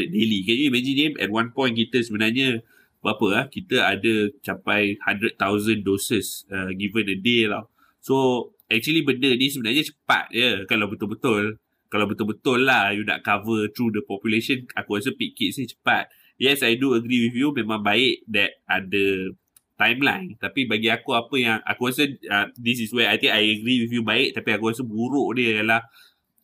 daily. 0.09 0.39
Can 0.47 0.57
you 0.57 0.67
imagine 0.71 0.97
him? 0.97 1.13
At 1.19 1.29
one 1.29 1.53
point, 1.53 1.77
kita 1.77 2.01
sebenarnya, 2.01 2.63
berapa 3.03 3.25
lah, 3.29 3.45
kita 3.51 3.85
ada 3.85 4.31
capai 4.41 4.97
100,000 5.03 5.85
doses 5.85 6.47
uh, 6.49 6.73
given 6.73 7.05
a 7.11 7.17
day 7.19 7.45
lah. 7.45 7.67
So, 8.01 8.49
actually 8.71 9.03
benda 9.03 9.29
ni 9.35 9.51
sebenarnya 9.51 9.83
cepat 9.83 10.31
je 10.31 10.63
kalau 10.65 10.87
betul-betul 10.87 11.59
kalau 11.91 12.07
betul-betul 12.07 12.63
lah 12.63 12.95
you 12.95 13.03
nak 13.03 13.19
cover 13.19 13.67
through 13.75 13.91
the 13.91 13.99
population, 14.07 14.63
aku 14.79 14.95
rasa 14.95 15.11
pick 15.11 15.35
kids 15.35 15.59
ni 15.59 15.67
cepat. 15.67 16.07
Yes, 16.39 16.63
I 16.63 16.79
do 16.79 16.95
agree 16.95 17.27
with 17.27 17.35
you. 17.35 17.51
Memang 17.51 17.83
baik 17.83 18.23
that 18.31 18.63
ada 18.63 19.35
timeline. 19.75 20.39
Tapi 20.39 20.71
bagi 20.71 20.87
aku 20.87 21.11
apa 21.11 21.35
yang, 21.35 21.59
aku 21.67 21.91
rasa 21.91 22.07
uh, 22.07 22.47
this 22.55 22.79
is 22.79 22.95
where 22.95 23.11
I 23.11 23.19
think 23.19 23.35
I 23.35 23.43
agree 23.59 23.83
with 23.83 23.91
you 23.91 24.07
baik. 24.07 24.39
Tapi 24.39 24.55
aku 24.55 24.71
rasa 24.71 24.87
buruk 24.87 25.35
dia 25.35 25.59
ialah 25.59 25.83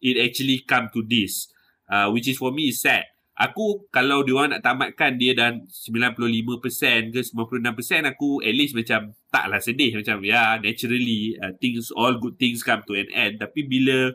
it 0.04 0.20
actually 0.20 0.68
come 0.68 0.92
to 0.92 1.00
this. 1.08 1.48
Uh, 1.88 2.12
which 2.12 2.28
is 2.28 2.36
for 2.36 2.52
me 2.52 2.76
is 2.76 2.84
sad. 2.84 3.08
Aku 3.38 3.88
kalau 3.94 4.28
dia 4.28 4.34
orang 4.34 4.58
nak 4.58 4.66
tamatkan 4.66 5.16
dia 5.16 5.32
dan 5.32 5.64
95% 5.70 7.14
ke 7.14 7.22
96% 7.22 8.10
aku 8.10 8.42
at 8.42 8.50
least 8.50 8.74
macam 8.74 9.14
taklah 9.30 9.62
sedih 9.62 9.94
macam 9.94 10.26
ya 10.26 10.34
yeah, 10.34 10.50
naturally 10.58 11.38
uh, 11.38 11.54
things 11.62 11.94
all 11.94 12.18
good 12.18 12.34
things 12.42 12.66
come 12.66 12.82
to 12.90 12.98
an 12.98 13.06
end 13.14 13.38
tapi 13.38 13.62
bila 13.62 14.10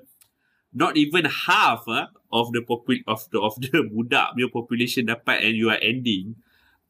not 0.72 0.96
even 0.96 1.28
half 1.28 1.84
uh, 1.86 2.08
of 2.32 2.52
the 2.56 2.64
popul 2.64 2.98
of 3.06 3.28
the 3.30 3.38
of 3.38 3.54
the 3.60 3.84
budak 3.92 4.32
punya 4.32 4.48
population 4.48 5.04
dapat 5.06 5.44
and 5.44 5.54
you 5.54 5.68
are 5.68 5.80
ending 5.80 6.34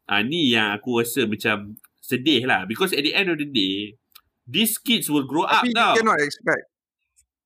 ah 0.07 0.19
uh, 0.19 0.23
ni 0.23 0.55
yang 0.55 0.75
aku 0.75 1.03
rasa 1.03 1.27
macam 1.27 1.79
sedih 2.03 2.47
lah 2.47 2.67
because 2.67 2.95
at 2.95 3.03
the 3.03 3.15
end 3.15 3.31
of 3.31 3.39
the 3.39 3.47
day 3.47 3.95
these 4.47 4.79
kids 4.79 5.07
will 5.11 5.27
grow 5.27 5.47
tapi 5.47 5.75
up 5.75 5.95
you 5.95 6.03
cannot 6.03 6.19
expect 6.23 6.73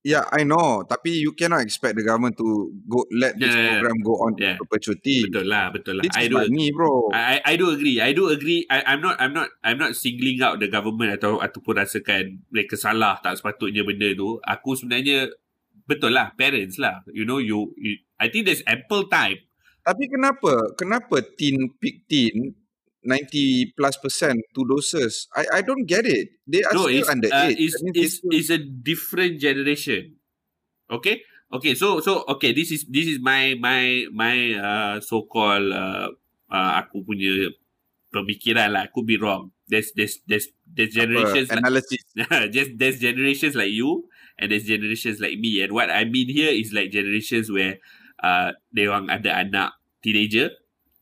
Yeah, 0.06 0.22
I 0.30 0.46
know. 0.46 0.86
Tapi 0.86 1.18
you 1.18 1.34
cannot 1.34 1.66
expect 1.66 1.98
the 1.98 2.06
government 2.06 2.38
to 2.38 2.70
go 2.86 3.02
let 3.10 3.34
this 3.42 3.50
yeah, 3.50 3.82
program 3.82 3.98
go 4.06 4.14
on 4.22 4.38
yeah. 4.38 4.54
perpetuity. 4.54 5.26
Betul 5.26 5.50
lah, 5.50 5.74
betul 5.74 5.98
lah. 5.98 6.06
This 6.06 6.14
I 6.14 6.30
do 6.30 6.38
money, 6.46 6.70
bro. 6.70 7.10
I, 7.10 7.42
I 7.42 7.58
do 7.58 7.74
agree. 7.74 7.98
I 7.98 8.14
do 8.14 8.30
agree. 8.30 8.62
I, 8.70 8.86
I'm 8.86 9.02
not 9.02 9.18
I'm 9.18 9.34
not 9.34 9.50
I'm 9.66 9.82
not 9.82 9.98
singling 9.98 10.38
out 10.46 10.62
the 10.62 10.70
government 10.70 11.18
atau 11.18 11.42
ataupun 11.42 11.82
rasakan 11.82 12.38
mereka 12.54 12.78
salah 12.78 13.18
tak 13.18 13.34
sepatutnya 13.34 13.82
benda 13.82 14.06
tu. 14.14 14.38
Aku 14.46 14.78
sebenarnya 14.78 15.26
betul 15.86 16.12
lah 16.12 16.34
parents 16.34 16.76
lah. 16.76 17.06
You 17.14 17.24
know 17.24 17.38
you, 17.38 17.72
you 17.78 18.02
I 18.18 18.28
think 18.28 18.50
there's 18.50 18.66
ample 18.66 19.06
time. 19.06 19.38
Tapi 19.86 20.10
kenapa 20.10 20.74
kenapa 20.74 21.22
teen 21.38 21.70
pick 21.78 22.10
teen 22.10 22.58
90 23.06 23.78
plus 23.78 23.94
percent 24.02 24.42
two 24.50 24.66
doses? 24.66 25.30
I 25.30 25.46
I 25.48 25.60
don't 25.62 25.86
get 25.86 26.02
it. 26.04 26.42
They 26.42 26.66
are 26.66 26.74
no, 26.74 26.90
still 26.90 27.06
under 27.06 27.30
uh, 27.30 27.54
age. 27.54 27.62
it's, 27.70 27.78
it's, 27.94 28.14
still... 28.18 28.34
it's 28.34 28.50
a 28.50 28.58
different 28.58 29.38
generation. 29.38 30.18
Okay? 30.90 31.22
Okay 31.46 31.78
so 31.78 32.02
so 32.02 32.26
okay 32.26 32.50
this 32.50 32.74
is 32.74 32.82
this 32.90 33.06
is 33.06 33.22
my 33.22 33.54
my 33.62 34.10
my 34.10 34.36
uh, 34.58 34.94
so 34.98 35.22
called 35.30 35.70
uh, 35.70 36.10
uh, 36.50 36.70
aku 36.82 37.06
punya 37.06 37.54
pemikiran 38.10 38.74
lah. 38.74 38.90
Could 38.90 39.06
be 39.06 39.22
wrong. 39.22 39.54
There's 39.70 39.94
there's 39.94 40.18
there's 40.26 40.50
there's 40.66 40.90
generations 40.90 41.46
Apa, 41.54 41.62
analysis? 41.62 42.02
like, 42.18 42.50
just 42.56 42.74
there's 42.74 42.98
generations 42.98 43.54
like 43.54 43.70
you 43.70 44.10
and 44.38 44.52
there's 44.52 44.64
generations 44.64 45.20
like 45.20 45.38
me. 45.38 45.62
And 45.62 45.72
what 45.72 45.90
I 45.90 46.04
mean 46.04 46.28
here 46.28 46.52
is 46.52 46.72
like 46.72 46.90
generations 46.90 47.50
where 47.50 47.78
uh, 48.22 48.52
dia 48.72 48.88
orang 48.92 49.08
ada 49.08 49.32
anak 49.32 49.70
teenager 50.00 50.52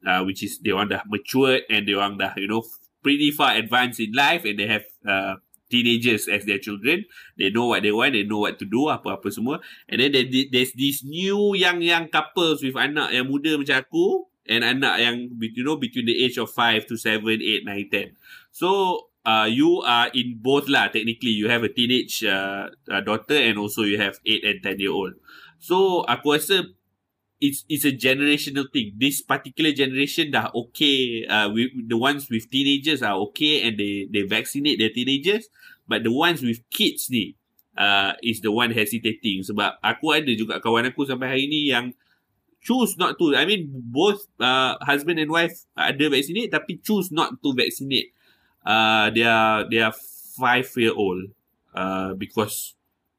uh, 0.06 0.22
which 0.22 0.42
is 0.42 0.60
dia 0.60 0.76
orang 0.76 0.90
dah 0.90 1.02
matured 1.08 1.66
and 1.68 1.88
dia 1.88 1.98
orang 1.98 2.20
dah 2.20 2.32
you 2.36 2.48
know 2.48 2.62
pretty 3.04 3.30
far 3.30 3.56
advanced 3.56 4.00
in 4.00 4.12
life 4.16 4.44
and 4.48 4.56
they 4.56 4.68
have 4.68 4.86
uh, 5.04 5.36
teenagers 5.68 6.28
as 6.28 6.46
their 6.46 6.60
children. 6.60 7.04
They 7.36 7.50
know 7.50 7.72
what 7.72 7.82
they 7.82 7.92
want 7.92 8.14
they 8.14 8.24
know 8.24 8.46
what 8.46 8.60
to 8.62 8.66
do 8.68 8.88
apa-apa 8.88 9.28
semua. 9.32 9.60
And 9.90 10.00
then 10.00 10.14
there's 10.52 10.72
this 10.76 11.02
new 11.02 11.56
young 11.56 11.82
young 11.82 12.08
couples 12.08 12.62
with 12.62 12.78
anak 12.78 13.12
yang 13.12 13.26
muda 13.28 13.58
macam 13.58 13.82
aku 13.82 14.28
and 14.44 14.60
anak 14.64 15.00
yang 15.00 15.32
you 15.40 15.64
know 15.64 15.80
between 15.80 16.04
the 16.04 16.16
age 16.20 16.36
of 16.36 16.52
5 16.52 16.84
to 16.88 17.00
7 17.00 17.24
8 17.24 17.64
9 17.64 18.12
10 18.12 18.12
so 18.52 18.68
uh, 19.24 19.48
you 19.50 19.80
are 19.82 20.08
in 20.14 20.38
both 20.40 20.68
lah 20.68 20.88
technically. 20.88 21.32
You 21.32 21.48
have 21.48 21.64
a 21.64 21.72
teenage 21.72 22.22
uh, 22.24 22.68
uh, 22.88 23.00
daughter 23.00 23.34
and 23.34 23.58
also 23.58 23.82
you 23.82 23.98
have 23.98 24.20
8 24.24 24.44
and 24.44 24.62
10 24.62 24.80
year 24.80 24.92
old. 24.92 25.16
So 25.58 26.04
aku 26.04 26.36
rasa 26.36 26.68
it's 27.40 27.64
it's 27.68 27.84
a 27.88 27.92
generational 27.92 28.68
thing. 28.70 28.94
This 28.96 29.24
particular 29.24 29.72
generation 29.72 30.30
dah 30.30 30.52
okay 30.52 31.24
uh, 31.26 31.50
with, 31.50 31.72
the 31.88 31.96
ones 31.96 32.28
with 32.28 32.48
teenagers 32.52 33.00
are 33.02 33.16
okay 33.32 33.64
and 33.64 33.80
they 33.80 34.06
they 34.12 34.28
vaccinate 34.28 34.78
their 34.78 34.92
teenagers. 34.92 35.48
But 35.84 36.04
the 36.04 36.12
ones 36.12 36.40
with 36.40 36.64
kids 36.72 37.12
ni 37.12 37.36
uh, 37.76 38.16
is 38.24 38.40
the 38.40 38.52
one 38.52 38.72
hesitating. 38.72 39.44
Sebab 39.44 39.80
aku 39.84 40.16
ada 40.16 40.32
juga 40.32 40.60
kawan 40.60 40.88
aku 40.88 41.04
sampai 41.04 41.28
hari 41.28 41.44
ni 41.48 41.68
yang 41.68 41.92
choose 42.64 42.96
not 42.96 43.20
to. 43.20 43.36
I 43.36 43.44
mean 43.44 43.68
both 43.72 44.24
uh, 44.40 44.80
husband 44.80 45.20
and 45.20 45.28
wife 45.28 45.68
ada 45.76 46.08
vaccinate 46.08 46.48
tapi 46.48 46.80
choose 46.80 47.12
not 47.12 47.36
to 47.44 47.52
vaccinate 47.52 48.13
uh, 48.64 49.12
they 49.14 49.22
are 49.22 49.68
they 49.68 49.80
are 49.80 49.94
five 50.34 50.66
year 50.74 50.96
old. 50.96 51.30
Uh, 51.74 52.14
because 52.14 52.74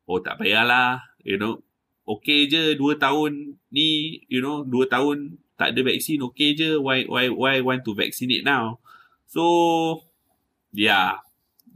oh 0.07 0.19
tak 0.19 0.41
payahlah 0.41 0.99
you 1.23 1.39
know. 1.39 1.61
Okay 2.05 2.45
je 2.45 2.77
dua 2.77 3.01
tahun 3.01 3.57
ni 3.73 4.21
you 4.29 4.37
know 4.37 4.61
dua 4.61 4.85
tahun 4.85 5.41
tak 5.57 5.73
ada 5.73 5.81
vaksin 5.81 6.21
okay 6.21 6.53
je. 6.53 6.77
Why 6.77 7.07
why 7.09 7.31
why 7.33 7.63
want 7.63 7.81
to 7.87 7.97
vaccinate 7.97 8.45
now? 8.45 8.77
So 9.25 10.03
yeah. 10.75 11.23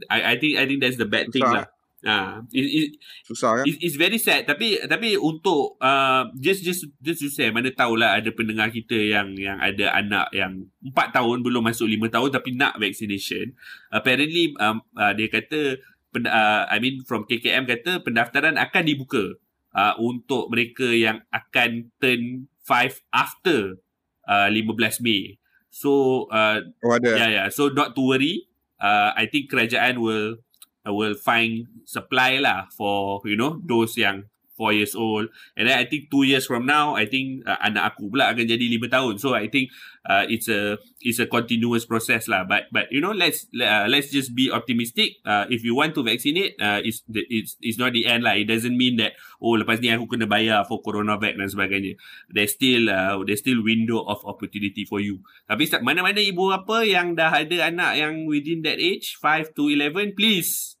I 0.08 0.32
I 0.32 0.34
think 0.40 0.56
I 0.56 0.64
think 0.64 0.80
that's 0.80 0.96
the 0.96 1.04
bad 1.04 1.28
thing 1.28 1.44
lah 1.44 1.68
Ah, 2.00 2.40
it, 2.48 2.64
it, 2.64 2.88
susah 3.28 3.60
kan? 3.60 3.64
It, 3.68 3.76
it's 3.84 4.00
very 4.00 4.16
sad. 4.16 4.48
Tapi 4.48 4.80
tapi 4.88 5.20
untuk 5.20 5.76
uh, 5.84 6.32
just 6.40 6.64
just 6.64 6.88
just 7.04 7.20
to 7.20 7.28
say, 7.28 7.52
mana 7.52 7.68
tahulah 7.76 8.16
ada 8.16 8.32
pendengar 8.32 8.72
kita 8.72 8.96
yang 8.96 9.36
yang 9.36 9.60
ada 9.60 9.92
anak 9.92 10.32
yang 10.32 10.64
4 10.80 10.96
tahun 11.12 11.44
belum 11.44 11.60
masuk 11.60 11.84
5 11.84 12.08
tahun 12.08 12.28
tapi 12.32 12.56
nak 12.56 12.80
vaccination. 12.80 13.52
Apparently 13.92 14.56
um, 14.56 14.80
uh, 14.96 15.12
dia 15.12 15.28
kata 15.28 15.76
uh, 16.24 16.62
I 16.72 16.80
mean 16.80 17.04
from 17.04 17.28
KKM 17.28 17.68
kata 17.68 18.00
pendaftaran 18.00 18.56
akan 18.56 18.82
dibuka 18.88 19.36
uh, 19.76 19.92
untuk 20.00 20.48
mereka 20.48 20.88
yang 20.88 21.20
akan 21.28 21.92
turn 22.00 22.48
5 22.64 22.96
after 23.12 23.76
uh, 24.24 24.48
15 24.48 25.04
Mei. 25.04 25.36
So 25.68 26.24
uh, 26.32 26.64
oh, 26.80 26.96
ada. 26.96 27.12
yeah 27.12 27.28
yeah. 27.28 27.46
So 27.52 27.68
not 27.68 27.92
to 27.92 28.02
worry. 28.08 28.48
Uh, 28.80 29.12
I 29.12 29.28
think 29.28 29.52
kerajaan 29.52 30.00
will 30.00 30.40
I 30.86 30.90
will 30.90 31.14
find 31.14 31.68
supply 31.84 32.40
lah 32.40 32.72
for 32.72 33.20
you 33.28 33.36
know 33.36 33.60
those 33.60 34.00
yang 34.00 34.29
four 34.60 34.76
years 34.76 34.92
old. 34.92 35.32
And 35.56 35.64
then 35.64 35.80
I 35.80 35.88
think 35.88 36.12
two 36.12 36.28
years 36.28 36.44
from 36.44 36.68
now 36.68 36.92
I 36.92 37.08
think 37.08 37.48
uh, 37.48 37.56
anak 37.64 37.96
aku 37.96 38.12
pula 38.12 38.28
akan 38.28 38.44
jadi 38.44 38.60
lima 38.60 38.92
tahun. 38.92 39.16
So 39.16 39.32
I 39.32 39.48
think 39.48 39.72
uh, 40.04 40.28
it's 40.28 40.52
a 40.52 40.76
it's 41.00 41.16
a 41.16 41.24
continuous 41.24 41.88
process 41.88 42.28
lah. 42.28 42.44
But 42.44 42.68
but 42.68 42.92
you 42.92 43.00
know 43.00 43.16
let's 43.16 43.48
uh, 43.56 43.88
let's 43.88 44.12
just 44.12 44.36
be 44.36 44.52
optimistic. 44.52 45.24
Uh, 45.24 45.48
if 45.48 45.64
you 45.64 45.72
want 45.72 45.96
to 45.96 46.04
vaccinate 46.04 46.60
uh, 46.60 46.84
it's 46.84 47.00
it's 47.08 47.56
it's 47.64 47.80
not 47.80 47.96
the 47.96 48.04
end 48.04 48.28
lah. 48.28 48.36
It 48.36 48.52
doesn't 48.52 48.76
mean 48.76 49.00
that 49.00 49.16
oh 49.40 49.56
lepas 49.56 49.80
ni 49.80 49.88
aku 49.88 50.04
kena 50.12 50.28
bayar 50.28 50.68
for 50.68 50.84
coronavac 50.84 51.40
dan 51.40 51.48
sebagainya. 51.48 51.96
There's 52.28 52.52
still 52.52 52.92
uh, 52.92 53.24
there's 53.24 53.40
still 53.40 53.64
window 53.64 54.04
of 54.04 54.20
opportunity 54.28 54.84
for 54.84 55.00
you. 55.00 55.24
Tapi 55.48 55.64
mana-mana 55.80 56.20
ibu 56.20 56.52
apa 56.52 56.84
yang 56.84 57.16
dah 57.16 57.32
ada 57.32 57.72
anak 57.72 57.96
yang 57.96 58.28
within 58.28 58.60
that 58.68 58.76
age 58.76 59.16
5 59.16 59.56
to 59.56 59.72
11 59.72 60.12
please 60.12 60.76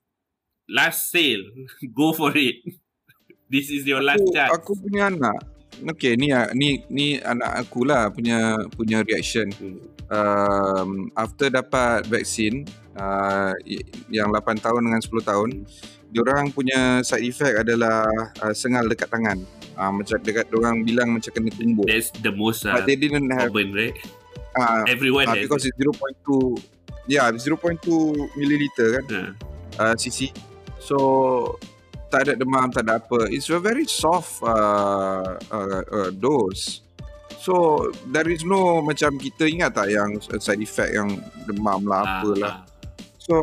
last 0.68 1.08
sale. 1.08 1.48
Go 1.96 2.12
for 2.12 2.36
it 2.36 2.60
This 3.50 3.66
is 3.74 3.82
your 3.82 3.98
last 3.98 4.22
aku, 4.22 4.30
chance. 4.30 4.50
Aku 4.54 4.72
punya 4.78 5.10
anak. 5.10 5.42
Okay, 5.98 6.14
ni 6.14 6.30
ni 6.54 6.86
ni 6.86 7.18
anak 7.18 7.66
aku 7.66 7.82
lah 7.82 8.06
punya 8.14 8.62
punya 8.78 9.02
reaction. 9.02 9.50
Um, 10.10 11.10
after 11.18 11.50
dapat 11.50 12.06
vaksin 12.06 12.66
uh, 12.98 13.54
yang 14.10 14.30
8 14.34 14.58
tahun 14.58 14.86
dengan 14.86 15.02
10 15.02 15.22
tahun, 15.22 15.48
diorang 16.14 16.50
punya 16.54 17.02
side 17.02 17.26
effect 17.26 17.66
adalah 17.66 18.06
uh, 18.42 18.54
sengal 18.54 18.86
dekat 18.86 19.10
tangan. 19.10 19.42
Uh, 19.74 19.90
macam 19.98 20.18
dekat 20.22 20.46
orang 20.54 20.86
bilang 20.86 21.14
macam 21.14 21.30
kena 21.34 21.50
tumbuk. 21.50 21.90
That's 21.90 22.14
the 22.22 22.30
most 22.30 22.66
uh, 22.66 22.74
But 22.78 22.86
they 22.86 22.98
didn't 22.98 23.30
have, 23.34 23.50
common, 23.50 23.74
right? 23.74 23.94
Uh, 24.54 24.86
Everyone 24.86 25.26
uh, 25.26 25.38
because 25.38 25.66
it's 25.66 25.78
0.2 25.78 26.58
Yeah, 27.10 27.26
0.2 27.34 27.82
milliliter 28.38 29.02
kan. 29.02 29.04
Uh. 29.10 29.30
Uh, 29.78 29.94
cc. 29.98 30.30
So 30.78 30.96
tak 32.10 32.26
ada 32.26 32.32
demam, 32.34 32.68
tak 32.74 32.84
ada 32.90 32.98
apa. 32.98 33.30
It's 33.30 33.48
a 33.48 33.62
very 33.62 33.86
soft 33.86 34.42
uh, 34.42 35.38
uh, 35.48 35.82
uh, 35.86 36.10
dose. 36.10 36.82
So, 37.40 37.88
there 38.12 38.28
is 38.28 38.44
no 38.44 38.84
macam 38.84 39.16
kita 39.16 39.48
ingat 39.48 39.72
tak 39.78 39.88
yang 39.88 40.20
side 40.20 40.60
effect 40.60 40.92
yang 40.92 41.22
demam 41.48 41.88
lah, 41.88 42.04
ah, 42.04 42.10
apalah. 42.20 42.52
Ah. 42.52 42.58
So, 43.16 43.34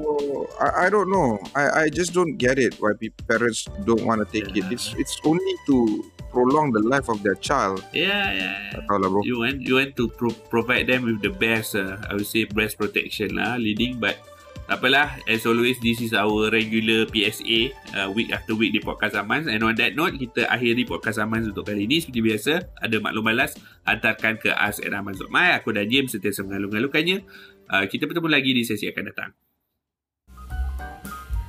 I, 0.61 0.85
I 0.85 0.87
don't 0.93 1.09
know. 1.09 1.41
I 1.57 1.87
I 1.87 1.89
just 1.89 2.13
don't 2.13 2.35
get 2.35 2.59
it 2.61 2.77
why 2.77 2.93
people, 2.93 3.23
parents 3.25 3.65
don't 3.87 4.03
want 4.05 4.21
to 4.21 4.27
take 4.29 4.53
yeah. 4.53 4.67
it. 4.67 4.75
It's 4.75 4.93
it's 4.99 5.17
only 5.25 5.55
to 5.71 6.05
prolong 6.29 6.75
the 6.75 6.83
life 6.83 7.09
of 7.09 7.23
their 7.23 7.39
child. 7.39 7.81
Yeah, 7.95 8.29
yeah. 8.35 8.77
Lah, 8.85 9.09
bro. 9.09 9.25
You 9.25 9.41
want 9.41 9.65
you 9.65 9.81
want 9.81 9.97
to 9.97 10.11
pro- 10.13 10.37
provide 10.51 10.85
them 10.91 11.09
with 11.09 11.25
the 11.25 11.33
best, 11.33 11.73
uh, 11.73 11.97
I 12.05 12.13
would 12.19 12.29
say, 12.29 12.45
breast 12.45 12.77
protection 12.77 13.39
lah, 13.39 13.57
leading. 13.57 13.97
But 13.97 14.21
tak 14.67 14.83
apalah, 14.83 15.15
as 15.23 15.47
always, 15.47 15.79
this 15.79 16.03
is 16.03 16.11
our 16.11 16.51
regular 16.51 17.07
PSA 17.07 17.71
uh, 17.95 18.11
week 18.11 18.35
after 18.35 18.51
week 18.51 18.75
di 18.75 18.83
Podcast 18.83 19.15
Zaman. 19.15 19.47
And 19.47 19.63
on 19.63 19.79
that 19.79 19.95
note, 19.95 20.19
kita 20.19 20.43
akhiri 20.43 20.83
Podcast 20.83 21.23
Zaman 21.23 21.55
untuk 21.55 21.71
kali 21.71 21.87
ini. 21.87 22.03
Seperti 22.03 22.19
biasa, 22.19 22.53
ada 22.83 22.95
maklum 22.99 23.31
balas, 23.31 23.55
hantarkan 23.87 24.35
ke 24.35 24.51
as.aman.my. 24.51 25.55
Aku 25.63 25.71
dan 25.71 25.87
James 25.87 26.11
sentiasa 26.11 26.43
mengalu-ngalukannya. 26.43 27.23
Uh, 27.71 27.87
kita 27.87 28.11
bertemu 28.11 28.27
lagi 28.27 28.51
di 28.51 28.63
sesi 28.67 28.91
akan 28.91 29.03
datang. 29.07 29.31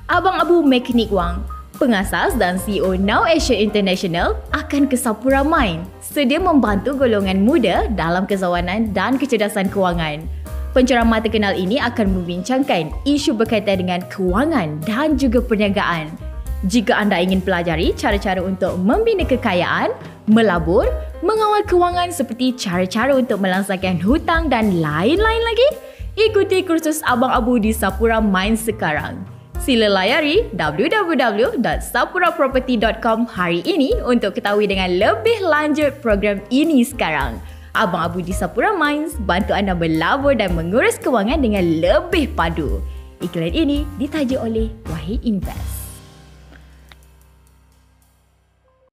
Abang 0.07 0.39
Abu 0.39 0.63
Mekanik 0.63 1.11
Wang, 1.11 1.43
pengasas 1.75 2.39
dan 2.39 2.55
CEO 2.55 2.95
Now 2.95 3.27
Asia 3.27 3.53
International 3.53 4.39
akan 4.55 4.87
ke 4.87 4.95
Sapura 4.95 5.43
Mine. 5.43 5.83
Sedia 5.99 6.39
membantu 6.39 6.95
golongan 6.95 7.43
muda 7.43 7.91
dalam 7.93 8.23
kezawanan 8.23 8.95
dan 8.95 9.19
kecerdasan 9.19 9.67
kewangan. 9.67 10.38
Penceramah 10.69 11.25
terkenal 11.25 11.57
ini 11.57 11.81
akan 11.81 12.13
membincangkan 12.13 12.93
isu 13.01 13.33
berkaitan 13.33 13.81
dengan 13.81 14.05
kewangan 14.05 14.77
dan 14.85 15.17
juga 15.17 15.41
perniagaan. 15.41 16.13
Jika 16.69 16.93
anda 16.93 17.17
ingin 17.17 17.41
pelajari 17.41 17.89
cara-cara 17.97 18.37
untuk 18.43 18.77
membina 18.77 19.25
kekayaan, 19.25 19.89
melabur, 20.29 20.85
mengawal 21.25 21.65
kewangan 21.65 22.13
seperti 22.13 22.53
cara-cara 22.53 23.17
untuk 23.17 23.41
melangsangkan 23.41 23.97
hutang 23.97 24.45
dan 24.51 24.77
lain-lain 24.77 25.41
lagi, 25.41 25.69
ikuti 26.19 26.59
kursus 26.61 27.01
Abang 27.01 27.33
Abu 27.33 27.57
di 27.57 27.73
Sapura 27.73 28.21
Mind 28.21 28.61
sekarang. 28.61 29.17
Sila 29.59 29.89
layari 29.89 30.45
www.sapuraproperty.com 30.55 33.27
hari 33.27 33.59
ini 33.65 33.91
untuk 34.05 34.37
ketahui 34.37 34.69
dengan 34.69 35.01
lebih 35.01 35.41
lanjut 35.43 35.99
program 35.99 36.39
ini 36.53 36.85
sekarang. 36.85 37.41
Abang 37.77 38.09
Abu 38.09 38.25
di 38.25 38.33
Sapura 38.33 38.73
Mines 38.73 39.13
bantu 39.29 39.53
anda 39.53 39.77
melabur 39.77 40.33
dan 40.33 40.57
mengurus 40.57 40.97
kewangan 40.97 41.45
dengan 41.45 41.61
lebih 41.81 42.33
padu. 42.33 42.81
Iklan 43.21 43.53
ini 43.53 43.85
ditaja 44.01 44.41
oleh 44.41 44.73
Wahid 44.89 45.21
Invest. 45.21 45.78